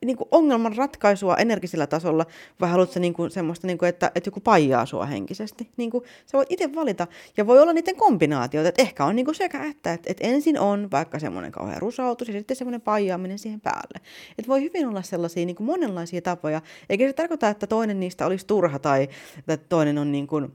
niin 0.05 0.17
kuin 0.17 0.29
ongelman 0.31 0.77
ratkaisua 0.77 1.37
energisellä 1.37 1.87
tasolla, 1.87 2.27
vai 2.61 2.71
haluatko 2.71 3.01
niin 3.01 3.15
kuin 3.15 3.31
semmoista, 3.31 3.67
niin 3.67 3.79
kuin, 3.79 3.89
että, 3.89 4.13
että 4.15 4.29
joku 4.29 4.41
paijaa 4.41 4.87
sua 4.87 5.07
henkisesti? 5.07 5.71
Niin 5.77 5.91
kuin, 5.91 6.05
sä 6.27 6.39
voit 6.39 6.53
itse 6.53 6.75
valita, 6.75 7.07
ja 7.37 7.47
voi 7.47 7.61
olla 7.61 7.73
niiden 7.73 7.97
kombinaatioita, 7.97 8.69
että 8.69 8.83
ehkä 8.83 9.05
on 9.05 9.17
niin 9.17 9.25
kuin 9.25 9.35
sekä 9.35 9.65
että, 9.65 9.93
että, 9.93 10.11
että 10.11 10.27
ensin 10.27 10.61
on 10.61 10.91
vaikka 10.91 11.19
semmoinen 11.19 11.53
kauhean 11.53 11.83
rusautus, 11.83 12.29
ja 12.29 12.35
sitten 12.35 12.57
semmoinen 12.57 12.81
paijaaminen 12.81 13.39
siihen 13.39 13.61
päälle. 13.61 14.01
Että 14.39 14.49
voi 14.49 14.63
hyvin 14.63 14.89
olla 14.89 15.03
sellaisia 15.03 15.47
niin 15.47 15.57
kuin 15.57 15.67
monenlaisia 15.67 16.23
tapoja, 16.23 16.61
eikä 16.91 17.07
se 17.07 17.13
tarkoita, 17.13 17.49
että 17.49 17.67
toinen 17.67 18.01
niistä 18.01 18.27
olisi 18.27 18.47
turha, 18.47 18.79
tai 18.79 19.09
että 19.49 19.69
toinen 19.69 19.99
on 19.99 20.13
niin 20.13 20.27
kuin, 20.27 20.53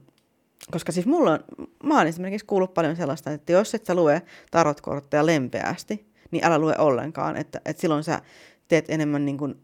koska 0.70 0.92
siis 0.92 1.06
mulla 1.06 1.32
on, 1.32 1.38
mä 1.82 1.98
oon 1.98 2.06
esimerkiksi 2.06 2.46
kuullut 2.46 2.74
paljon 2.74 2.96
sellaista, 2.96 3.30
että 3.30 3.52
jos 3.52 3.74
et 3.74 3.86
sä 3.86 3.94
lue 3.94 4.22
tarotkortteja 4.50 5.26
lempeästi, 5.26 6.06
niin 6.30 6.44
älä 6.44 6.58
lue 6.58 6.74
ollenkaan, 6.78 7.36
että, 7.36 7.60
että 7.64 7.80
silloin 7.80 8.04
sä 8.04 8.20
teet 8.68 8.90
enemmän 8.90 9.24
niin 9.24 9.38
kuin, 9.38 9.54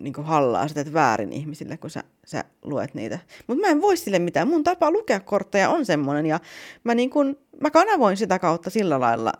niin 0.00 0.12
kuin 0.12 0.26
hallaa, 0.26 0.68
sä 0.68 0.74
teet 0.74 0.92
väärin 0.92 1.32
ihmisille, 1.32 1.76
kun 1.76 1.90
sä, 1.90 2.04
sä 2.24 2.44
luet 2.62 2.94
niitä. 2.94 3.18
Mutta 3.46 3.60
mä 3.60 3.70
en 3.70 3.82
voi 3.82 3.96
sille 3.96 4.18
mitään. 4.18 4.48
Mun 4.48 4.64
tapa 4.64 4.90
lukea 4.90 5.20
kortteja 5.20 5.70
on 5.70 5.86
semmoinen, 5.86 6.26
ja 6.26 6.40
mä, 6.84 6.94
niin 6.94 7.10
kuin, 7.10 7.38
mä 7.60 7.70
kanavoin 7.70 8.16
sitä 8.16 8.38
kautta 8.38 8.70
sillä 8.70 9.00
lailla, 9.00 9.32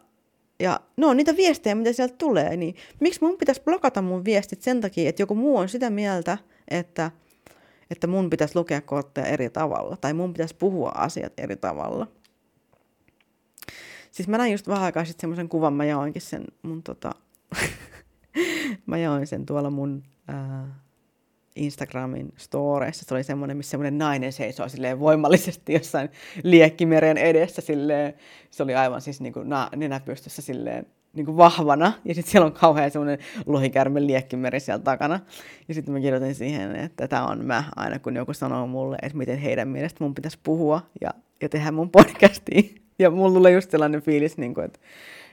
ja 0.60 0.80
no 0.96 1.14
niitä 1.14 1.36
viestejä, 1.36 1.74
mitä 1.74 1.92
sieltä 1.92 2.14
tulee, 2.18 2.56
niin 2.56 2.74
miksi 3.00 3.20
mun 3.22 3.38
pitäisi 3.38 3.62
blokata 3.62 4.02
mun 4.02 4.24
viestit 4.24 4.62
sen 4.62 4.80
takia, 4.80 5.08
että 5.08 5.22
joku 5.22 5.34
muu 5.34 5.56
on 5.56 5.68
sitä 5.68 5.90
mieltä, 5.90 6.38
että, 6.68 7.10
että 7.90 8.06
mun 8.06 8.30
pitäisi 8.30 8.56
lukea 8.56 8.80
kortteja 8.80 9.26
eri 9.26 9.50
tavalla, 9.50 9.96
tai 9.96 10.12
mun 10.12 10.32
pitäisi 10.32 10.54
puhua 10.54 10.92
asiat 10.94 11.32
eri 11.36 11.56
tavalla. 11.56 12.06
Siis 14.10 14.28
mä 14.28 14.38
näin 14.38 14.52
just 14.52 14.68
vähän 14.68 14.84
aikaa 14.84 15.04
sitten 15.04 15.20
semmoisen 15.20 15.48
kuvan, 15.48 15.72
mä 15.72 15.84
jaoinkin 15.84 16.22
sen 16.22 16.44
mun 16.62 16.82
tota, 16.82 17.12
mä 18.86 18.98
jaoin 18.98 19.26
sen 19.26 19.46
tuolla 19.46 19.70
mun 19.70 20.02
äh, 20.30 20.70
Instagramin 21.56 22.32
storeissa. 22.36 23.04
Se 23.08 23.14
oli 23.14 23.22
semmoinen, 23.22 23.56
missä 23.56 23.70
semmoinen 23.70 23.98
nainen 23.98 24.32
seisoo 24.32 24.68
silleen 24.68 25.00
voimallisesti 25.00 25.72
jossain 25.72 26.08
liekkimeren 26.42 27.18
edessä. 27.18 27.62
Silleen, 27.62 28.14
se 28.50 28.62
oli 28.62 28.74
aivan 28.74 29.00
siis 29.00 29.20
niin 29.20 29.32
kuin 29.32 29.48
na- 29.48 29.70
nenäpystyssä 29.76 30.42
silleen 30.42 30.86
niin 31.12 31.26
kuin 31.26 31.36
vahvana. 31.36 31.92
Ja 32.04 32.14
sitten 32.14 32.30
siellä 32.32 32.46
on 32.46 32.52
kauhean 32.52 32.90
semmoinen 32.90 33.18
lohikärmen 33.46 34.06
liekkimeri 34.06 34.60
siellä 34.60 34.82
takana. 34.82 35.20
Ja 35.68 35.74
sitten 35.74 35.94
mä 35.94 36.00
kirjoitin 36.00 36.34
siihen, 36.34 36.76
että 36.76 37.08
tämä 37.08 37.26
on 37.26 37.44
mä 37.44 37.64
aina, 37.76 37.98
kun 37.98 38.16
joku 38.16 38.34
sanoo 38.34 38.66
mulle, 38.66 38.96
että 39.02 39.18
miten 39.18 39.38
heidän 39.38 39.68
mielestä 39.68 40.04
mun 40.04 40.14
pitäisi 40.14 40.38
puhua 40.42 40.82
ja, 41.00 41.10
ja 41.42 41.48
tehdä 41.48 41.70
mun 41.70 41.90
podcastiin. 41.90 42.82
Ja 42.98 43.10
mulla 43.10 43.34
tulee 43.34 43.52
just 43.52 43.70
sellainen 43.70 44.02
fiilis, 44.02 44.38
niin 44.38 44.54
kuin, 44.54 44.64
että 44.64 44.78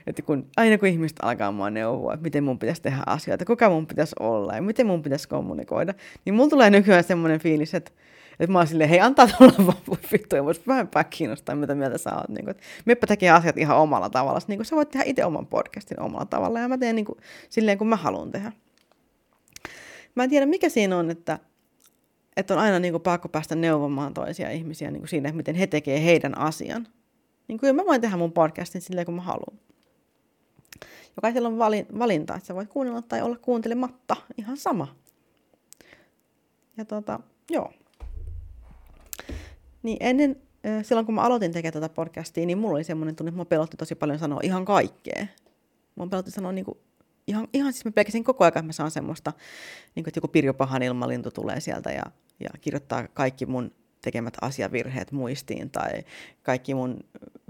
että 0.06 0.22
kun, 0.22 0.46
aina 0.56 0.78
kun 0.78 0.88
ihmiset 0.88 1.16
alkaa 1.22 1.52
mua 1.52 1.70
neuvoa, 1.70 2.14
että 2.14 2.24
miten 2.24 2.44
mun 2.44 2.58
pitäisi 2.58 2.82
tehdä 2.82 3.02
asioita, 3.06 3.44
kuka 3.44 3.70
mun 3.70 3.86
pitäisi 3.86 4.16
olla 4.20 4.54
ja 4.54 4.62
miten 4.62 4.86
mun 4.86 5.02
pitäisi 5.02 5.28
kommunikoida, 5.28 5.94
niin 6.24 6.34
mulla 6.34 6.50
tulee 6.50 6.70
nykyään 6.70 7.04
semmoinen 7.04 7.40
fiilis, 7.40 7.74
että, 7.74 7.90
että 8.40 8.52
mä 8.52 8.58
oon 8.58 8.66
silleen, 8.66 8.90
hei 8.90 9.00
antaa 9.00 9.26
tulla 9.26 9.66
vaan 9.66 9.98
vittu, 10.12 10.36
ja 10.36 10.44
vähempää 10.44 11.04
kiinnostaa, 11.04 11.54
mitä 11.54 11.74
mieltä 11.74 11.98
sä 11.98 12.14
oot. 12.14 12.28
Niin 12.28 12.44
kuin, 12.44 12.56
meppä 12.84 13.06
tekee 13.06 13.30
asiat 13.30 13.58
ihan 13.58 13.76
omalla 13.76 14.10
tavalla. 14.10 14.40
Niin 14.48 14.58
kuin, 14.58 14.66
sä 14.66 14.76
voit 14.76 14.90
tehdä 14.90 15.04
itse 15.06 15.24
oman 15.24 15.46
podcastin 15.46 16.00
omalla 16.00 16.26
tavalla, 16.26 16.60
ja 16.60 16.68
mä 16.68 16.78
teen 16.78 16.96
niin 16.96 17.06
kuin, 17.06 17.18
silleen, 17.50 17.78
kun 17.78 17.88
mä 17.88 17.96
haluan 17.96 18.30
tehdä. 18.30 18.52
Mä 20.14 20.24
en 20.24 20.30
tiedä, 20.30 20.46
mikä 20.46 20.68
siinä 20.68 20.96
on, 20.96 21.10
että, 21.10 21.38
että 22.36 22.54
on 22.54 22.60
aina 22.60 22.78
niin 22.78 22.92
kuin, 22.92 23.02
pakko 23.02 23.28
päästä 23.28 23.54
neuvomaan 23.54 24.14
toisia 24.14 24.50
ihmisiä 24.50 24.90
niin 24.90 25.00
kuin 25.00 25.08
siinä, 25.08 25.32
miten 25.32 25.54
he 25.54 25.66
tekee 25.66 26.04
heidän 26.04 26.38
asian. 26.38 26.86
Niin 27.48 27.58
kuin, 27.58 27.76
mä 27.76 27.86
voin 27.86 28.00
tehdä 28.00 28.16
mun 28.16 28.32
podcastin 28.32 28.80
silleen, 28.80 29.06
kun 29.06 29.14
mä 29.14 29.22
haluan. 29.22 29.58
Jokaisella 31.16 31.48
on 31.48 31.58
valinta, 31.98 32.34
että 32.34 32.46
sä 32.46 32.54
voit 32.54 32.68
kuunnella 32.68 33.02
tai 33.02 33.22
olla 33.22 33.36
kuuntelematta. 33.36 34.16
Ihan 34.38 34.56
sama. 34.56 34.96
Ja 36.76 36.84
tota, 36.84 37.20
joo. 37.50 37.72
Niin 39.82 39.96
ennen, 40.00 40.36
silloin 40.82 41.06
kun 41.06 41.14
mä 41.14 41.22
aloitin 41.22 41.52
tekemään 41.52 41.72
tätä 41.72 41.94
podcastia, 41.94 42.46
niin 42.46 42.58
mulla 42.58 42.74
oli 42.74 42.84
semmoinen 42.84 43.16
tunne, 43.16 43.28
että 43.28 43.40
mä 43.40 43.44
pelotti 43.44 43.76
tosi 43.76 43.94
paljon 43.94 44.18
sanoa 44.18 44.40
ihan 44.42 44.64
kaikkea. 44.64 45.26
Mä 45.96 46.06
pelotti 46.06 46.30
sanoa 46.30 46.52
niin 46.52 46.64
kuin, 46.64 46.78
ihan, 47.26 47.48
ihan 47.52 47.72
siis 47.72 47.84
mä 47.84 47.90
pelkäsin 47.90 48.24
koko 48.24 48.44
ajan, 48.44 48.48
että 48.48 48.62
mä 48.62 48.72
saan 48.72 48.90
semmoista, 48.90 49.32
niin 49.94 50.04
kuin, 50.04 50.10
että 50.10 50.18
joku 50.18 50.28
Pirjo 50.28 50.54
Pahan 50.54 50.82
ilmalintu 50.82 51.30
tulee 51.30 51.60
sieltä 51.60 51.90
ja, 51.90 52.02
ja 52.40 52.50
kirjoittaa 52.60 53.08
kaikki 53.08 53.46
mun 53.46 53.72
tekemät 54.04 54.34
asiavirheet 54.40 55.12
muistiin 55.12 55.70
tai 55.70 56.04
kaikki 56.42 56.74
mun 56.74 57.00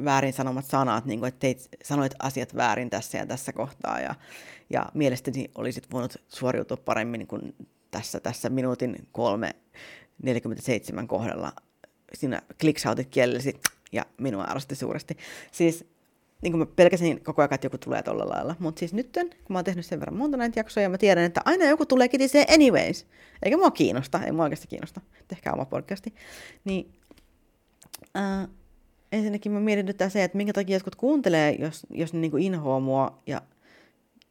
väärin 0.05 0.33
sanomat 0.33 0.65
sanat, 0.65 1.05
niin 1.05 1.19
kuin, 1.19 1.29
että 1.29 1.39
teit, 1.39 1.69
sanoit 1.85 2.15
asiat 2.19 2.57
väärin 2.57 2.91
tässä 2.91 3.19
ja 3.19 3.27
tässä 3.27 3.53
kohtaa 3.53 4.01
ja, 4.01 4.15
ja 4.71 4.87
mielestäni 4.95 5.51
olisit 5.55 5.93
voinut 5.93 6.17
suoriutua 6.29 6.77
paremmin 6.77 7.27
kuin 7.27 7.55
tässä, 7.91 8.21
tässä 8.21 8.51
minuutin 8.51 8.97
kolme 9.13 9.57
47 10.23 11.09
kohdalla. 11.09 11.53
Siinä 12.15 12.43
kliksautit 12.61 13.09
kielellesi 13.11 13.61
ja 13.93 14.07
minua 14.19 14.45
arvosti 14.45 14.75
suuresti. 14.75 15.17
Siis 15.53 15.94
niin 16.45 16.53
kuin 16.53 16.59
mä 16.59 16.67
pelkäsin 16.67 17.25
koko 17.25 17.43
ajan, 17.43 17.55
että 17.55 17.67
joku 17.67 17.79
tulee 17.79 18.03
tuolla 18.03 18.29
lailla. 18.29 18.57
Mutta 18.59 18.79
siis 18.79 18.95
nyt, 18.95 19.13
kun 19.13 19.31
mä 19.49 19.59
oon 19.59 19.65
tehnyt 19.65 19.87
sen 19.87 20.01
verran 20.01 20.17
monta 20.17 20.37
näitä 20.37 20.61
jaksoja, 20.61 20.89
mä 20.89 20.99
tiedän, 20.99 21.25
että 21.25 21.41
aina 21.45 21.65
joku 21.65 21.87
tulee 21.87 22.09
kitisee 22.09 22.47
anyways. 22.55 23.07
Eikä 23.43 23.57
mua 23.57 23.71
kiinnosta, 23.71 24.21
ei 24.25 24.33
mua 24.33 24.45
oikeasti 24.45 24.67
kiinnosta. 24.67 25.01
Tehkää 25.29 25.53
oma 25.53 25.65
podcasti. 25.65 26.15
Niin 26.65 26.93
äh, 28.17 28.49
ensinnäkin 29.13 29.53
mä 29.53 29.61
mietin 29.61 29.87
nyt 29.87 29.99
se, 30.09 30.25
että 30.25 30.37
minkä 30.37 30.53
takia 30.53 30.77
jotkut 30.77 30.97
kuuntelee, 30.97 31.57
jos, 31.59 31.87
jos 31.91 32.13
ne 32.13 32.21
niin 32.21 32.39
inhoaa 32.39 32.81
mua. 32.81 33.23
Ja, 33.27 33.43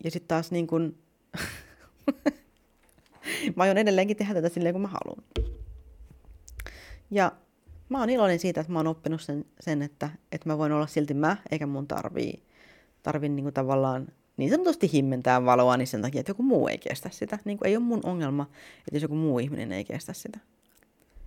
ja 0.03 0.11
sitten 0.11 0.27
taas 0.27 0.51
niin 0.51 0.67
kuin... 0.67 0.97
mä 3.55 3.63
aion 3.63 3.77
edelleenkin 3.77 4.17
tehdä 4.17 4.33
tätä 4.33 4.49
silleen, 4.49 4.73
kun 4.73 4.81
mä 4.81 4.87
haluan. 4.87 5.23
Ja 7.11 7.31
mä 7.93 7.99
oon 7.99 8.09
iloinen 8.09 8.39
siitä, 8.39 8.61
että 8.61 8.73
mä 8.73 8.79
oon 8.79 8.87
oppinut 8.87 9.21
sen, 9.21 9.45
sen 9.59 9.81
että, 9.81 10.09
että 10.31 10.49
mä 10.49 10.57
voin 10.57 10.71
olla 10.71 10.87
silti 10.87 11.13
mä, 11.13 11.37
eikä 11.51 11.67
mun 11.67 11.87
tarvii, 11.87 12.43
tarvii 13.03 13.29
niin 13.29 13.43
kuin 13.43 13.53
tavallaan 13.53 14.07
niin 14.37 14.49
sanotusti 14.49 14.89
himmentää 14.93 15.45
valoa 15.45 15.77
niin 15.77 15.87
sen 15.87 16.01
takia, 16.01 16.19
että 16.19 16.29
joku 16.29 16.43
muu 16.43 16.67
ei 16.67 16.77
kestä 16.77 17.09
sitä. 17.11 17.39
Niin 17.45 17.57
kuin 17.57 17.67
ei 17.67 17.77
ole 17.77 17.85
mun 17.85 17.99
ongelma, 18.03 18.43
että 18.77 18.95
jos 18.95 19.01
joku 19.01 19.15
muu 19.15 19.39
ihminen 19.39 19.71
ei 19.71 19.85
kestä 19.85 20.13
sitä. 20.13 20.39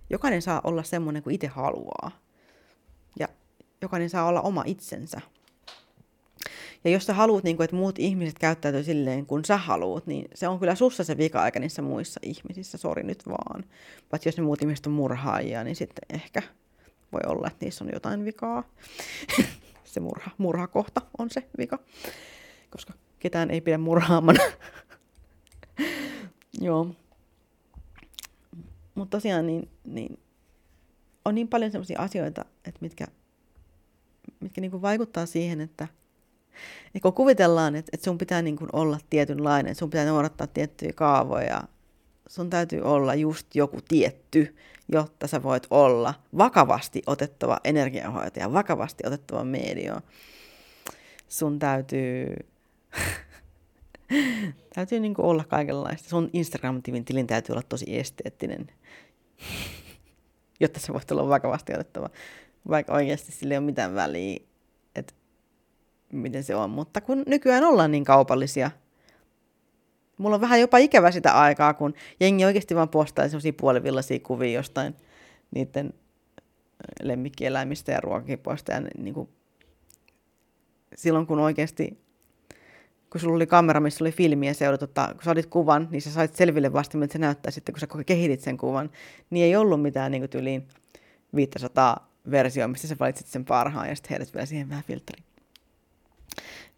Jokainen 0.09 0.41
saa 0.41 0.61
olla 0.63 0.83
semmoinen 0.83 1.23
kuin 1.23 1.35
itse 1.35 1.47
haluaa. 1.47 2.11
Ja 3.19 3.27
jokainen 3.81 4.09
saa 4.09 4.25
olla 4.25 4.41
oma 4.41 4.63
itsensä. 4.65 5.21
Ja 6.83 6.91
jos 6.91 7.05
sä 7.05 7.13
haluat, 7.13 7.43
niin 7.43 7.57
kuin, 7.57 7.65
että 7.65 7.75
muut 7.75 7.99
ihmiset 7.99 8.39
käyttäytyy 8.39 8.83
silleen, 8.83 9.25
kun 9.25 9.45
sä 9.45 9.57
haluat, 9.57 10.07
niin 10.07 10.27
se 10.33 10.47
on 10.47 10.59
kyllä 10.59 10.75
sussa 10.75 11.03
se 11.03 11.17
vika-aika 11.17 11.59
niissä 11.59 11.81
muissa 11.81 12.19
ihmisissä. 12.23 12.77
Sori 12.77 13.03
nyt 13.03 13.23
vaan. 13.29 13.63
Paitsi 14.09 14.29
jos 14.29 14.37
ne 14.37 14.43
muut 14.43 14.61
ihmiset 14.61 14.87
on 14.87 14.93
murhaajia, 14.93 15.63
niin 15.63 15.75
sitten 15.75 16.03
ehkä 16.13 16.43
voi 17.11 17.21
olla, 17.25 17.47
että 17.47 17.65
niissä 17.65 17.83
on 17.83 17.89
jotain 17.93 18.25
vikaa. 18.25 18.63
se 19.83 19.99
murha, 19.99 20.31
murhakohta 20.37 21.01
on 21.17 21.29
se 21.29 21.43
vika. 21.57 21.79
Koska 22.69 22.93
ketään 23.19 23.51
ei 23.51 23.61
pidä 23.61 23.77
murhaamana. 23.77 24.39
Joo. 26.61 26.95
Mutta 28.95 29.17
tosiaan 29.17 29.47
niin, 29.47 29.69
niin 29.83 30.19
on 31.25 31.35
niin 31.35 31.47
paljon 31.47 31.71
sellaisia 31.71 32.01
asioita, 32.01 32.45
että 32.65 32.79
mitkä, 32.81 33.07
mitkä 34.39 34.61
niin 34.61 34.81
vaikuttaa 34.81 35.25
siihen, 35.25 35.61
että 35.61 35.87
niin 36.93 37.01
kun 37.01 37.13
kuvitellaan, 37.13 37.75
että, 37.75 37.89
että 37.93 38.05
sun 38.05 38.17
pitää 38.17 38.41
niin 38.41 38.55
kuin 38.55 38.69
olla 38.73 38.97
tietynlainen, 39.09 39.75
sun 39.75 39.89
pitää 39.89 40.05
noudattaa 40.05 40.47
tiettyjä 40.47 40.93
kaavoja, 40.95 41.63
sun 42.27 42.49
täytyy 42.49 42.81
olla 42.81 43.15
just 43.15 43.55
joku 43.55 43.79
tietty, 43.87 44.55
jotta 44.89 45.27
sä 45.27 45.43
voit 45.43 45.67
olla 45.69 46.13
vakavasti 46.37 47.01
otettava 47.07 47.59
energiahoitaja, 47.63 48.53
vakavasti 48.53 49.03
otettava 49.07 49.43
medio. 49.43 49.95
Sun 51.27 51.59
täytyy, 51.59 52.35
täytyy 54.75 54.99
niin 54.99 55.15
olla 55.17 55.43
kaikenlaista. 55.43 56.09
Sun 56.09 56.29
Instagram-tilin 56.33 57.05
tilin 57.05 57.27
täytyy 57.27 57.53
olla 57.53 57.63
tosi 57.69 57.99
esteettinen, 57.99 58.67
jotta 60.59 60.79
sä 60.79 60.93
voit 60.93 61.11
olla 61.11 61.29
vakavasti 61.29 61.73
otettava. 61.73 62.09
Vaikka 62.69 62.93
oikeasti 62.93 63.31
sillä 63.31 63.53
ei 63.53 63.57
ole 63.57 63.65
mitään 63.65 63.95
väliä, 63.95 64.39
miten 66.11 66.43
se 66.43 66.55
on. 66.55 66.69
Mutta 66.69 67.01
kun 67.01 67.23
nykyään 67.27 67.63
ollaan 67.63 67.91
niin 67.91 68.03
kaupallisia, 68.03 68.71
mulla 70.17 70.35
on 70.35 70.41
vähän 70.41 70.61
jopa 70.61 70.77
ikävä 70.77 71.11
sitä 71.11 71.31
aikaa, 71.31 71.73
kun 71.73 71.93
jengi 72.19 72.45
oikeasti 72.45 72.75
vaan 72.75 72.89
postaa 72.89 73.27
sellaisia 73.27 73.53
puolivillaisia 73.53 74.19
kuvia 74.19 74.51
jostain 74.51 74.95
niiden 75.55 75.93
lemmikkieläimistä 77.01 77.91
ja 77.91 78.01
ruokakipoista. 78.01 78.71
Ja 78.71 78.81
niin 78.97 79.13
kuin, 79.13 79.29
silloin 80.95 81.27
kun 81.27 81.39
oikeasti, 81.39 81.99
kun 83.09 83.21
sulla 83.21 83.35
oli 83.35 83.47
kamera, 83.47 83.79
missä 83.79 84.03
oli 84.03 84.11
filmi 84.11 84.47
ja 84.47 84.53
se 84.53 84.69
oli, 84.69 84.77
tota, 84.77 85.09
kun 85.13 85.23
sä 85.23 85.31
olit 85.31 85.45
kuvan, 85.45 85.87
niin 85.91 86.01
sä 86.01 86.11
sait 86.11 86.35
selville 86.35 86.73
vasta, 86.73 86.97
miltä 86.97 87.13
se 87.13 87.19
näyttää 87.19 87.51
sitten, 87.51 87.73
kun 87.73 87.79
sä 87.79 88.03
kehitit 88.05 88.41
sen 88.41 88.57
kuvan. 88.57 88.89
Niin 89.29 89.45
ei 89.45 89.55
ollut 89.55 89.81
mitään 89.81 90.11
niin 90.11 90.21
kuin 90.21 90.29
tyliin 90.29 90.67
500 91.35 92.11
versioa, 92.31 92.67
mistä 92.67 92.87
sä 92.87 92.95
valitsit 92.99 93.27
sen 93.27 93.45
parhaan 93.45 93.89
ja 93.89 93.95
sitten 93.95 94.09
heidät 94.09 94.33
vielä 94.33 94.45
siihen 94.45 94.69
vähän 94.69 94.83
filtteriin 94.83 95.26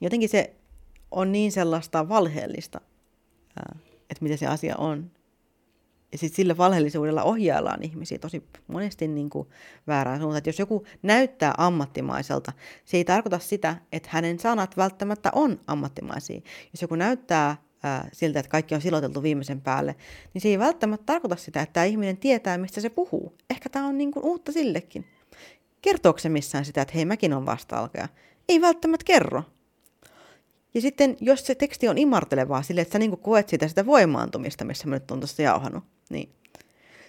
jotenkin 0.02 0.30
se 0.30 0.56
on 1.12 1.32
niin 1.32 1.52
sellaista 1.52 2.10
valheellista, 2.10 2.82
että 4.10 4.24
mitä 4.24 4.38
se 4.38 4.48
asia 4.48 4.76
on. 4.78 5.12
Ja 6.12 6.18
sitten 6.18 6.36
sillä 6.36 6.58
valheellisuudella 6.58 7.24
ohjaillaan 7.24 7.84
ihmisiä 7.84 8.20
tosi 8.20 8.44
monesti 8.68 9.08
niin 9.08 9.30
kuin 9.30 9.48
väärään 9.88 10.20
suuntaan. 10.20 10.38
Että 10.38 10.50
jos 10.50 10.60
joku 10.60 10.86
näyttää 11.02 11.54
ammattimaiselta, 11.58 12.54
se 12.86 12.98
ei 12.98 13.06
tarkoita 13.06 13.40
sitä, 13.40 13.76
että 13.92 14.10
hänen 14.12 14.40
sanat 14.40 14.78
välttämättä 14.78 15.32
on 15.34 15.60
ammattimaisia. 15.68 16.42
Jos 16.74 16.82
joku 16.82 16.96
näyttää 16.96 17.58
ää, 17.84 18.10
siltä, 18.14 18.40
että 18.40 18.50
kaikki 18.50 18.76
on 18.76 18.82
siloteltu 18.82 19.24
viimeisen 19.24 19.62
päälle, 19.62 19.96
niin 20.34 20.42
se 20.42 20.50
ei 20.50 20.60
välttämättä 20.60 21.06
tarkoita 21.06 21.36
sitä, 21.36 21.62
että 21.62 21.74
tämä 21.74 21.84
ihminen 21.84 22.18
tietää, 22.18 22.58
mistä 22.58 22.82
se 22.82 22.90
puhuu. 22.90 23.38
Ehkä 23.50 23.70
tämä 23.70 23.88
on 23.88 23.98
niin 23.98 24.12
kuin 24.12 24.26
uutta 24.26 24.52
sillekin. 24.52 25.06
Kertooko 25.82 26.20
se 26.20 26.30
missään 26.30 26.66
sitä, 26.66 26.82
että 26.82 26.94
hei, 26.94 27.06
mäkin 27.06 27.34
on 27.34 27.46
vasta 27.46 27.80
Ei 28.50 28.62
välttämättä 28.62 29.04
kerro. 29.06 29.44
Ja 30.74 30.82
sitten, 30.82 31.18
jos 31.22 31.46
se 31.46 31.56
teksti 31.56 31.88
on 31.88 31.98
imartelevaa 31.98 32.62
sille, 32.62 32.82
että 32.82 32.92
sä 32.92 33.00
niin 33.00 33.18
koet 33.18 33.50
sitä, 33.50 33.68
sitä 33.68 33.86
voimaantumista, 33.86 34.66
missä 34.66 34.88
mä 34.88 34.96
nyt 34.96 35.12
on 35.12 35.20
tuossa 35.20 35.42
jauhannut, 35.42 35.84
niin 36.10 36.30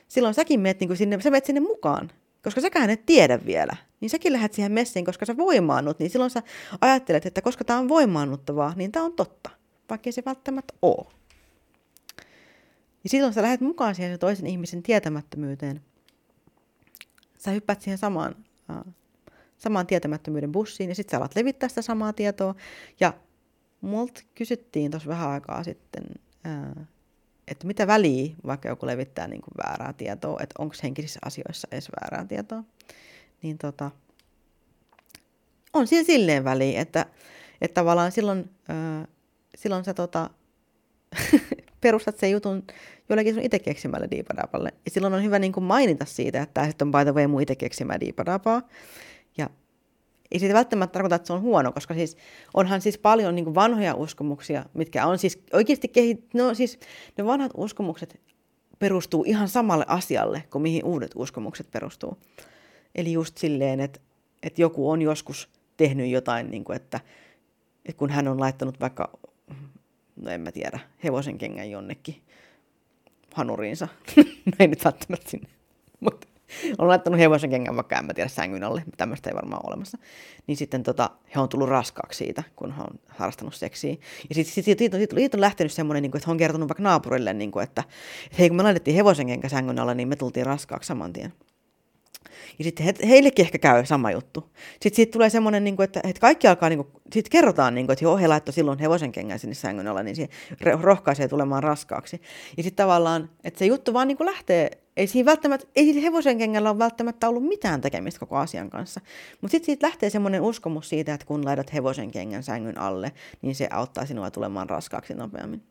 silloin 0.09 0.35
säkin 0.35 0.61
meet 0.61 0.81
niin 0.81 0.97
sinne, 0.97 1.21
sä 1.21 1.31
meet 1.31 1.45
sinne 1.45 1.61
mukaan, 1.61 2.11
koska 2.45 2.61
säkään 2.61 2.91
et 2.91 3.07
tiedä 3.07 3.47
vielä. 3.47 3.77
Niin 4.01 4.11
säkin 4.11 4.33
lähdet 4.33 4.53
siihen 4.53 4.73
messiin, 4.73 5.05
koska 5.05 5.27
sä 5.27 5.37
voimaannut, 5.37 5.99
niin 5.99 6.11
silloin 6.11 6.31
sä 6.31 6.43
ajattelet, 6.81 7.27
että 7.27 7.43
koska 7.43 7.65
tämä 7.65 7.79
on 7.79 7.89
voimaannuttavaa, 7.89 8.73
niin 8.77 8.93
tämä 8.93 9.05
on 9.05 9.13
totta, 9.13 9.51
vaikka 9.91 10.13
se 10.13 10.23
välttämättä 10.27 10.75
ole. 10.83 11.07
Ja 13.05 13.11
silloin 13.11 13.35
sä 13.35 13.43
lähdet 13.43 13.61
mukaan 13.61 13.95
siihen 13.95 14.19
toisen 14.19 14.47
ihmisen 14.47 14.83
tietämättömyyteen. 14.83 15.81
Sä 17.39 17.51
hyppäät 17.51 17.83
siihen 17.83 17.99
samaan, 17.99 18.37
samaan 19.61 19.87
tietämättömyyden 19.87 20.53
bussiin 20.53 20.89
ja 20.89 20.95
sitten 20.95 21.11
sä 21.11 21.19
alat 21.19 21.37
levittää 21.37 21.69
sitä 21.69 21.83
samaa 21.83 22.13
tietoa. 22.13 22.55
Ja 23.01 23.13
multa 23.81 24.23
kysyttiin 24.35 24.91
tuossa 24.91 25.09
vähän 25.09 25.31
aikaa 25.31 25.65
sitten, 25.65 26.05
että 27.49 27.67
mitä 27.67 27.87
väliä, 27.87 28.35
vaikka 28.47 28.69
joku 28.69 28.87
levittää 28.87 29.29
niin 29.29 29.43
kuin 29.43 29.55
väärää 29.65 29.93
tietoa, 29.93 30.41
että 30.43 30.55
onko 30.59 30.75
henkisissä 30.83 31.21
asioissa 31.25 31.69
edes 31.73 31.91
väärää 32.01 32.27
tietoa, 32.27 32.65
niin 33.43 33.59
tota, 33.59 33.91
on 35.73 35.87
siinä 35.87 36.07
silleen 36.07 36.45
väliä, 36.45 36.81
että, 36.81 37.07
että 37.61 37.75
tavallaan 37.75 38.13
silloin, 38.13 38.51
silloin 39.55 39.85
sä 39.85 39.95
tota, 39.95 40.31
perustat 41.81 42.19
sen 42.19 42.31
jutun 42.31 42.63
jollekin 43.09 43.35
sun 43.35 43.43
itse 43.43 43.59
keksimälle 43.59 44.09
diipadapalle. 44.11 44.75
Ja 44.85 44.91
silloin 44.91 45.15
on 45.15 45.25
hyvä 45.25 45.39
niin 45.39 45.53
kuin 45.53 45.65
mainita 45.65 46.05
siitä, 46.05 46.43
että 46.43 46.73
tämä 46.79 46.89
on 46.89 46.93
by 46.93 47.05
the 47.05 47.15
way 47.15 47.27
mun 47.27 47.43
itse 47.43 47.57
keksimä 47.57 48.01
diipadapaa. 48.01 48.63
Ei 50.33 50.39
siitä 50.39 50.55
välttämättä 50.55 50.93
tarkoita, 50.93 51.15
että 51.15 51.27
se 51.27 51.33
on 51.33 51.41
huono, 51.41 51.73
koska 51.73 51.95
siis 51.95 52.17
onhan 52.55 52.81
siis 52.81 52.99
paljon 52.99 53.35
niin 53.35 53.55
vanhoja 53.55 53.95
uskomuksia, 53.95 54.65
mitkä 54.75 55.07
on 55.07 55.19
siis 55.19 55.43
oikeasti 55.53 55.89
kehit... 55.89 56.35
No 56.35 56.55
siis 56.55 56.79
ne 57.19 57.25
vanhat 57.25 57.53
uskomukset 57.57 58.21
perustuu 58.79 59.25
ihan 59.27 59.49
samalle 59.49 59.85
asialle 59.89 60.45
kuin 60.51 60.63
mihin 60.63 60.85
uudet 60.85 61.11
uskomukset 61.15 61.71
perustuu. 61.71 62.19
Eli 62.95 63.13
just 63.13 63.39
silleen, 63.39 63.81
että, 63.81 64.01
että 64.43 64.63
joku 64.63 64.91
on 64.91 65.03
joskus 65.03 65.49
tehnyt 65.77 66.11
jotain, 66.11 66.51
niin 66.51 66.65
kuin, 66.65 66.77
että, 66.77 67.01
että 67.87 67.99
kun 67.99 68.11
hän 68.11 68.29
on 68.29 68.41
laittanut 68.41 68.81
vaikka, 68.81 69.19
no 70.17 70.31
en 70.31 70.41
mä 70.41 70.53
tiedä, 70.53 70.81
hevosen 71.05 71.39
kengän 71.39 71.71
jonnekin 71.71 72.23
hanuriinsa, 73.35 73.89
no 74.47 74.53
ei 74.59 74.69
nyt 74.69 74.85
välttämättä 74.85 75.31
sinne, 75.31 75.49
mutta 76.01 76.27
on 76.79 76.89
laittanut 76.89 77.21
hevosen 77.21 77.51
kengän 77.51 77.77
vaikka, 77.77 77.99
en 77.99 78.05
mä 78.05 78.15
tiedä, 78.15 78.29
sängyn 78.29 78.65
alle, 78.65 78.83
tämmöistä 78.97 79.31
ei 79.31 79.37
varmaan 79.37 79.61
ole 79.65 79.71
olemassa. 79.71 79.99
Niin 80.47 80.57
sitten 80.57 80.83
tota, 80.83 81.11
he 81.35 81.41
on 81.41 81.49
tullut 81.49 81.69
raskaaksi 81.69 82.19
siitä, 82.19 82.43
kun 82.57 82.73
he 82.73 82.83
on 82.83 83.01
harrastanut 83.09 83.55
seksiä. 83.55 83.91
Ja 84.29 84.35
sitten 84.35 84.55
sit, 84.55 84.65
sit, 84.65 84.79
siitä, 84.79 84.97
siitä, 84.97 85.17
siitä 85.17 85.37
on 85.37 85.41
lähtenyt 85.41 85.73
semmoinen, 85.73 86.03
niin 86.03 86.11
kuin, 86.11 86.19
että 86.19 86.29
he 86.29 86.33
on 86.33 86.39
kertonut 86.39 86.69
vaikka 86.69 86.83
naapurille, 86.83 87.33
niin 87.33 87.51
kuin, 87.51 87.63
että, 87.63 87.85
että 88.25 88.37
hei, 88.39 88.49
kun 88.49 88.57
me 88.57 88.63
laitettiin 88.63 88.97
hevosen 88.97 89.27
kenkä 89.27 89.49
sängyn 89.49 89.79
alle, 89.79 89.95
niin 89.95 90.09
me 90.09 90.17
tultiin 90.17 90.47
raskaaksi 90.47 90.87
saman 90.87 91.13
tien. 91.13 91.33
Ja 92.59 92.65
sitten 92.65 92.87
he, 92.87 92.95
heillekin 93.09 93.45
ehkä 93.45 93.59
käy 93.59 93.87
sama 93.87 94.11
juttu. 94.11 94.51
Sitten 94.73 94.97
siitä 94.97 95.13
tulee 95.13 95.31
semmoinen, 95.31 95.65
niin 95.65 95.83
että, 95.83 96.01
että 96.05 96.21
kaikki 96.21 96.49
alkaa, 96.49 96.69
niin 96.69 96.77
kuin, 96.85 96.89
sitten 97.13 97.31
kerrotaan, 97.31 97.75
niin 97.75 97.87
kuin, 97.87 97.93
että 97.93 98.05
joo, 98.05 98.17
he 98.17 98.29
laittoi 98.29 98.53
silloin 98.53 98.79
hevosen 98.79 99.13
kengän 99.13 99.39
sinne 99.39 99.55
sängyn 99.55 99.89
alla, 99.89 100.03
niin 100.03 100.17
se 100.17 100.29
rohkaisee 100.81 101.29
tulemaan 101.29 101.63
raskaaksi. 101.63 102.21
Ja 102.57 102.63
sitten 102.63 102.85
tavallaan, 102.85 103.31
että 103.45 103.59
se 103.59 103.67
juttu 103.67 103.93
vaan 103.93 104.09
niin 104.09 104.17
kuin 104.17 104.27
lähtee, 104.27 104.71
ei 104.97 105.07
siinä 105.07 105.27
välttämättä, 105.27 105.67
ei 105.77 105.85
siitä 105.85 106.01
hevosen 106.01 106.39
kengällä 106.39 106.71
ole 106.71 106.79
välttämättä 106.79 107.29
ollut 107.29 107.49
mitään 107.49 107.81
tekemistä 107.81 108.21
koko 108.21 108.37
asian 108.37 108.71
kanssa. 108.71 109.01
Mutta 109.41 109.53
sitten 109.53 109.67
siitä 109.67 109.87
lähtee 109.87 110.11
semmoinen 110.11 110.43
uskomus 110.43 110.89
siitä, 110.89 111.15
että 111.15 111.27
kun 111.27 111.45
laitat 111.45 111.73
hevosen 111.73 112.11
kengän 112.11 112.43
sängyn 112.43 112.79
alle, 112.79 113.13
niin 113.43 113.55
se 113.55 113.69
auttaa 113.71 114.07
sinua 114.07 114.31
tulemaan 114.31 114.71
raskaaksi 114.71 115.15
nopeammin. 115.15 115.63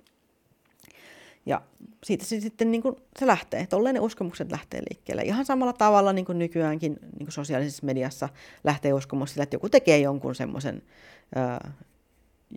Ja 1.50 1.62
siitä 2.04 2.26
se 2.26 2.40
sitten 2.40 2.72
niin 2.72 2.82
kuin, 2.82 2.96
se 3.20 3.28
lähtee, 3.28 3.68
tolleen 3.68 3.96
ne 3.96 4.00
uskomukset 4.00 4.52
lähtee 4.52 4.82
liikkeelle. 4.90 5.22
Ihan 5.22 5.46
samalla 5.46 5.74
tavalla 5.74 6.14
niin 6.14 6.26
kuin 6.26 6.40
nykyäänkin 6.40 6.92
niin 7.02 7.26
kuin 7.26 7.32
sosiaalisessa 7.32 7.86
mediassa 7.86 8.30
lähtee 8.64 8.94
uskomus 8.94 9.30
sillä, 9.30 9.44
että 9.44 9.56
joku 9.56 9.70
tekee 9.70 10.00
jonkun 10.00 10.36
semmoisen, 10.36 10.82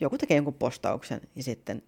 joku 0.00 0.18
tekee 0.18 0.36
jonkun 0.36 0.54
postauksen 0.54 1.20
ja 1.36 1.42
sitten 1.42 1.82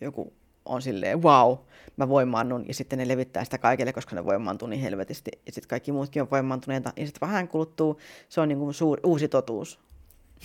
joku 0.00 0.32
on 0.64 0.82
silleen, 0.82 1.22
wow, 1.22 1.58
mä 1.96 2.08
voimaannun, 2.08 2.68
ja 2.68 2.74
sitten 2.74 2.98
ne 2.98 3.08
levittää 3.08 3.44
sitä 3.44 3.58
kaikille, 3.58 3.92
koska 3.92 4.16
ne 4.16 4.24
voimaantuu 4.24 4.68
niin 4.68 4.82
helvetisti, 4.82 5.30
ja 5.46 5.52
sitten 5.52 5.68
kaikki 5.68 5.92
muutkin 5.92 6.22
on 6.22 6.30
voimaantuneita, 6.30 6.92
ja 6.96 7.06
sitten 7.06 7.28
vähän 7.28 7.48
kuluttuu, 7.48 8.00
se 8.28 8.40
on 8.40 8.48
niin 8.48 8.58
kuin 8.58 8.74
suur, 8.74 9.00
uusi 9.04 9.28
totuus. 9.28 9.80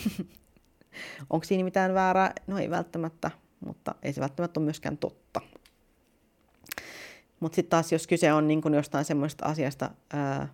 Onko 1.30 1.44
siinä 1.44 1.64
mitään 1.64 1.94
väärää? 1.94 2.34
No 2.48 2.58
ei 2.58 2.70
välttämättä, 2.70 3.32
mutta 3.66 3.96
ei 4.04 4.14
se 4.14 4.22
välttämättä 4.22 4.60
ole 4.60 4.66
myöskään 4.66 4.98
totta. 4.98 5.42
Mutta 7.44 7.56
sitten 7.56 7.70
taas, 7.70 7.92
jos 7.92 8.08
kyse 8.08 8.34
on 8.34 8.48
niin 8.48 8.62
kun 8.62 8.74
jostain 8.74 9.06
semmoista 9.06 9.46
asiasta, 9.46 9.90
ää, 10.14 10.54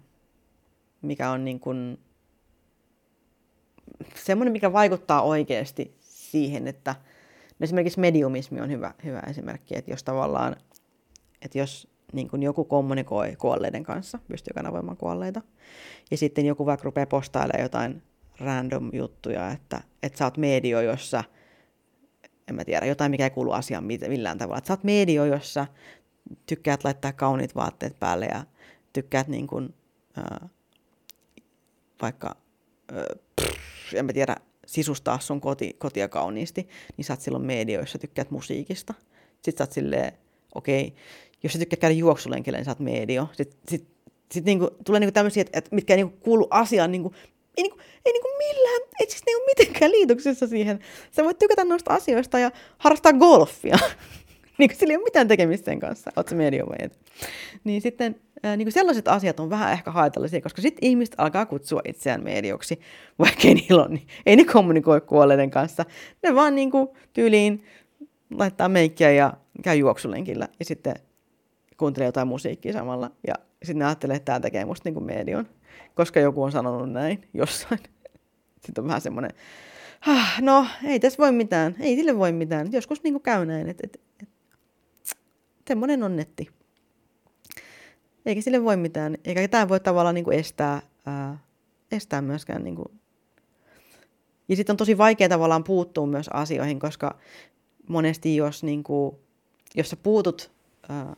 mikä 1.01 1.31
on 1.31 1.45
niin 1.45 1.59
kun, 1.59 1.97
semmoinen, 4.15 4.51
mikä 4.51 4.73
vaikuttaa 4.73 5.21
oikeasti 5.21 5.95
siihen, 5.99 6.67
että 6.67 6.95
no 7.59 7.63
esimerkiksi 7.63 7.99
mediumismi 7.99 8.61
on 8.61 8.71
hyvä, 8.71 8.93
hyvä 9.03 9.19
esimerkki, 9.19 9.77
että 9.77 9.91
jos 9.91 10.03
tavallaan, 10.03 10.55
että 11.41 11.57
jos 11.57 11.87
niin 12.13 12.29
kun 12.29 12.43
joku 12.43 12.65
kommunikoi 12.65 13.35
kuolleiden 13.35 13.83
kanssa, 13.83 14.19
pystyy 14.27 14.53
kanavoimaan 14.53 14.97
kuolleita, 14.97 15.41
ja 16.11 16.17
sitten 16.17 16.45
joku 16.45 16.65
vaikka 16.65 16.85
rupeaa 16.85 17.05
postailemaan 17.05 17.63
jotain 17.63 18.03
random 18.39 18.89
juttuja, 18.93 19.51
että, 19.51 19.81
että 20.03 20.17
sä 20.17 20.25
oot 20.25 20.37
medio, 20.37 20.81
jossa, 20.81 21.23
en 22.47 22.55
mä 22.55 22.65
tiedä, 22.65 22.85
jotain, 22.85 23.11
mikä 23.11 23.23
ei 23.23 23.29
kuulu 23.29 23.51
asiaan 23.51 23.83
millään 23.83 24.37
tavalla, 24.37 24.57
että 24.57 24.67
sä 24.67 24.73
oot 24.73 24.83
medio, 24.83 25.25
jossa 25.25 25.67
tykkäät 26.45 26.83
laittaa 26.83 27.13
kauniit 27.13 27.55
vaatteet 27.55 27.99
päälle 27.99 28.25
ja 28.25 28.43
tykkäät 28.93 29.27
niin 29.27 29.47
kuin, 29.47 29.73
ää, 30.17 30.49
vaikka, 32.01 32.35
ää, 32.93 33.05
pff, 33.41 33.93
en 33.93 34.05
mä 34.05 34.13
tiedä, 34.13 34.35
sisustaa 34.65 35.19
sun 35.19 35.41
koti, 35.41 35.75
kotia 35.77 36.07
kauniisti, 36.07 36.67
niin 36.97 37.05
sä 37.05 37.13
oot 37.13 37.21
silloin 37.21 37.45
medioissa, 37.45 37.99
tykkäät 37.99 38.31
musiikista. 38.31 38.93
Sitten 39.41 39.57
sä 39.57 39.63
oot 39.63 39.71
silleen, 39.71 40.13
okei, 40.55 40.87
okay, 40.87 40.99
jos 41.43 41.53
sä 41.53 41.59
tykkäät 41.59 41.79
käydä 41.79 41.95
juoksulenkille, 41.95 42.57
niin 42.57 42.65
sä 42.65 42.71
oot 42.71 42.79
medio. 42.79 43.27
Sitten 43.33 43.59
sit, 43.67 43.87
sit 44.31 44.45
niinku, 44.45 44.69
tulee 44.85 44.99
niinku 44.99 45.13
tämmöisiä, 45.13 45.41
että, 45.41 45.59
että 45.59 45.75
mitkä 45.75 45.95
niinku 45.95 46.17
kuulu 46.17 46.47
asiaan, 46.49 46.91
niinku, 46.91 47.13
ei, 47.57 47.63
niinku, 47.63 47.79
ei 48.05 48.13
niinku 48.13 48.29
millään, 48.37 48.81
ei 48.99 49.09
siis 49.09 49.23
niinku 49.25 49.45
mitenkään 49.45 49.91
liitoksessa 49.91 50.47
siihen. 50.47 50.79
Sä 51.11 51.23
voit 51.23 51.39
tykätä 51.39 51.63
noista 51.63 51.93
asioista 51.93 52.39
ja 52.39 52.51
harrastaa 52.77 53.13
golfia. 53.13 53.79
niin 54.59 54.69
sillä 54.75 54.91
ei 54.91 54.97
ole 54.97 55.03
mitään 55.03 55.27
tekemistä 55.27 55.65
sen 55.65 55.79
kanssa, 55.79 56.11
ootko 56.15 56.35
medium 56.35 56.69
vai 56.69 56.77
et. 56.79 56.99
Niin 57.63 57.81
sitten 57.81 58.15
ää, 58.43 58.57
niin 58.57 58.71
sellaiset 58.71 59.07
asiat 59.07 59.39
on 59.39 59.49
vähän 59.49 59.73
ehkä 59.73 59.91
haitallisia, 59.91 60.41
koska 60.41 60.61
sitten 60.61 60.89
ihmiset 60.89 61.15
alkaa 61.17 61.45
kutsua 61.45 61.81
itseään 61.87 62.23
medioksi, 62.23 62.79
vaikka 63.19 63.47
ei 63.47 63.53
niillä 63.53 63.83
on, 63.83 63.93
niin 63.93 64.07
ei 64.25 64.35
ne 64.35 64.45
kommunikoi 64.45 65.01
kuolleiden 65.01 65.51
kanssa. 65.51 65.85
Ne 66.23 66.35
vaan 66.35 66.55
niin 66.55 66.71
kuin, 66.71 66.87
tyyliin 67.13 67.63
laittaa 68.31 68.69
meikkiä 68.69 69.11
ja 69.11 69.33
käy 69.63 69.75
juoksulenkillä 69.75 70.47
ja 70.59 70.65
sitten 70.65 70.95
kuuntelee 71.77 72.05
jotain 72.05 72.27
musiikkia 72.27 72.73
samalla. 72.73 73.11
Ja 73.27 73.35
sitten 73.63 73.87
ajattelee, 73.87 74.15
että 74.15 74.25
tämä 74.25 74.39
tekee 74.39 74.65
musta 74.65 74.87
niin 74.89 74.93
kuin 74.93 75.05
medion, 75.05 75.47
koska 75.95 76.19
joku 76.19 76.43
on 76.43 76.51
sanonut 76.51 76.91
näin 76.91 77.21
jossain. 77.33 77.79
Sitten 78.65 78.81
on 78.81 78.87
vähän 78.87 79.01
semmoinen, 79.01 79.31
no 80.41 80.65
ei 80.83 80.99
tässä 80.99 81.17
voi 81.17 81.31
mitään, 81.31 81.75
ei 81.79 81.95
sille 81.95 82.17
voi 82.17 82.31
mitään. 82.31 82.71
Joskus 82.71 83.03
niin 83.03 83.13
kuin 83.13 83.23
käy 83.23 83.45
näin, 83.45 83.69
että, 83.69 83.81
että 83.83 83.99
semmoinen 85.69 86.03
on 86.03 86.15
netti. 86.15 86.49
Eikä 88.25 88.41
sille 88.41 88.63
voi 88.63 88.77
mitään, 88.77 89.17
eikä 89.25 89.47
tämä 89.47 89.69
voi 89.69 89.79
tavallaan 89.79 90.15
niin 90.15 90.25
kuin 90.25 90.39
estää, 90.39 90.81
ää, 91.05 91.37
estää 91.91 92.21
myöskään. 92.21 92.63
Niin 92.63 92.75
kuin. 92.75 92.99
Ja 94.47 94.55
sitten 94.55 94.73
on 94.73 94.77
tosi 94.77 94.97
vaikea 94.97 95.29
tavallaan 95.29 95.63
puuttua 95.63 96.05
myös 96.05 96.27
asioihin, 96.33 96.79
koska 96.79 97.19
monesti 97.89 98.35
jos, 98.35 98.63
niin 98.63 98.83
kuin, 98.83 99.15
jos 99.75 99.89
sä 99.89 99.95
puutut, 99.95 100.51
ää, 100.89 101.15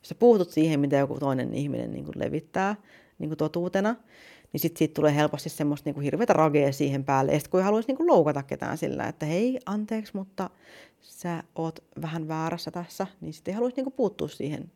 jos 0.00 0.08
sä 0.08 0.14
puutut 0.14 0.50
siihen, 0.50 0.80
mitä 0.80 0.96
joku 0.96 1.18
toinen 1.18 1.54
ihminen 1.54 1.92
niin 1.92 2.04
kuin 2.04 2.18
levittää 2.18 2.76
niin 3.18 3.30
kuin 3.30 3.38
totuutena, 3.38 3.96
niin 4.52 4.60
sitten 4.60 4.78
siitä 4.78 4.94
tulee 4.94 5.14
helposti 5.14 5.48
semmoista 5.48 5.88
niin 5.88 5.94
kuin 5.94 6.04
hirveätä 6.04 6.32
ragea 6.32 6.72
siihen 6.72 7.04
päälle. 7.04 7.32
Ja 7.32 7.38
sitten 7.38 7.50
kun 7.50 7.62
haluaisi 7.62 7.88
niin 7.88 7.96
kuin 7.96 8.06
loukata 8.06 8.42
ketään 8.42 8.78
sillä, 8.78 9.06
että 9.06 9.26
hei, 9.26 9.60
anteeksi, 9.66 10.16
mutta 10.16 10.50
sä 11.00 11.42
oot 11.54 11.84
vähän 12.02 12.28
väärässä 12.28 12.70
tässä, 12.70 13.06
niin 13.20 13.32
sitten 13.32 13.52
ei 13.52 13.54
haluaisi 13.54 13.76
niin 13.76 13.84
kuin 13.84 13.94
puuttua 13.94 14.28
siihen 14.28 14.72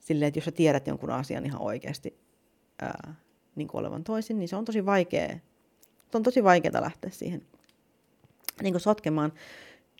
silleen, 0.00 0.28
että 0.28 0.38
jos 0.38 0.44
sä 0.44 0.52
tiedät 0.52 0.86
jonkun 0.86 1.10
asian 1.10 1.46
ihan 1.46 1.62
oikeasti 1.62 2.18
ää, 2.82 3.14
niin 3.56 3.68
kuin 3.68 3.80
olevan 3.80 4.04
toisin, 4.04 4.38
niin 4.38 4.48
se 4.48 4.56
on 4.56 4.64
tosi 4.64 4.86
vaikea. 4.86 5.38
On 6.14 6.22
tosi 6.22 6.44
vaikeaa 6.44 6.82
lähteä 6.82 7.10
siihen 7.10 7.42
niin 8.62 8.72
kuin 8.72 8.80
sotkemaan. 8.80 9.32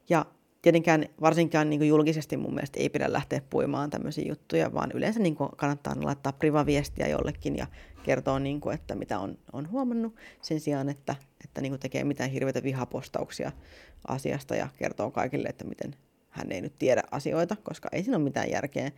Ja 0.08 0.26
tietenkään 0.66 1.06
varsinkaan 1.20 1.70
niin 1.70 1.80
kuin 1.80 1.88
julkisesti 1.88 2.36
mun 2.36 2.54
mielestä 2.54 2.80
ei 2.80 2.88
pidä 2.88 3.12
lähteä 3.12 3.40
puimaan 3.50 3.90
tämmöisiä 3.90 4.24
juttuja, 4.28 4.74
vaan 4.74 4.90
yleensä 4.94 5.20
niin 5.20 5.36
kuin 5.36 5.50
kannattaa 5.56 5.94
laittaa 6.02 6.32
privaviestiä 6.32 7.08
jollekin 7.08 7.56
ja 7.56 7.66
kertoa, 8.02 8.38
niin 8.38 8.60
kuin, 8.60 8.74
että 8.74 8.94
mitä 8.94 9.18
on, 9.18 9.38
on 9.52 9.70
huomannut 9.70 10.14
sen 10.42 10.60
sijaan, 10.60 10.88
että, 10.88 11.16
että 11.44 11.60
niin 11.60 11.72
kuin 11.72 11.80
tekee 11.80 12.04
mitään 12.04 12.30
hirveitä 12.30 12.62
vihapostauksia 12.62 13.52
asiasta 14.08 14.54
ja 14.54 14.68
kertoo 14.78 15.10
kaikille, 15.10 15.48
että 15.48 15.64
miten 15.64 15.94
hän 16.30 16.52
ei 16.52 16.60
nyt 16.60 16.78
tiedä 16.78 17.02
asioita, 17.10 17.56
koska 17.62 17.88
ei 17.92 18.02
siinä 18.02 18.16
ole 18.16 18.24
mitään 18.24 18.50
järkeä. 18.50 18.90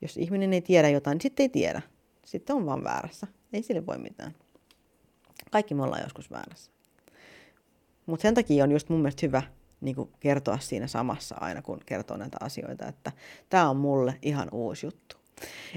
Jos 0.00 0.16
ihminen 0.16 0.52
ei 0.52 0.62
tiedä 0.62 0.88
jotain, 0.88 1.14
niin 1.14 1.22
sitten 1.22 1.44
ei 1.44 1.48
tiedä. 1.48 1.82
Sitten 2.24 2.56
on 2.56 2.66
vaan 2.66 2.84
väärässä. 2.84 3.26
Ei 3.52 3.62
sille 3.62 3.86
voi 3.86 3.98
mitään. 3.98 4.34
Kaikki 5.50 5.74
me 5.74 5.82
ollaan 5.82 6.02
joskus 6.02 6.30
väärässä. 6.30 6.70
Mutta 8.06 8.22
sen 8.22 8.34
takia 8.34 8.64
on 8.64 8.72
just 8.72 8.88
mun 8.88 9.00
mielestä 9.00 9.26
hyvä 9.26 9.42
niin 9.80 9.96
kuin 9.96 10.10
kertoa 10.20 10.58
siinä 10.58 10.86
samassa 10.86 11.36
aina, 11.40 11.62
kun 11.62 11.80
kertoo 11.86 12.16
näitä 12.16 12.36
asioita, 12.40 12.86
että 12.86 13.12
tämä 13.50 13.70
on 13.70 13.76
mulle 13.76 14.18
ihan 14.22 14.48
uusi 14.52 14.86
juttu. 14.86 15.16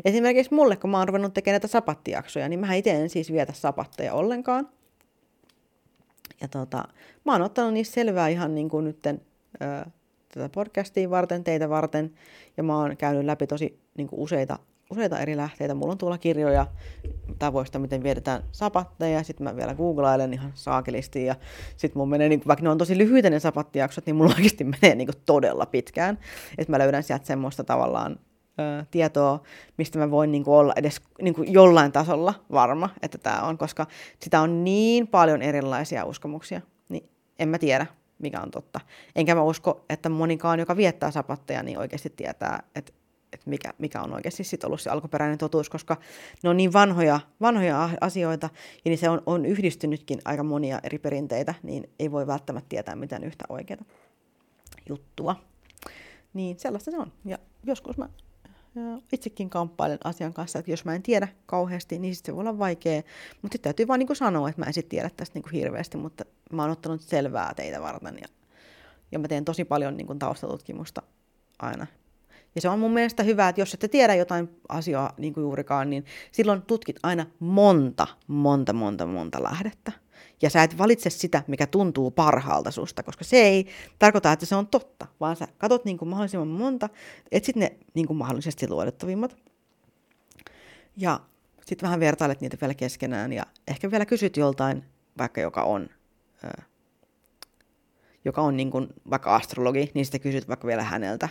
Esimerkiksi 0.05 0.53
mulle, 0.53 0.75
kun 0.75 0.89
mä 0.89 0.97
oon 0.97 1.07
ruvennut 1.07 1.33
tekemään 1.33 1.53
näitä 1.53 1.67
sapattijaksoja, 1.67 2.49
niin 2.49 2.59
mä 2.59 2.73
itse 2.73 2.91
en 2.91 3.09
siis 3.09 3.31
vietä 3.31 3.53
sapatteja 3.53 4.13
ollenkaan. 4.13 4.69
Ja 6.41 6.47
tota, 6.47 6.83
mä 7.25 7.31
oon 7.31 7.41
ottanut 7.41 7.73
niistä 7.73 7.93
selvää 7.93 8.27
ihan 8.27 8.55
niin 8.55 8.69
kuin 8.69 8.85
nytten, 8.85 9.21
ö, 9.61 9.89
tätä 10.33 10.49
podcastia 10.49 11.09
varten, 11.09 11.43
teitä 11.43 11.69
varten, 11.69 12.13
ja 12.57 12.63
mä 12.63 12.77
oon 12.77 12.97
käynyt 12.97 13.25
läpi 13.25 13.47
tosi 13.47 13.79
niin 13.97 14.07
kuin 14.07 14.19
useita 14.19 14.59
useita 14.91 15.19
eri 15.19 15.37
lähteitä. 15.37 15.73
Mulla 15.73 15.91
on 15.91 15.97
tuolla 15.97 16.17
kirjoja 16.17 16.67
tavoista, 17.39 17.79
miten 17.79 18.03
vietetään 18.03 18.43
sapatteja, 18.51 19.23
sitten 19.23 19.43
mä 19.43 19.55
vielä 19.55 19.75
googlailen 19.75 20.33
ihan 20.33 20.51
saakelisti, 20.53 21.25
ja 21.25 21.35
sitten 21.77 21.99
mun 21.99 22.09
menee, 22.09 22.29
niin, 22.29 22.41
vaikka 22.47 22.63
ne 22.63 22.69
on 22.69 22.77
tosi 22.77 22.97
lyhyitä 22.97 23.29
ne 23.29 23.39
sapattijaksot, 23.39 24.05
niin 24.05 24.15
mulla 24.15 24.33
oikeasti 24.35 24.63
menee 24.63 24.95
niin 24.95 25.09
todella 25.25 25.65
pitkään, 25.65 26.17
että 26.57 26.71
mä 26.71 26.79
löydän 26.79 27.03
sieltä 27.03 27.25
semmoista 27.25 27.63
tavallaan 27.63 28.19
ö, 28.59 28.85
tietoa, 28.91 29.41
mistä 29.77 29.99
mä 29.99 30.11
voin 30.11 30.31
niin 30.31 30.43
kuin 30.43 30.55
olla 30.55 30.73
edes 30.75 31.01
niin 31.21 31.33
kuin 31.33 31.53
jollain 31.53 31.91
tasolla 31.91 32.33
varma, 32.51 32.89
että 33.01 33.17
tämä 33.17 33.41
on, 33.41 33.57
koska 33.57 33.87
sitä 34.19 34.41
on 34.41 34.63
niin 34.63 35.07
paljon 35.07 35.41
erilaisia 35.41 36.05
uskomuksia, 36.05 36.61
niin 36.89 37.09
en 37.39 37.49
mä 37.49 37.57
tiedä, 37.57 37.85
mikä 38.19 38.41
on 38.41 38.51
totta. 38.51 38.79
Enkä 39.15 39.35
mä 39.35 39.41
usko, 39.41 39.85
että 39.89 40.09
monikaan, 40.09 40.59
joka 40.59 40.77
viettää 40.77 41.11
sapatteja, 41.11 41.63
niin 41.63 41.79
oikeasti 41.79 42.09
tietää, 42.09 42.63
että 42.75 42.93
että 43.33 43.49
mikä, 43.49 43.73
mikä 43.77 44.01
on 44.01 44.13
oikeasti 44.13 44.43
sit 44.43 44.63
ollut 44.63 44.81
se 44.81 44.89
alkuperäinen 44.89 45.37
totuus, 45.37 45.69
koska 45.69 45.97
ne 46.43 46.49
on 46.49 46.57
niin 46.57 46.73
vanhoja, 46.73 47.19
vanhoja 47.41 47.89
asioita 48.01 48.49
ja 48.85 48.89
niin 48.89 48.97
se 48.97 49.09
on, 49.09 49.21
on 49.25 49.45
yhdistynytkin 49.45 50.21
aika 50.25 50.43
monia 50.43 50.79
eri 50.83 50.99
perinteitä, 50.99 51.53
niin 51.63 51.89
ei 51.99 52.11
voi 52.11 52.27
välttämättä 52.27 52.69
tietää 52.69 52.95
mitään 52.95 53.23
yhtä 53.23 53.45
oikeaa 53.49 53.85
juttua. 54.89 55.35
Niin 56.33 56.59
sellaista 56.59 56.91
se 56.91 56.97
on. 56.97 57.11
Ja 57.25 57.37
joskus 57.63 57.97
mä 57.97 58.09
itsekin 59.13 59.49
kamppailen 59.49 59.97
asian 60.03 60.33
kanssa, 60.33 60.59
että 60.59 60.71
jos 60.71 60.85
mä 60.85 60.95
en 60.95 61.03
tiedä 61.03 61.27
kauheasti, 61.45 61.99
niin 61.99 62.15
sit 62.15 62.25
se 62.25 62.33
voi 62.35 62.39
olla 62.39 62.57
vaikea. 62.57 63.01
Mutta 63.41 63.55
sitten 63.55 63.61
täytyy 63.69 63.87
vaan 63.87 63.99
niin 63.99 64.15
sanoa, 64.15 64.49
että 64.49 64.61
mä 64.61 64.65
en 64.65 64.73
sitten 64.73 64.89
tiedä 64.89 65.09
tästä 65.17 65.39
niin 65.39 65.51
hirveästi, 65.53 65.97
mutta 65.97 66.25
mä 66.51 66.61
oon 66.61 66.71
ottanut 66.71 67.01
selvää 67.01 67.53
teitä 67.53 67.81
varten. 67.81 68.17
Ja, 68.21 68.27
ja 69.11 69.19
mä 69.19 69.27
teen 69.27 69.45
tosi 69.45 69.65
paljon 69.65 69.97
niin 69.97 70.19
taustatutkimusta 70.19 71.01
aina 71.59 71.87
Ja 72.55 72.61
se 72.61 72.69
on 72.69 72.79
mun 72.79 72.91
mielestä 72.91 73.23
hyvä, 73.23 73.49
että 73.49 73.61
jos 73.61 73.73
ette 73.73 73.87
tiedä 73.87 74.15
jotain 74.15 74.49
asiaa 74.69 75.13
niin 75.17 75.33
kuin 75.33 75.41
juurikaan, 75.41 75.89
niin 75.89 76.05
silloin 76.31 76.61
tutkit 76.61 76.99
aina 77.03 77.25
monta, 77.39 78.07
monta, 78.27 78.73
monta, 78.73 79.05
monta 79.05 79.43
lähdettä. 79.43 79.91
Ja 80.41 80.49
sä 80.49 80.63
et 80.63 80.77
valitse 80.77 81.09
sitä, 81.09 81.43
mikä 81.47 81.67
tuntuu 81.67 82.11
parhaalta 82.11 82.71
susta, 82.71 83.03
koska 83.03 83.23
se 83.23 83.37
ei 83.37 83.67
tarkoita, 83.99 84.31
että 84.31 84.45
se 84.45 84.55
on 84.55 84.67
totta, 84.67 85.07
vaan 85.19 85.35
sä 85.35 85.47
katot 85.57 85.85
niin 85.85 85.97
kuin 85.97 86.09
mahdollisimman 86.09 86.47
monta, 86.47 86.89
etsit 87.31 87.55
ne 87.55 87.75
niin 87.93 88.07
kuin 88.07 88.17
mahdollisesti 88.17 88.69
luotettavimmat. 88.69 89.37
Ja 90.97 91.19
sitten 91.65 91.87
vähän 91.87 91.99
vertailet 91.99 92.41
niitä 92.41 92.57
vielä 92.61 92.73
keskenään 92.73 93.33
ja 93.33 93.43
ehkä 93.67 93.91
vielä 93.91 94.05
kysyt 94.05 94.37
joltain, 94.37 94.83
vaikka 95.17 95.41
joka 95.41 95.63
on, 95.63 95.89
joka 98.25 98.41
on 98.41 98.57
niin 98.57 98.71
kuin 98.71 98.87
vaikka 99.09 99.35
astrologi, 99.35 99.91
niin 99.93 100.05
sitten 100.05 100.21
kysyt 100.21 100.47
vaikka 100.47 100.67
vielä 100.67 100.83
häneltä. 100.83 101.29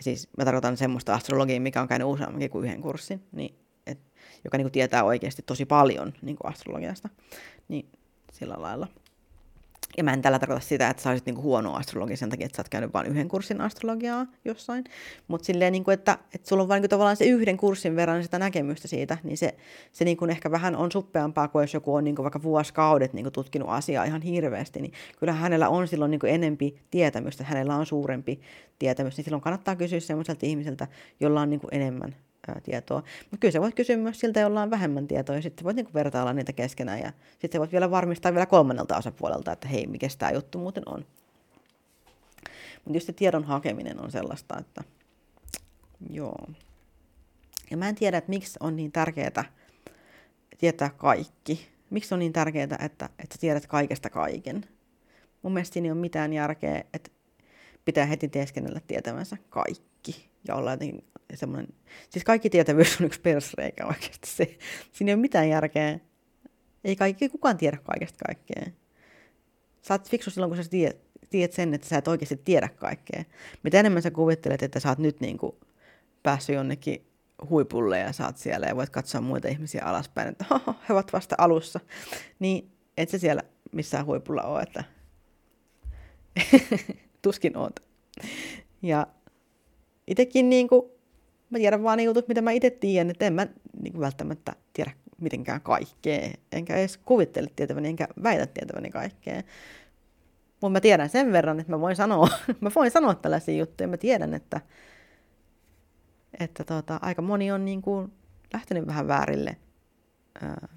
Siis 0.00 0.28
mä 0.38 0.44
tarkoitan 0.44 0.76
semmoista 0.76 1.14
astrologiaa, 1.14 1.60
mikä 1.60 1.80
on 1.80 1.88
käynyt 1.88 2.08
useammankin 2.08 2.50
kuin 2.50 2.64
yhden 2.64 2.80
kurssin, 2.80 3.22
niin, 3.32 3.54
et, 3.86 3.98
joka 4.44 4.58
niin 4.58 4.64
kuin 4.64 4.72
tietää 4.72 5.04
oikeasti 5.04 5.42
tosi 5.42 5.64
paljon 5.64 6.12
niin 6.22 6.36
kuin 6.36 6.52
astrologiasta. 6.52 7.08
Niin 7.68 7.88
sillä 8.32 8.54
lailla. 8.58 8.88
Ja 9.96 10.04
mä 10.04 10.12
en 10.12 10.22
tällä 10.22 10.38
tarkoita 10.38 10.66
sitä, 10.66 10.88
että 10.88 11.02
sä 11.02 11.10
olisit 11.10 11.26
niinku 11.26 11.42
huono 11.42 11.74
astrologi 11.74 12.16
sen 12.16 12.30
takia, 12.30 12.46
että 12.46 12.56
sä 12.56 12.60
oot 12.60 12.68
käynyt 12.68 12.92
vain 12.94 13.06
yhden 13.06 13.28
kurssin 13.28 13.60
astrologiaa 13.60 14.26
jossain. 14.44 14.84
Mutta 15.28 15.46
silleen, 15.46 15.72
niinku, 15.72 15.90
että, 15.90 16.18
että 16.34 16.48
sulla 16.48 16.62
on 16.62 16.68
vain 16.68 16.78
niinku 16.80 16.88
tavallaan 16.88 17.16
se 17.16 17.24
yhden 17.24 17.56
kurssin 17.56 17.96
verran 17.96 18.22
sitä 18.22 18.38
näkemystä 18.38 18.88
siitä, 18.88 19.18
niin 19.22 19.38
se, 19.38 19.54
se 19.92 20.04
niinku 20.04 20.24
ehkä 20.24 20.50
vähän 20.50 20.76
on 20.76 20.92
suppeampaa 20.92 21.48
kuin 21.48 21.62
jos 21.62 21.74
joku 21.74 21.94
on 21.94 22.04
niinku 22.04 22.22
vaikka 22.22 22.42
vuosikaudet 22.42 23.12
niinku 23.12 23.30
tutkinut 23.30 23.68
asiaa 23.68 24.04
ihan 24.04 24.22
hirveästi. 24.22 24.80
Niin 24.80 24.92
kyllä 25.18 25.32
hänellä 25.32 25.68
on 25.68 25.88
silloin 25.88 26.10
niinku 26.10 26.26
enempi 26.26 26.76
tietämystä, 26.90 27.44
hänellä 27.44 27.76
on 27.76 27.86
suurempi 27.86 28.40
tietämys. 28.78 29.16
Niin 29.16 29.24
silloin 29.24 29.42
kannattaa 29.42 29.76
kysyä 29.76 30.00
semmoiselta 30.00 30.46
ihmiseltä, 30.46 30.88
jolla 31.20 31.40
on 31.40 31.50
niinku 31.50 31.68
enemmän 31.72 32.14
tietoa. 32.62 33.02
Mutta 33.20 33.36
kyllä 33.40 33.52
sä 33.52 33.60
voit 33.60 33.74
kysyä 33.74 33.96
myös 33.96 34.20
siltä, 34.20 34.40
jolla 34.40 34.62
on 34.62 34.70
vähemmän 34.70 35.08
tietoa, 35.08 35.36
ja 35.36 35.42
sitten 35.42 35.64
voit 35.64 35.76
niinku 35.76 35.94
vertailla 35.94 36.32
niitä 36.32 36.52
keskenään, 36.52 37.00
ja 37.00 37.12
sitten 37.38 37.58
voit 37.58 37.72
vielä 37.72 37.90
varmistaa 37.90 38.32
vielä 38.32 38.46
kolmannelta 38.46 38.96
osapuolelta, 38.96 39.52
että 39.52 39.68
hei, 39.68 39.86
mikä 39.86 40.08
tämä 40.18 40.32
juttu 40.32 40.58
muuten 40.58 40.82
on. 40.86 41.06
Mutta 42.84 42.96
just 42.96 43.06
se 43.06 43.12
tiedon 43.12 43.44
hakeminen 43.44 44.00
on 44.00 44.10
sellaista, 44.10 44.58
että 44.60 44.84
joo. 46.10 46.46
Ja 47.70 47.76
mä 47.76 47.88
en 47.88 47.94
tiedä, 47.94 48.18
että 48.18 48.30
miksi 48.30 48.58
on 48.60 48.76
niin 48.76 48.92
tärkeää 48.92 49.44
tietää 50.58 50.90
kaikki. 50.96 51.68
Miksi 51.90 52.14
on 52.14 52.18
niin 52.18 52.32
tärkeää, 52.32 52.78
että, 52.80 53.08
että 53.18 53.36
tiedät 53.40 53.66
kaikesta 53.66 54.10
kaiken. 54.10 54.64
Mun 55.42 55.52
mielestä 55.52 55.72
siinä 55.72 55.86
ei 55.86 55.92
ole 55.92 56.00
mitään 56.00 56.32
järkeä, 56.32 56.84
että 56.94 57.10
pitää 57.84 58.06
heti 58.06 58.28
teeskennellä 58.28 58.80
tietämänsä 58.86 59.36
kaikki 59.50 60.30
ja 60.48 60.54
olla 60.54 60.70
jotenkin 60.70 61.04
semmoinen, 61.36 61.74
siis 62.10 62.24
kaikki 62.24 62.50
tietävyys 62.50 63.00
on 63.00 63.06
yksi 63.06 63.20
persreikä 63.20 63.86
oikeasti. 63.86 64.28
Se, 64.30 64.58
siinä 64.92 65.10
ei 65.10 65.14
ole 65.14 65.20
mitään 65.20 65.48
järkeä. 65.48 65.98
Ei 66.84 66.96
kaikki, 66.96 67.28
kukaan 67.28 67.56
tiedä 67.56 67.78
kaikesta 67.84 68.24
kaikkea. 68.26 68.72
Sä 69.82 69.94
oot 69.94 70.10
fiksu 70.10 70.30
silloin, 70.30 70.50
kun 70.50 70.64
sä 70.64 70.70
tiedät, 70.70 70.96
tiedät 71.30 71.52
sen, 71.52 71.74
että 71.74 71.88
sä 71.88 71.98
et 71.98 72.08
oikeasti 72.08 72.40
tiedä 72.44 72.68
kaikkea. 72.68 73.24
Mitä 73.62 73.80
enemmän 73.80 74.02
sä 74.02 74.10
kuvittelet, 74.10 74.62
että 74.62 74.80
sä 74.80 74.88
oot 74.88 74.98
nyt 74.98 75.20
niin 75.20 75.38
kuin 75.38 75.56
päässyt 76.22 76.56
jonnekin 76.56 77.06
huipulle 77.50 77.98
ja 77.98 78.10
oot 78.24 78.36
siellä 78.36 78.66
ja 78.66 78.76
voit 78.76 78.90
katsoa 78.90 79.20
muita 79.20 79.48
ihmisiä 79.48 79.84
alaspäin, 79.84 80.28
että 80.28 80.44
he 80.88 80.92
ovat 80.92 81.12
vasta 81.12 81.34
alussa, 81.38 81.80
niin 82.38 82.70
et 82.96 83.08
sä 83.08 83.18
siellä 83.18 83.42
missään 83.72 84.06
huipulla 84.06 84.42
ole, 84.42 84.62
että 84.62 84.84
tuskin 87.22 87.56
oot. 87.56 87.80
Ja 88.82 89.06
itekin 90.06 90.50
niin 90.50 90.68
kuin, 90.68 90.90
mä 91.54 91.58
tiedän 91.58 91.82
vaan 91.82 91.98
ne 91.98 92.04
jutut, 92.04 92.28
mitä 92.28 92.42
mä 92.42 92.50
itse 92.50 92.70
tiedän, 92.70 93.10
että 93.10 93.26
en 93.26 93.32
mä 93.32 93.46
niin 93.82 94.00
välttämättä 94.00 94.52
tiedä 94.72 94.90
mitenkään 95.20 95.60
kaikkea, 95.60 96.30
enkä 96.52 96.76
edes 96.76 96.96
kuvittele 96.96 97.50
tietäväni, 97.56 97.88
enkä 97.88 98.08
väitä 98.22 98.46
tietäväni 98.46 98.90
kaikkea. 98.90 99.42
Mutta 100.60 100.70
mä 100.70 100.80
tiedän 100.80 101.08
sen 101.08 101.32
verran, 101.32 101.60
että 101.60 101.72
mä 101.72 101.80
voin 101.80 101.96
sanoa, 101.96 102.28
mä 102.60 102.70
voin 102.74 102.90
sanoa 102.90 103.14
tällaisia 103.14 103.56
juttuja. 103.56 103.88
Mä 103.88 103.96
tiedän, 103.96 104.34
että, 104.34 104.60
että 106.40 106.64
tota, 106.64 106.98
aika 107.02 107.22
moni 107.22 107.52
on 107.52 107.64
niin 107.64 107.82
kuin 107.82 108.12
lähtenyt 108.52 108.86
vähän 108.86 109.08
väärille, 109.08 109.56
ää, 110.42 110.68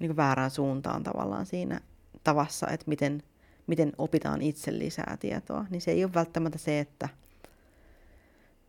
niin 0.00 0.08
kuin 0.08 0.16
väärään 0.16 0.50
suuntaan 0.50 1.02
tavallaan 1.02 1.46
siinä 1.46 1.80
tavassa, 2.24 2.68
että 2.68 2.84
miten, 2.88 3.22
miten 3.66 3.92
opitaan 3.98 4.42
itse 4.42 4.78
lisää 4.78 5.16
tietoa. 5.20 5.66
Niin 5.70 5.80
se 5.80 5.90
ei 5.90 6.04
ole 6.04 6.14
välttämättä 6.14 6.58
se, 6.58 6.80
että– 6.80 7.08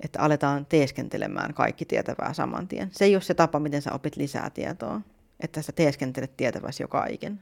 että 0.04 0.20
aletaan 0.20 0.66
teeskentelemään 0.66 1.54
kaikki 1.54 1.86
tietävää 1.86 2.34
saman 2.34 2.68
tien. 2.68 2.90
Se 2.92 3.06
ei 3.06 3.16
ole 3.16 3.22
se 3.22 3.34
tapa, 3.34 3.60
miten 3.60 3.82
sä 3.82 3.94
opit 3.94 4.16
lisää 4.16 4.50
tietoa, 4.50 5.02
että 5.40 5.62
sä 5.62 5.72
teeskentelet 5.72 6.38
tietäväsi 6.38 6.84
jo 6.84 6.88
kaiken. 6.88 7.40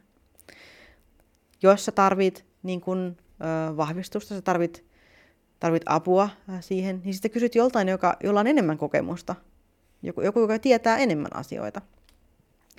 Jos 1.64 1.86
sä 1.86 1.92
tarvit 1.92 2.46
niin 2.64 2.82
kun, 2.82 3.18
ö, 3.42 3.78
vahvistusta, 3.78 4.36
sä 4.36 4.42
tarvit, 4.42 4.86
tarvit 5.60 5.84
apua 5.86 6.30
siihen, 6.60 7.02
niin 7.04 7.14
sitten 7.14 7.32
kysyt 7.32 7.56
joltain, 7.56 7.88
joka, 7.88 8.18
jolla 8.24 8.40
on 8.40 8.48
enemmän 8.48 8.78
kokemusta. 8.78 9.36
Joku, 10.04 10.22
joku, 10.22 10.40
joka 10.40 10.60
tietää 10.60 10.98
enemmän 10.98 11.36
asioita. 11.36 11.82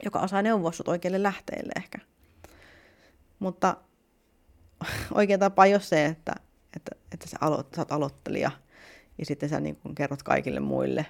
Joka 0.04 0.20
osaa 0.20 0.42
neuvoa 0.42 0.72
sut 0.72 0.88
oikeille 0.88 1.22
lähteille 1.22 1.72
ehkä. 1.76 1.98
Mutta 3.38 3.76
oikea 5.14 5.38
tapa 5.38 5.64
ei 5.64 5.74
ole 5.74 5.80
se, 5.80 6.06
että, 6.06 6.34
että, 6.76 6.90
että 7.12 7.28
sä, 7.28 7.36
aloit, 7.40 7.66
sä 7.74 7.80
oot 7.80 7.92
aloittelija– 7.92 8.50
ja 9.22 9.26
sitten 9.26 9.48
sä 9.48 9.60
niin 9.60 9.76
kun 9.76 9.94
kerrot 9.94 10.22
kaikille 10.22 10.60
muille 10.60 11.06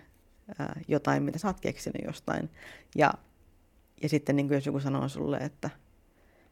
ää, 0.58 0.80
jotain, 0.88 1.22
mitä 1.22 1.38
sä 1.38 1.48
oot 1.48 1.60
keksinyt 1.60 2.02
jostain. 2.06 2.50
Ja, 2.96 3.14
ja 4.02 4.08
sitten 4.08 4.36
niin 4.36 4.50
jos 4.50 4.66
joku 4.66 4.80
sanoo 4.80 5.08
sulle, 5.08 5.36
että, 5.36 5.70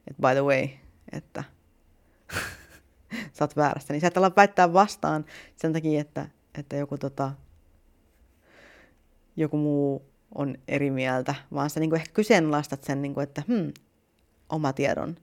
että 0.07 0.23
by 0.29 0.33
the 0.33 0.43
way, 0.43 0.69
että 1.13 1.45
sä 3.33 3.45
oot 3.45 3.57
väärässä, 3.57 3.95
niin 3.95 4.01
sä 4.01 4.07
et 4.07 4.17
ala 4.17 4.33
väittää 4.37 4.73
vastaan 4.73 5.25
sen 5.57 5.73
takia, 5.73 6.01
että, 6.01 6.29
että 6.59 6.77
joku, 6.77 6.99
tota, 6.99 7.33
joku 9.37 9.57
muu 9.57 10.11
on 10.35 10.59
eri 10.69 10.91
mieltä, 10.91 11.35
vaan 11.55 11.71
sä 11.71 11.81
niin 11.81 11.95
ehkä 11.95 12.13
kyseenalaistat 12.13 12.85
sen, 12.85 13.03
niin 13.03 13.15
kuin, 13.15 13.25
että 13.25 13.43
hmm, 13.49 13.73
oma 14.49 14.73
tiedon 14.73 15.17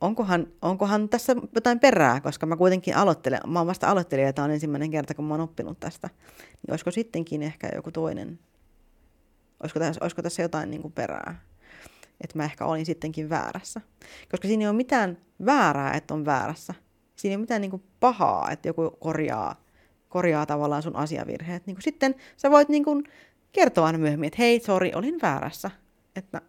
onkohan, 0.00 0.46
onkohan 0.62 1.08
tässä 1.08 1.36
jotain 1.54 1.80
perää, 1.80 2.20
koska 2.20 2.46
mä 2.46 2.56
kuitenkin 2.56 2.96
aloittelen, 2.96 3.40
mä 3.46 3.58
oon 3.60 3.66
vasta 3.66 3.90
aloittelija 3.90 4.28
ja 4.28 4.32
tämä 4.32 4.44
on 4.44 4.50
ensimmäinen 4.50 4.90
kerta, 4.90 5.14
kun 5.14 5.24
mä 5.24 5.34
oon 5.34 5.40
oppinut 5.40 5.80
tästä, 5.80 6.08
niin 6.38 6.70
olisiko 6.70 6.90
sittenkin 6.90 7.42
ehkä 7.42 7.70
joku 7.74 7.92
toinen, 7.92 8.38
olisiko 9.62 9.80
tässä, 9.80 10.00
olisiko 10.04 10.22
tässä 10.22 10.42
jotain 10.42 10.70
niin 10.70 10.82
kuin 10.82 10.92
perää, 10.92 11.40
että 12.20 12.38
mä 12.38 12.44
ehkä 12.44 12.64
olin 12.64 12.86
sittenkin 12.86 13.30
väärässä. 13.30 13.80
Koska 14.30 14.48
siinä 14.48 14.62
ei 14.62 14.68
ole 14.68 14.76
mitään 14.76 15.18
väärää, 15.46 15.92
että 15.92 16.14
on 16.14 16.24
väärässä. 16.24 16.74
Siinä 17.16 17.32
ei 17.32 17.36
ole 17.36 17.40
mitään 17.40 17.60
niin 17.60 17.70
kuin 17.70 17.82
pahaa, 18.00 18.50
että 18.50 18.68
joku 18.68 18.90
korjaa, 18.90 19.64
korjaa 20.08 20.46
tavallaan 20.46 20.82
sun 20.82 20.96
asiavirheet. 20.96 21.66
Niin 21.66 21.76
kuin 21.76 21.82
sitten 21.82 22.14
sä 22.36 22.50
voit 22.50 22.68
niin 22.68 22.84
kuin 22.84 23.04
kertoa 23.52 23.86
aina 23.86 23.98
myöhemmin, 23.98 24.26
että 24.26 24.42
hei, 24.42 24.60
sori, 24.60 24.92
olin 24.94 25.18
väärässä. 25.22 25.70
Että 26.16 26.40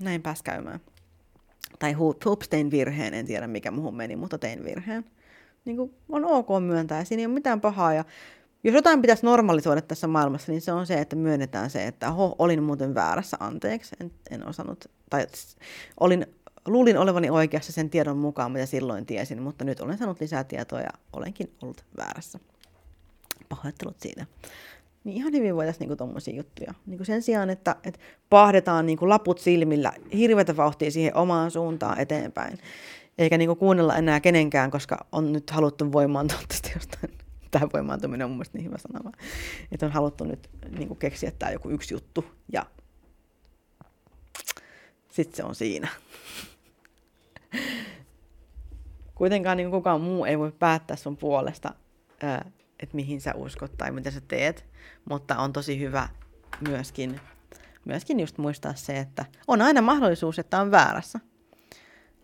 näin 0.00 0.22
pääs 0.22 0.42
käymään 0.42 0.80
tai 1.78 1.92
hups, 1.92 2.48
tein 2.48 2.70
virheen, 2.70 3.14
en 3.14 3.26
tiedä 3.26 3.46
mikä 3.46 3.70
muuhun 3.70 3.96
meni, 3.96 4.16
mutta 4.16 4.38
tein 4.38 4.64
virheen. 4.64 5.04
Niin 5.64 5.76
kuin 5.76 5.94
on 6.08 6.24
ok 6.24 6.48
myöntää, 6.60 7.04
siinä 7.04 7.20
ei 7.20 7.26
ole 7.26 7.34
mitään 7.34 7.60
pahaa. 7.60 7.94
Ja 7.94 8.04
jos 8.64 8.74
jotain 8.74 9.02
pitäisi 9.02 9.26
normalisoida 9.26 9.82
tässä 9.82 10.06
maailmassa, 10.06 10.52
niin 10.52 10.60
se 10.60 10.72
on 10.72 10.86
se, 10.86 10.94
että 10.94 11.16
myönnetään 11.16 11.70
se, 11.70 11.86
että 11.86 12.10
oho, 12.10 12.36
olin 12.38 12.62
muuten 12.62 12.94
väärässä, 12.94 13.36
anteeksi, 13.40 13.96
en, 14.00 14.12
en 14.30 14.48
osannut, 14.48 14.84
tai 15.10 15.26
olin, 16.00 16.26
luulin 16.66 16.98
olevani 16.98 17.30
oikeassa 17.30 17.72
sen 17.72 17.90
tiedon 17.90 18.16
mukaan, 18.16 18.52
mitä 18.52 18.66
silloin 18.66 19.06
tiesin, 19.06 19.42
mutta 19.42 19.64
nyt 19.64 19.80
olen 19.80 19.98
saanut 19.98 20.20
lisää 20.20 20.44
tietoa 20.44 20.80
ja 20.80 20.90
olenkin 21.12 21.52
ollut 21.62 21.84
väärässä. 21.96 22.38
Pahoittelut 23.48 24.00
siitä. 24.00 24.26
Niin 25.04 25.16
ihan 25.16 25.32
hyvin 25.32 25.56
voitaisiin 25.56 25.80
niinku 25.80 25.96
tuommoisia 25.96 26.34
juttuja. 26.34 26.74
Niinku 26.86 27.04
sen 27.04 27.22
sijaan, 27.22 27.50
että, 27.50 27.76
että 27.84 28.00
pahdetaan 28.30 28.86
niinku 28.86 29.08
laput 29.08 29.38
silmillä 29.38 29.92
hirveätä 30.12 30.56
vauhtia 30.56 30.90
siihen 30.90 31.16
omaan 31.16 31.50
suuntaan 31.50 32.00
eteenpäin. 32.00 32.58
Eikä 33.18 33.38
niinku 33.38 33.56
kuunnella 33.56 33.96
enää 33.96 34.20
kenenkään, 34.20 34.70
koska 34.70 35.06
on 35.12 35.32
nyt 35.32 35.50
haluttu 35.50 35.92
voimaantua 35.92 36.38
tästä 36.48 36.70
jostain. 36.74 37.12
Tämä 37.50 37.68
voimaantuminen 37.72 38.24
on 38.24 38.30
mun 38.30 38.36
mielestä 38.36 38.58
niin 38.58 38.66
hyvä 38.66 38.78
sana. 38.78 39.12
Että 39.72 39.86
on 39.86 39.92
haluttu 39.92 40.24
nyt 40.24 40.50
niinku 40.78 40.94
keksiä 40.94 41.30
tämä 41.38 41.52
joku 41.52 41.70
yksi 41.70 41.94
juttu 41.94 42.24
ja 42.52 42.66
sitten 45.10 45.36
se 45.36 45.44
on 45.44 45.54
siinä. 45.54 45.88
Kuitenkaan 49.14 49.56
niin 49.56 49.70
kukaan 49.70 50.00
muu 50.00 50.24
ei 50.24 50.38
voi 50.38 50.52
päättää 50.52 50.96
sun 50.96 51.16
puolesta, 51.16 51.74
että 52.80 52.96
mihin 52.96 53.20
sä 53.20 53.34
uskot 53.34 53.72
tai 53.78 53.90
mitä 53.90 54.10
sä 54.10 54.20
teet, 54.20 54.66
mutta 55.10 55.36
on 55.36 55.52
tosi 55.52 55.80
hyvä 55.80 56.08
myöskin, 56.68 57.20
myöskin 57.84 58.20
just 58.20 58.38
muistaa 58.38 58.74
se, 58.74 58.98
että 58.98 59.24
on 59.48 59.62
aina 59.62 59.82
mahdollisuus, 59.82 60.38
että 60.38 60.60
on 60.60 60.70
väärässä. 60.70 61.20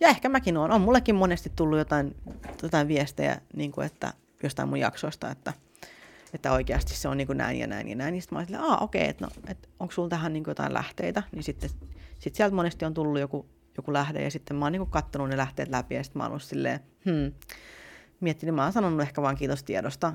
Ja 0.01 0.09
ehkä 0.09 0.29
mäkin 0.29 0.57
olen. 0.57 0.73
On 0.73 0.81
mullekin 0.81 1.15
monesti 1.15 1.53
tullut 1.57 1.79
jotain, 1.79 2.17
jotain 2.63 2.89
viestejä, 2.89 3.41
niin 3.57 3.73
kuin 3.73 3.87
että, 3.87 4.13
jostain 4.43 4.69
mun 4.69 4.81
jaksoista, 4.81 5.31
että, 5.31 5.53
että 6.35 6.53
oikeasti 6.53 6.95
se 6.95 7.09
on 7.09 7.17
niin 7.17 7.27
kuin 7.27 7.39
näin 7.39 7.59
ja 7.59 7.67
näin 7.67 7.89
ja 7.89 7.97
näin. 7.97 8.13
Niin 8.13 8.23
sitten 8.23 8.37
mä 8.37 8.39
olin 8.39 8.47
silleen, 8.47 8.65
aa 8.65 8.79
okei, 8.79 9.01
okay, 9.01 9.11
että 9.11 9.25
no, 9.25 9.31
et 9.47 9.69
onko 9.81 9.93
sulla 9.93 10.09
tähän 10.09 10.33
niin 10.33 10.45
kuin 10.45 10.51
jotain 10.51 10.75
lähteitä? 10.75 11.23
Niin 11.33 11.43
sitten 11.43 11.71
sit 12.19 12.35
sieltä 12.35 12.55
monesti 12.55 12.85
on 12.85 12.95
tullut 12.95 13.21
joku, 13.21 13.47
joku 13.77 13.93
lähde 13.93 14.23
ja 14.23 14.31
sitten 14.31 14.57
mä 14.57 14.65
oon 14.65 14.73
niin 14.73 14.81
kuin 14.81 14.91
kattonut 14.91 15.29
ne 15.29 15.37
lähteet 15.37 15.69
läpi 15.69 15.95
ja 15.95 16.05
sitten 16.05 16.21
mä 16.21 16.25
oon 16.25 16.31
ollut 16.31 16.43
silleen, 16.43 16.81
hmm, 17.05 17.33
miettinyt, 18.21 18.55
mä 18.55 18.63
oon 18.63 18.73
sanonut 18.73 19.01
ehkä 19.01 19.23
vaan 19.23 19.37
kiitos 19.37 19.63
tiedosta, 19.63 20.13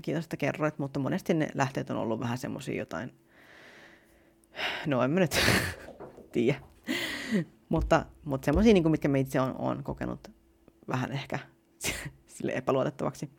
kiitos, 0.00 0.24
että 0.24 0.36
kerroit, 0.36 0.78
mutta 0.78 1.00
monesti 1.00 1.34
ne 1.34 1.48
lähteet 1.54 1.90
on 1.90 1.96
ollut 1.96 2.20
vähän 2.20 2.38
semmoisia 2.38 2.78
jotain, 2.78 3.14
no 4.86 5.02
en 5.02 5.10
mä 5.10 5.20
nyt 5.20 5.40
tiedä, 6.32 6.60
mutta, 7.68 8.06
mutta 8.24 8.44
semmoisia, 8.44 8.74
niin 8.74 8.90
mitkä 8.90 9.08
me 9.08 9.20
itse 9.20 9.40
on, 9.40 9.56
on 9.58 9.82
kokenut 9.82 10.28
vähän 10.88 11.12
ehkä 11.12 11.38
sille 12.36 12.52
epäluotettavaksi. 12.52 13.30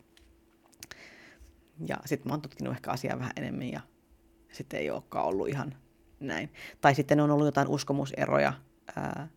Ja 1.87 1.97
sitten 2.05 2.29
mä 2.29 2.33
oon 2.33 2.41
tutkinut 2.41 2.73
ehkä 2.73 2.91
asiaa 2.91 3.19
vähän 3.19 3.31
enemmän 3.35 3.71
ja 3.71 3.81
sitten 4.51 4.79
ei 4.79 4.89
olekaan 4.89 5.25
ollut 5.25 5.47
ihan 5.47 5.75
näin. 6.19 6.53
Tai 6.81 6.95
sitten 6.95 7.19
on 7.19 7.31
ollut 7.31 7.45
jotain 7.45 7.67
uskomuseroja, 7.67 8.53
ää, 8.95 9.27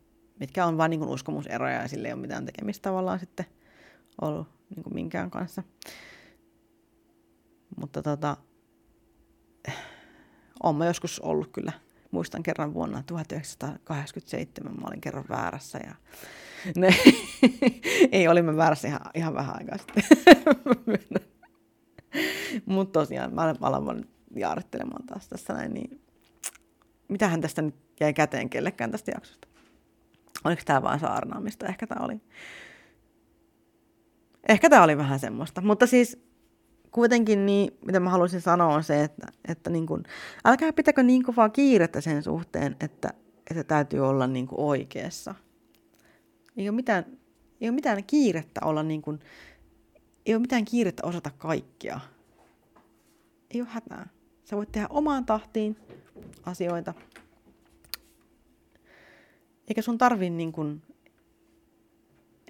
mitkä 0.40 0.66
on 0.66 0.78
vain 0.78 0.90
niin 0.90 1.02
uskomuseroja 1.02 1.82
ja 1.82 1.88
sille 1.88 2.08
ei 2.08 2.14
ole 2.14 2.20
mitään 2.20 2.46
tekemistä 2.46 2.82
tavallaan 2.82 3.18
sitten 3.18 3.46
ollut 4.20 4.48
niin 4.76 4.94
minkään 4.94 5.30
kanssa. 5.30 5.62
Mutta 7.76 8.02
tota, 8.02 8.36
olen 10.62 10.76
mä 10.76 10.86
joskus 10.86 11.20
ollut 11.20 11.52
kyllä, 11.52 11.72
muistan 12.10 12.42
kerran 12.42 12.74
vuonna 12.74 13.02
1987, 13.06 14.74
mä 14.74 14.86
olin 14.86 15.00
kerran 15.00 15.24
väärässä 15.28 15.78
ja 15.86 15.94
ne, 16.76 16.88
ei, 18.12 18.28
olimme 18.28 18.56
väärässä 18.56 18.88
ihan, 18.88 19.00
ihan 19.14 19.34
vähän 19.34 19.56
aikaa 19.58 19.78
sitten. 19.78 20.04
Mutta 22.66 23.00
tosiaan, 23.00 23.34
mä 23.34 23.54
alan 23.60 24.04
jaarittelemaan 24.36 25.06
taas 25.06 25.28
tässä 25.28 25.52
näin, 25.52 25.74
niin 25.74 26.00
mitähän 27.08 27.40
tästä 27.40 27.62
nyt 27.62 27.74
jäi 28.00 28.14
käteen 28.14 28.50
kellekään 28.50 28.90
tästä 28.90 29.10
jaksosta? 29.14 29.48
Oliko 30.44 30.62
tämä 30.64 30.82
vaan 30.82 31.00
saarnaamista? 31.00 31.66
Ehkä 31.66 31.86
tämä 31.86 32.04
oli. 32.04 32.20
Ehkä 34.48 34.70
tämä 34.70 34.82
oli 34.82 34.96
vähän 34.96 35.18
semmoista. 35.18 35.60
Mutta 35.60 35.86
siis 35.86 36.29
kuitenkin 36.92 37.46
niin, 37.46 37.78
mitä 37.86 38.00
mä 38.00 38.10
haluaisin 38.10 38.40
sanoa 38.40 38.74
on 38.74 38.84
se, 38.84 39.04
että, 39.04 39.26
että 39.48 39.70
niin 39.70 39.86
kun, 39.86 40.02
älkää 40.44 40.72
pitäkö 40.72 41.02
niin 41.02 41.22
kovaa 41.22 41.48
kiirettä 41.48 42.00
sen 42.00 42.22
suhteen, 42.22 42.76
että, 42.80 43.10
että 43.50 43.64
täytyy 43.64 44.00
olla 44.00 44.26
niin 44.26 44.46
kuin 44.46 44.60
oikeassa. 44.60 45.34
Ei 46.56 46.68
ole 46.68 46.76
mitään, 46.76 47.04
ei 47.60 47.68
ole 47.68 47.74
mitään 47.74 48.04
kiirettä 48.04 48.60
olla 48.64 48.82
niin 48.82 49.02
kuin, 49.02 49.20
ei 50.26 50.34
ole 50.34 50.40
mitään 50.40 50.64
kiirettä 50.64 51.06
osata 51.06 51.30
kaikkea. 51.38 52.00
Ei 53.50 53.60
ole 53.60 53.68
hätää. 53.70 54.08
Sä 54.44 54.56
voit 54.56 54.72
tehdä 54.72 54.86
omaan 54.90 55.26
tahtiin 55.26 55.76
asioita. 56.46 56.94
Eikä 59.68 59.82
sun 59.82 59.98
tarvi 59.98 60.30
niin 60.30 60.52
kuin 60.52 60.82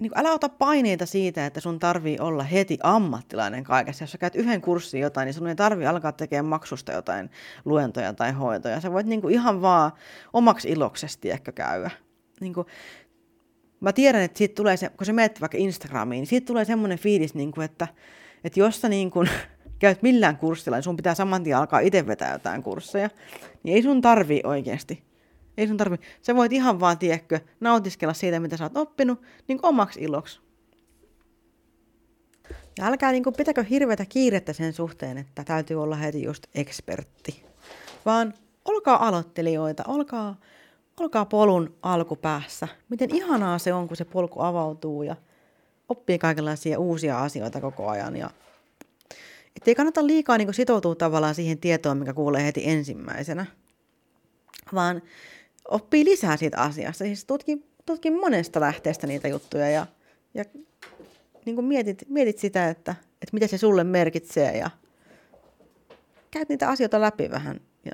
niin 0.01 0.11
älä 0.15 0.31
ota 0.31 0.49
paineita 0.49 1.05
siitä, 1.05 1.45
että 1.45 1.59
sun 1.59 1.79
tarvii 1.79 2.19
olla 2.19 2.43
heti 2.43 2.77
ammattilainen 2.83 3.63
kaikessa. 3.63 4.03
Jos 4.03 4.11
sä 4.11 4.17
käyt 4.17 4.35
yhden 4.35 4.61
kurssin 4.61 5.01
jotain, 5.01 5.25
niin 5.25 5.33
sun 5.33 5.47
ei 5.47 5.55
tarvi 5.55 5.85
alkaa 5.85 6.11
tekemään 6.11 6.45
maksusta 6.45 6.91
jotain 6.91 7.29
luentoja 7.65 8.13
tai 8.13 8.31
hoitoja. 8.31 8.81
Sä 8.81 8.91
voit 8.91 9.07
niin 9.07 9.21
kuin, 9.21 9.33
ihan 9.33 9.61
vaan 9.61 9.91
omaksi 10.33 10.69
iloksesti 10.69 11.31
ehkä 11.31 11.51
käydä. 11.51 11.91
Niin 12.39 12.53
kuin, 12.53 12.67
mä 13.79 13.93
tiedän, 13.93 14.21
että 14.21 14.37
siitä 14.37 14.55
tulee 14.55 14.77
se, 14.77 14.89
kun 14.89 15.05
sä 15.05 15.13
menet 15.13 15.41
vaikka 15.41 15.57
Instagramiin, 15.57 16.19
niin 16.19 16.27
siitä 16.27 16.45
tulee 16.45 16.65
semmoinen 16.65 16.99
fiilis, 16.99 17.35
niin 17.35 17.51
kuin, 17.51 17.65
että, 17.65 17.87
että 18.43 18.59
jos 18.59 18.81
sä 18.81 18.89
niin 18.89 19.11
kuin, 19.11 19.29
käyt 19.79 20.01
millään 20.01 20.37
kurssilla, 20.37 20.77
niin 20.77 20.83
sun 20.83 20.97
pitää 20.97 21.15
saman 21.15 21.43
tien 21.43 21.57
alkaa 21.57 21.79
itse 21.79 22.07
vetää 22.07 22.33
jotain 22.33 22.63
kursseja, 22.63 23.09
niin 23.63 23.75
ei 23.75 23.83
sun 23.83 24.01
tarvii 24.01 24.41
oikeasti 24.43 25.10
ei 25.57 25.67
sun 25.67 25.77
tarvi. 25.77 25.97
Sä 26.21 26.35
voit 26.35 26.53
ihan 26.53 26.79
vaan, 26.79 26.97
tiedätkö, 26.97 27.39
nautiskella 27.59 28.13
siitä, 28.13 28.39
mitä 28.39 28.57
sä 28.57 28.63
oot 28.63 28.77
oppinut, 28.77 29.21
niin 29.47 29.59
omaksi 29.63 29.99
iloksi. 30.01 30.39
Ja 32.77 32.85
älkää 32.87 33.11
niin 33.11 33.23
kuin, 33.23 33.35
pitäkö 33.37 33.63
hirveätä 33.63 34.05
kiirettä 34.05 34.53
sen 34.53 34.73
suhteen, 34.73 35.17
että 35.17 35.43
täytyy 35.43 35.83
olla 35.83 35.95
heti 35.95 36.23
just 36.23 36.43
ekspertti. 36.55 37.45
Vaan 38.05 38.33
olkaa 38.65 39.07
aloittelijoita, 39.07 39.83
olkaa, 39.87 40.39
olkaa 40.99 41.25
polun 41.25 41.75
alkupäässä. 41.81 42.67
Miten 42.89 43.15
ihanaa 43.15 43.59
se 43.59 43.73
on, 43.73 43.87
kun 43.87 43.97
se 43.97 44.05
polku 44.05 44.41
avautuu 44.41 45.03
ja 45.03 45.15
oppii 45.89 46.19
kaikenlaisia 46.19 46.79
uusia 46.79 47.19
asioita 47.19 47.61
koko 47.61 47.89
ajan. 47.89 48.15
Ja 48.15 48.29
että 49.55 49.71
ei 49.71 49.75
kannata 49.75 50.07
liikaa 50.07 50.37
niin 50.37 50.53
sitoutua 50.53 50.95
tavallaan 50.95 51.35
siihen 51.35 51.57
tietoon, 51.57 51.97
mikä 51.97 52.13
kuulee 52.13 52.45
heti 52.45 52.69
ensimmäisenä, 52.69 53.45
vaan 54.73 55.01
oppii 55.71 56.05
lisää 56.05 56.37
siitä 56.37 56.57
asiasta. 56.57 57.03
Siis 57.03 57.25
tutki, 57.25 57.65
tutki 57.85 58.11
monesta 58.11 58.59
lähteestä 58.59 59.07
niitä 59.07 59.27
juttuja 59.27 59.69
ja, 59.69 59.87
ja 60.33 60.45
niin 61.45 61.55
kuin 61.55 61.65
mietit, 61.65 62.03
mietit 62.09 62.37
sitä, 62.37 62.69
että, 62.69 62.95
että 63.13 63.33
mitä 63.33 63.47
se 63.47 63.57
sulle 63.57 63.83
merkitsee 63.83 64.57
ja 64.57 64.69
käyt 66.31 66.49
niitä 66.49 66.69
asioita 66.69 67.01
läpi 67.01 67.31
vähän. 67.31 67.61
Ja 67.85 67.91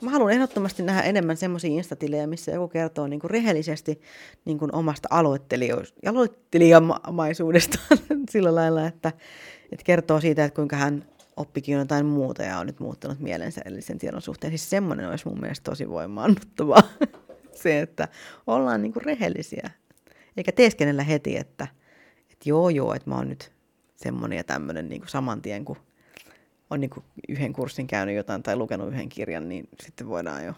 mä 0.00 0.10
haluan 0.10 0.32
ehdottomasti 0.32 0.82
nähdä 0.82 1.02
enemmän 1.02 1.36
semmoisia 1.36 1.70
instatilejä, 1.70 2.26
missä 2.26 2.52
joku 2.52 2.68
kertoo 2.68 3.06
niin 3.06 3.20
kuin 3.20 3.30
rehellisesti 3.30 4.00
niin 4.44 4.58
kuin 4.58 4.74
omasta 4.74 5.08
aloittelijamaisuudestaan 5.10 7.98
sillä 8.30 8.54
lailla, 8.54 8.86
että, 8.86 9.12
että 9.72 9.84
kertoo 9.84 10.20
siitä, 10.20 10.44
että 10.44 10.56
kuinka 10.56 10.76
hän 10.76 11.04
oppikin 11.36 11.78
jotain 11.78 12.06
muuta 12.06 12.42
ja 12.42 12.58
on 12.58 12.66
nyt 12.66 12.80
muuttanut 12.80 13.20
mielensä 13.20 13.60
edellisen 13.64 13.98
tiedon 13.98 14.22
suhteen. 14.22 14.50
Siis 14.50 14.70
semmoinen 14.70 15.08
olisi 15.08 15.28
mun 15.28 15.40
mielestä 15.40 15.70
tosi 15.70 15.88
voimaannuttavaa. 15.88 16.82
se, 17.62 17.80
että 17.80 18.08
ollaan 18.46 18.82
niinku 18.82 19.00
rehellisiä. 19.00 19.70
Eikä 20.36 20.52
teeskennellä 20.52 21.02
heti, 21.02 21.36
että, 21.36 21.66
että 22.30 22.48
joo 22.48 22.68
joo, 22.68 22.94
että 22.94 23.10
mä 23.10 23.16
oon 23.16 23.28
nyt 23.28 23.52
semmoinen 23.96 24.36
ja 24.36 24.44
tämmöinen 24.44 24.88
niinku 24.88 25.06
saman 25.08 25.42
tien, 25.42 25.64
kun 25.64 25.76
on 26.70 26.80
niinku 26.80 27.04
yhden 27.28 27.52
kurssin 27.52 27.86
käynyt 27.86 28.16
jotain 28.16 28.42
tai 28.42 28.56
lukenut 28.56 28.88
yhden 28.88 29.08
kirjan, 29.08 29.48
niin 29.48 29.68
sitten 29.82 30.08
voidaan 30.08 30.44
jo 30.44 30.54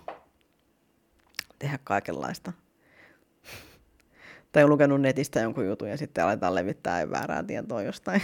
tehdä 1.58 1.78
kaikenlaista. 1.84 2.52
tai 4.52 4.64
on 4.64 4.70
lukenut 4.70 5.00
netistä 5.00 5.40
jonkun 5.40 5.66
jutun 5.66 5.88
ja 5.88 5.96
sitten 5.96 6.24
aletaan 6.24 6.54
levittää 6.54 7.10
väärää 7.10 7.42
tietoa 7.42 7.82
jostain, 7.82 8.22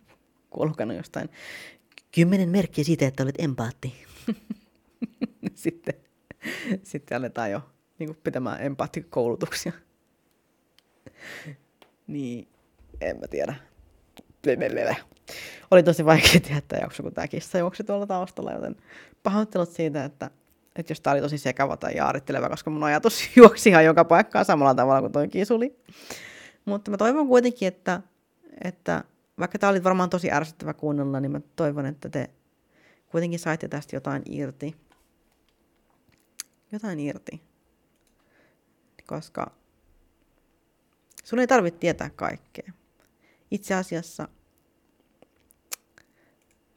kun 0.50 0.62
on 0.62 0.68
lukenut 0.68 0.96
jostain 0.96 1.30
Kymmenen 2.14 2.48
merkkiä 2.48 2.84
siitä, 2.84 3.06
että 3.06 3.22
olet 3.22 3.34
empaatti. 3.38 3.94
sitten, 5.54 5.94
sitten 6.82 7.18
aletaan 7.18 7.50
jo 7.50 7.60
niin 7.98 8.08
kuin 8.08 8.18
pitämään 8.24 8.62
empaattikoulutuksia. 8.62 9.72
niin, 12.06 12.48
en 13.00 13.20
mä 13.20 13.28
tiedä. 13.28 13.54
Lelele. 14.46 14.96
Oli 15.70 15.82
tosi 15.82 16.04
vaikea 16.04 16.40
tämä 16.68 16.80
jakso, 16.80 17.02
kun 17.02 17.14
tämä 17.14 17.28
kissa 17.28 17.58
juoksi 17.58 17.84
tuolla 17.84 18.06
taustalla, 18.06 18.52
joten 18.52 18.76
pahoittelut 19.22 19.70
siitä, 19.70 20.04
että, 20.04 20.30
että 20.76 20.90
jos 20.90 21.00
tämä 21.00 21.12
oli 21.12 21.20
tosi 21.20 21.38
sekava 21.38 21.76
tai 21.76 21.96
jaaritteleva, 21.96 22.48
koska 22.48 22.70
mun 22.70 22.84
ajatus 22.84 23.28
juoksi 23.36 23.68
ihan 23.68 23.84
joka 23.84 24.04
paikkaan 24.04 24.44
samalla 24.44 24.74
tavalla 24.74 25.00
kuin 25.00 25.12
toi 25.12 25.28
kisuli. 25.28 25.76
Mutta 26.64 26.90
mä 26.90 26.96
toivon 26.96 27.28
kuitenkin, 27.28 27.68
että, 27.68 28.00
että 28.64 29.04
vaikka 29.38 29.58
tämä 29.58 29.70
oli 29.70 29.84
varmaan 29.84 30.10
tosi 30.10 30.32
ärsyttävä 30.32 30.74
kuunnella, 30.74 31.20
niin 31.20 31.32
mä 31.32 31.40
toivon, 31.56 31.86
että 31.86 32.08
te 32.08 32.30
kuitenkin 33.06 33.38
saitte 33.38 33.68
tästä 33.68 33.96
jotain 33.96 34.22
irti. 34.30 34.76
Jotain 36.72 37.00
irti. 37.00 37.42
Koska 39.06 39.50
sun 41.24 41.38
ei 41.38 41.46
tarvitse 41.46 41.80
tietää 41.80 42.10
kaikkea. 42.10 42.72
Itse 43.50 43.74
asiassa 43.74 44.28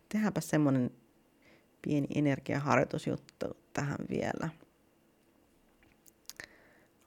tehdäänpä 0.09 0.41
semmonen 0.41 0.91
pieni 1.81 2.07
energiaharjoitusjuttu 2.15 3.57
tähän 3.73 3.97
vielä 4.09 4.49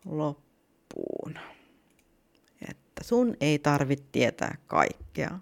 loppuun 0.04 1.38
että 3.00 3.08
sun 3.08 3.36
ei 3.40 3.58
tarvitse 3.58 4.04
tietää 4.12 4.56
kaikkea. 4.66 5.38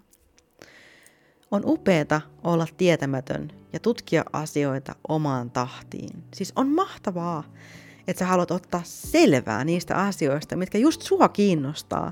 On 1.51 1.61
upeeta 1.65 2.21
olla 2.43 2.67
tietämätön 2.77 3.51
ja 3.73 3.79
tutkia 3.79 4.23
asioita 4.33 4.95
omaan 5.07 5.51
tahtiin. 5.51 6.23
Siis 6.33 6.53
on 6.55 6.67
mahtavaa, 6.67 7.43
että 8.07 8.19
sä 8.19 8.25
haluat 8.25 8.51
ottaa 8.51 8.81
selvää 8.83 9.65
niistä 9.65 9.95
asioista, 9.95 10.55
mitkä 10.55 10.77
just 10.77 11.01
sua 11.01 11.29
kiinnostaa, 11.29 12.11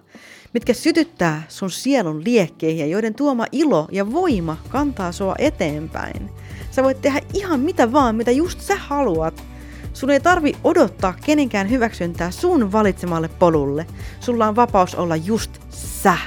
mitkä 0.54 0.74
sytyttää 0.74 1.44
sun 1.48 1.72
sielun 1.72 2.24
liekkeihin 2.24 2.80
ja 2.80 2.86
joiden 2.86 3.16
tuoma 3.16 3.46
ilo 3.52 3.88
ja 3.92 4.12
voima 4.12 4.58
kantaa 4.70 5.12
sua 5.12 5.36
eteenpäin. 5.38 6.30
Sä 6.72 6.84
voit 6.84 7.02
tehdä 7.02 7.22
ihan 7.34 7.60
mitä 7.60 7.92
vaan, 7.92 8.16
mitä 8.16 8.32
just 8.32 8.62
sä 8.62 8.76
haluat– 8.76 9.44
Sun 9.98 10.10
ei 10.10 10.20
tarvi 10.20 10.56
odottaa 10.64 11.14
kenenkään 11.26 11.70
hyväksyntää 11.70 12.32
sun 12.32 12.72
valitsemalle 12.72 13.28
polulle. 13.28 13.86
Sulla 14.20 14.48
on 14.48 14.56
vapaus 14.56 14.96
olla 14.96 15.16
just 15.16 15.52
sä. 15.70 16.18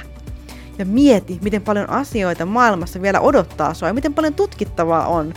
Ja 0.77 0.85
mieti, 0.85 1.39
miten 1.43 1.61
paljon 1.61 1.89
asioita 1.89 2.45
maailmassa 2.45 3.01
vielä 3.01 3.19
odottaa 3.19 3.73
sua 3.73 3.87
ja 3.87 3.93
miten 3.93 4.13
paljon 4.13 4.33
tutkittavaa 4.33 5.07
on. 5.07 5.33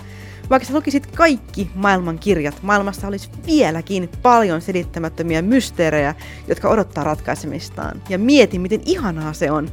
Vaikka 0.50 0.68
sä 0.68 0.74
lukisit 0.74 1.06
kaikki 1.06 1.70
maailman 1.74 2.18
kirjat, 2.18 2.62
maailmassa 2.62 3.08
olisi 3.08 3.30
vieläkin 3.46 4.08
paljon 4.22 4.60
selittämättömiä 4.60 5.42
mysteerejä, 5.42 6.14
jotka 6.48 6.68
odottaa 6.68 7.04
ratkaisemistaan. 7.04 8.02
Ja 8.08 8.18
mieti, 8.18 8.58
miten 8.58 8.80
ihanaa 8.86 9.32
se 9.32 9.50
on, 9.50 9.68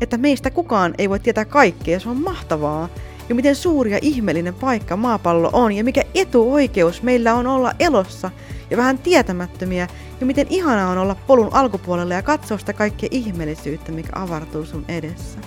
että 0.00 0.16
meistä 0.16 0.50
kukaan 0.50 0.94
ei 0.98 1.08
voi 1.10 1.20
tietää 1.20 1.44
kaikkea, 1.44 2.00
se 2.00 2.08
on 2.08 2.20
mahtavaa. 2.20 2.88
Ja 3.28 3.34
miten 3.34 3.56
suuri 3.56 3.92
ja 3.92 3.98
ihmeellinen 4.02 4.54
paikka 4.54 4.96
maapallo 4.96 5.50
on 5.52 5.72
ja 5.72 5.84
mikä 5.84 6.02
etuoikeus 6.14 7.02
meillä 7.02 7.34
on 7.34 7.46
olla 7.46 7.72
elossa 7.78 8.30
ja 8.70 8.76
vähän 8.76 8.98
tietämättömiä 8.98 9.88
ja 10.20 10.26
miten 10.26 10.46
ihanaa 10.50 10.90
on 10.90 10.98
olla 10.98 11.14
polun 11.14 11.54
alkupuolella 11.54 12.14
ja 12.14 12.22
katsoa 12.22 12.58
sitä 12.58 12.72
kaikkea 12.72 13.08
ihmeellisyyttä, 13.12 13.92
mikä 13.92 14.10
avartuu 14.14 14.64
sun 14.64 14.84
edessä. 14.88 15.38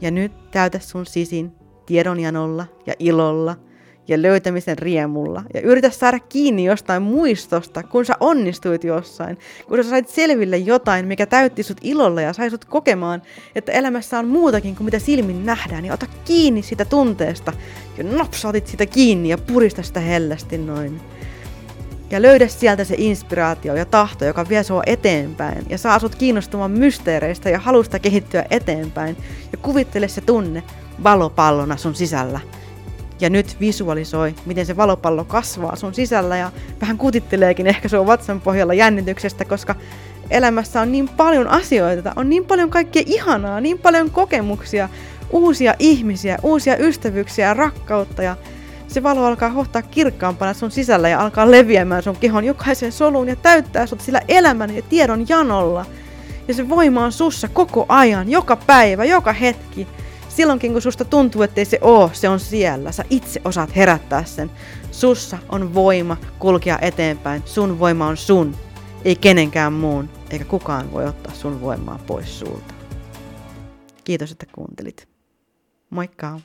Ja 0.00 0.10
nyt 0.10 0.50
täytä 0.50 0.78
sun 0.78 1.06
sisin 1.06 1.52
tiedonjanolla 1.86 2.66
ja 2.86 2.94
ilolla 2.98 3.56
ja 4.08 4.22
löytämisen 4.22 4.78
riemulla. 4.78 5.42
Ja 5.54 5.60
yritä 5.60 5.90
saada 5.90 6.18
kiinni 6.18 6.64
jostain 6.64 7.02
muistosta, 7.02 7.82
kun 7.82 8.04
sä 8.04 8.14
onnistuit 8.20 8.84
jossain. 8.84 9.38
Kun 9.68 9.84
sä 9.84 9.90
sait 9.90 10.08
selville 10.08 10.58
jotain, 10.58 11.06
mikä 11.06 11.26
täytti 11.26 11.62
sut 11.62 11.78
ilolla 11.82 12.20
ja 12.20 12.32
sai 12.32 12.50
sut 12.50 12.64
kokemaan, 12.64 13.22
että 13.54 13.72
elämässä 13.72 14.18
on 14.18 14.28
muutakin 14.28 14.76
kuin 14.76 14.84
mitä 14.84 14.98
silmin 14.98 15.46
nähdään. 15.46 15.84
Ja 15.84 15.94
ota 15.94 16.06
kiinni 16.24 16.62
sitä 16.62 16.84
tunteesta 16.84 17.52
ja 17.98 18.04
napsautit 18.04 18.66
sitä 18.66 18.86
kiinni 18.86 19.28
ja 19.28 19.38
purista 19.38 19.82
sitä 19.82 20.00
hellästi 20.00 20.58
noin. 20.58 21.00
Ja 22.10 22.22
löydä 22.22 22.48
sieltä 22.48 22.84
se 22.84 22.94
inspiraatio 22.98 23.74
ja 23.74 23.84
tahto, 23.84 24.24
joka 24.24 24.48
vie 24.48 24.62
sua 24.62 24.82
eteenpäin 24.86 25.66
ja 25.68 25.78
saa 25.78 25.98
sut 25.98 26.14
kiinnostumaan 26.14 26.70
mysteereistä 26.70 27.50
ja 27.50 27.58
halusta 27.58 27.98
kehittyä 27.98 28.44
eteenpäin. 28.50 29.16
Ja 29.52 29.58
kuvittele 29.58 30.08
se 30.08 30.20
tunne, 30.20 30.62
valopallona 31.02 31.76
sun 31.76 31.94
sisällä. 31.94 32.40
Ja 33.22 33.30
nyt 33.30 33.56
visualisoi, 33.60 34.34
miten 34.46 34.66
se 34.66 34.76
valopallo 34.76 35.24
kasvaa 35.24 35.76
sun 35.76 35.94
sisällä 35.94 36.36
ja 36.36 36.52
vähän 36.80 36.98
kutitteleekin 36.98 37.66
ehkä 37.66 37.88
sun 37.88 38.06
vatsan 38.06 38.40
pohjalla 38.40 38.74
jännityksestä, 38.74 39.44
koska 39.44 39.74
elämässä 40.30 40.80
on 40.80 40.92
niin 40.92 41.08
paljon 41.08 41.48
asioita, 41.48 42.12
on 42.16 42.28
niin 42.28 42.44
paljon 42.44 42.70
kaikkea 42.70 43.02
ihanaa, 43.06 43.60
niin 43.60 43.78
paljon 43.78 44.10
kokemuksia, 44.10 44.88
uusia 45.30 45.74
ihmisiä, 45.78 46.38
uusia 46.42 46.76
ystävyyksiä 46.76 47.46
ja 47.46 47.54
rakkautta 47.54 48.22
ja 48.22 48.36
se 48.88 49.02
valo 49.02 49.24
alkaa 49.24 49.48
hohtaa 49.48 49.82
kirkkaampana 49.82 50.54
sun 50.54 50.70
sisällä 50.70 51.08
ja 51.08 51.20
alkaa 51.20 51.50
leviämään 51.50 52.02
sun 52.02 52.16
kehon 52.16 52.44
jokaiseen 52.44 52.92
soluun 52.92 53.28
ja 53.28 53.36
täyttää 53.36 53.86
sut 53.86 54.00
sillä 54.00 54.20
elämän 54.28 54.76
ja 54.76 54.82
tiedon 54.82 55.28
janolla. 55.28 55.86
Ja 56.48 56.54
se 56.54 56.68
voima 56.68 57.04
on 57.04 57.12
sussa 57.12 57.48
koko 57.48 57.86
ajan, 57.88 58.30
joka 58.30 58.56
päivä, 58.56 59.04
joka 59.04 59.32
hetki. 59.32 59.86
Silloinkin 60.36 60.72
kun 60.72 60.82
susta 60.82 61.04
tuntuu, 61.04 61.42
ettei 61.42 61.64
se 61.64 61.78
oo, 61.80 62.10
se 62.12 62.28
on 62.28 62.40
siellä. 62.40 62.92
Sä 62.92 63.04
itse 63.10 63.40
osaat 63.44 63.76
herättää 63.76 64.24
sen. 64.24 64.50
Sussa 64.90 65.38
on 65.48 65.74
voima 65.74 66.16
kulkea 66.38 66.78
eteenpäin. 66.80 67.42
Sun 67.44 67.78
voima 67.78 68.06
on 68.06 68.16
sun, 68.16 68.56
ei 69.04 69.16
kenenkään 69.16 69.72
muun, 69.72 70.10
eikä 70.30 70.44
kukaan 70.44 70.92
voi 70.92 71.06
ottaa 71.06 71.34
sun 71.34 71.60
voimaa 71.60 71.98
pois 72.06 72.38
sulta. 72.38 72.74
Kiitos, 74.04 74.32
että 74.32 74.46
kuuntelit. 74.52 75.08
Moikka! 75.90 76.40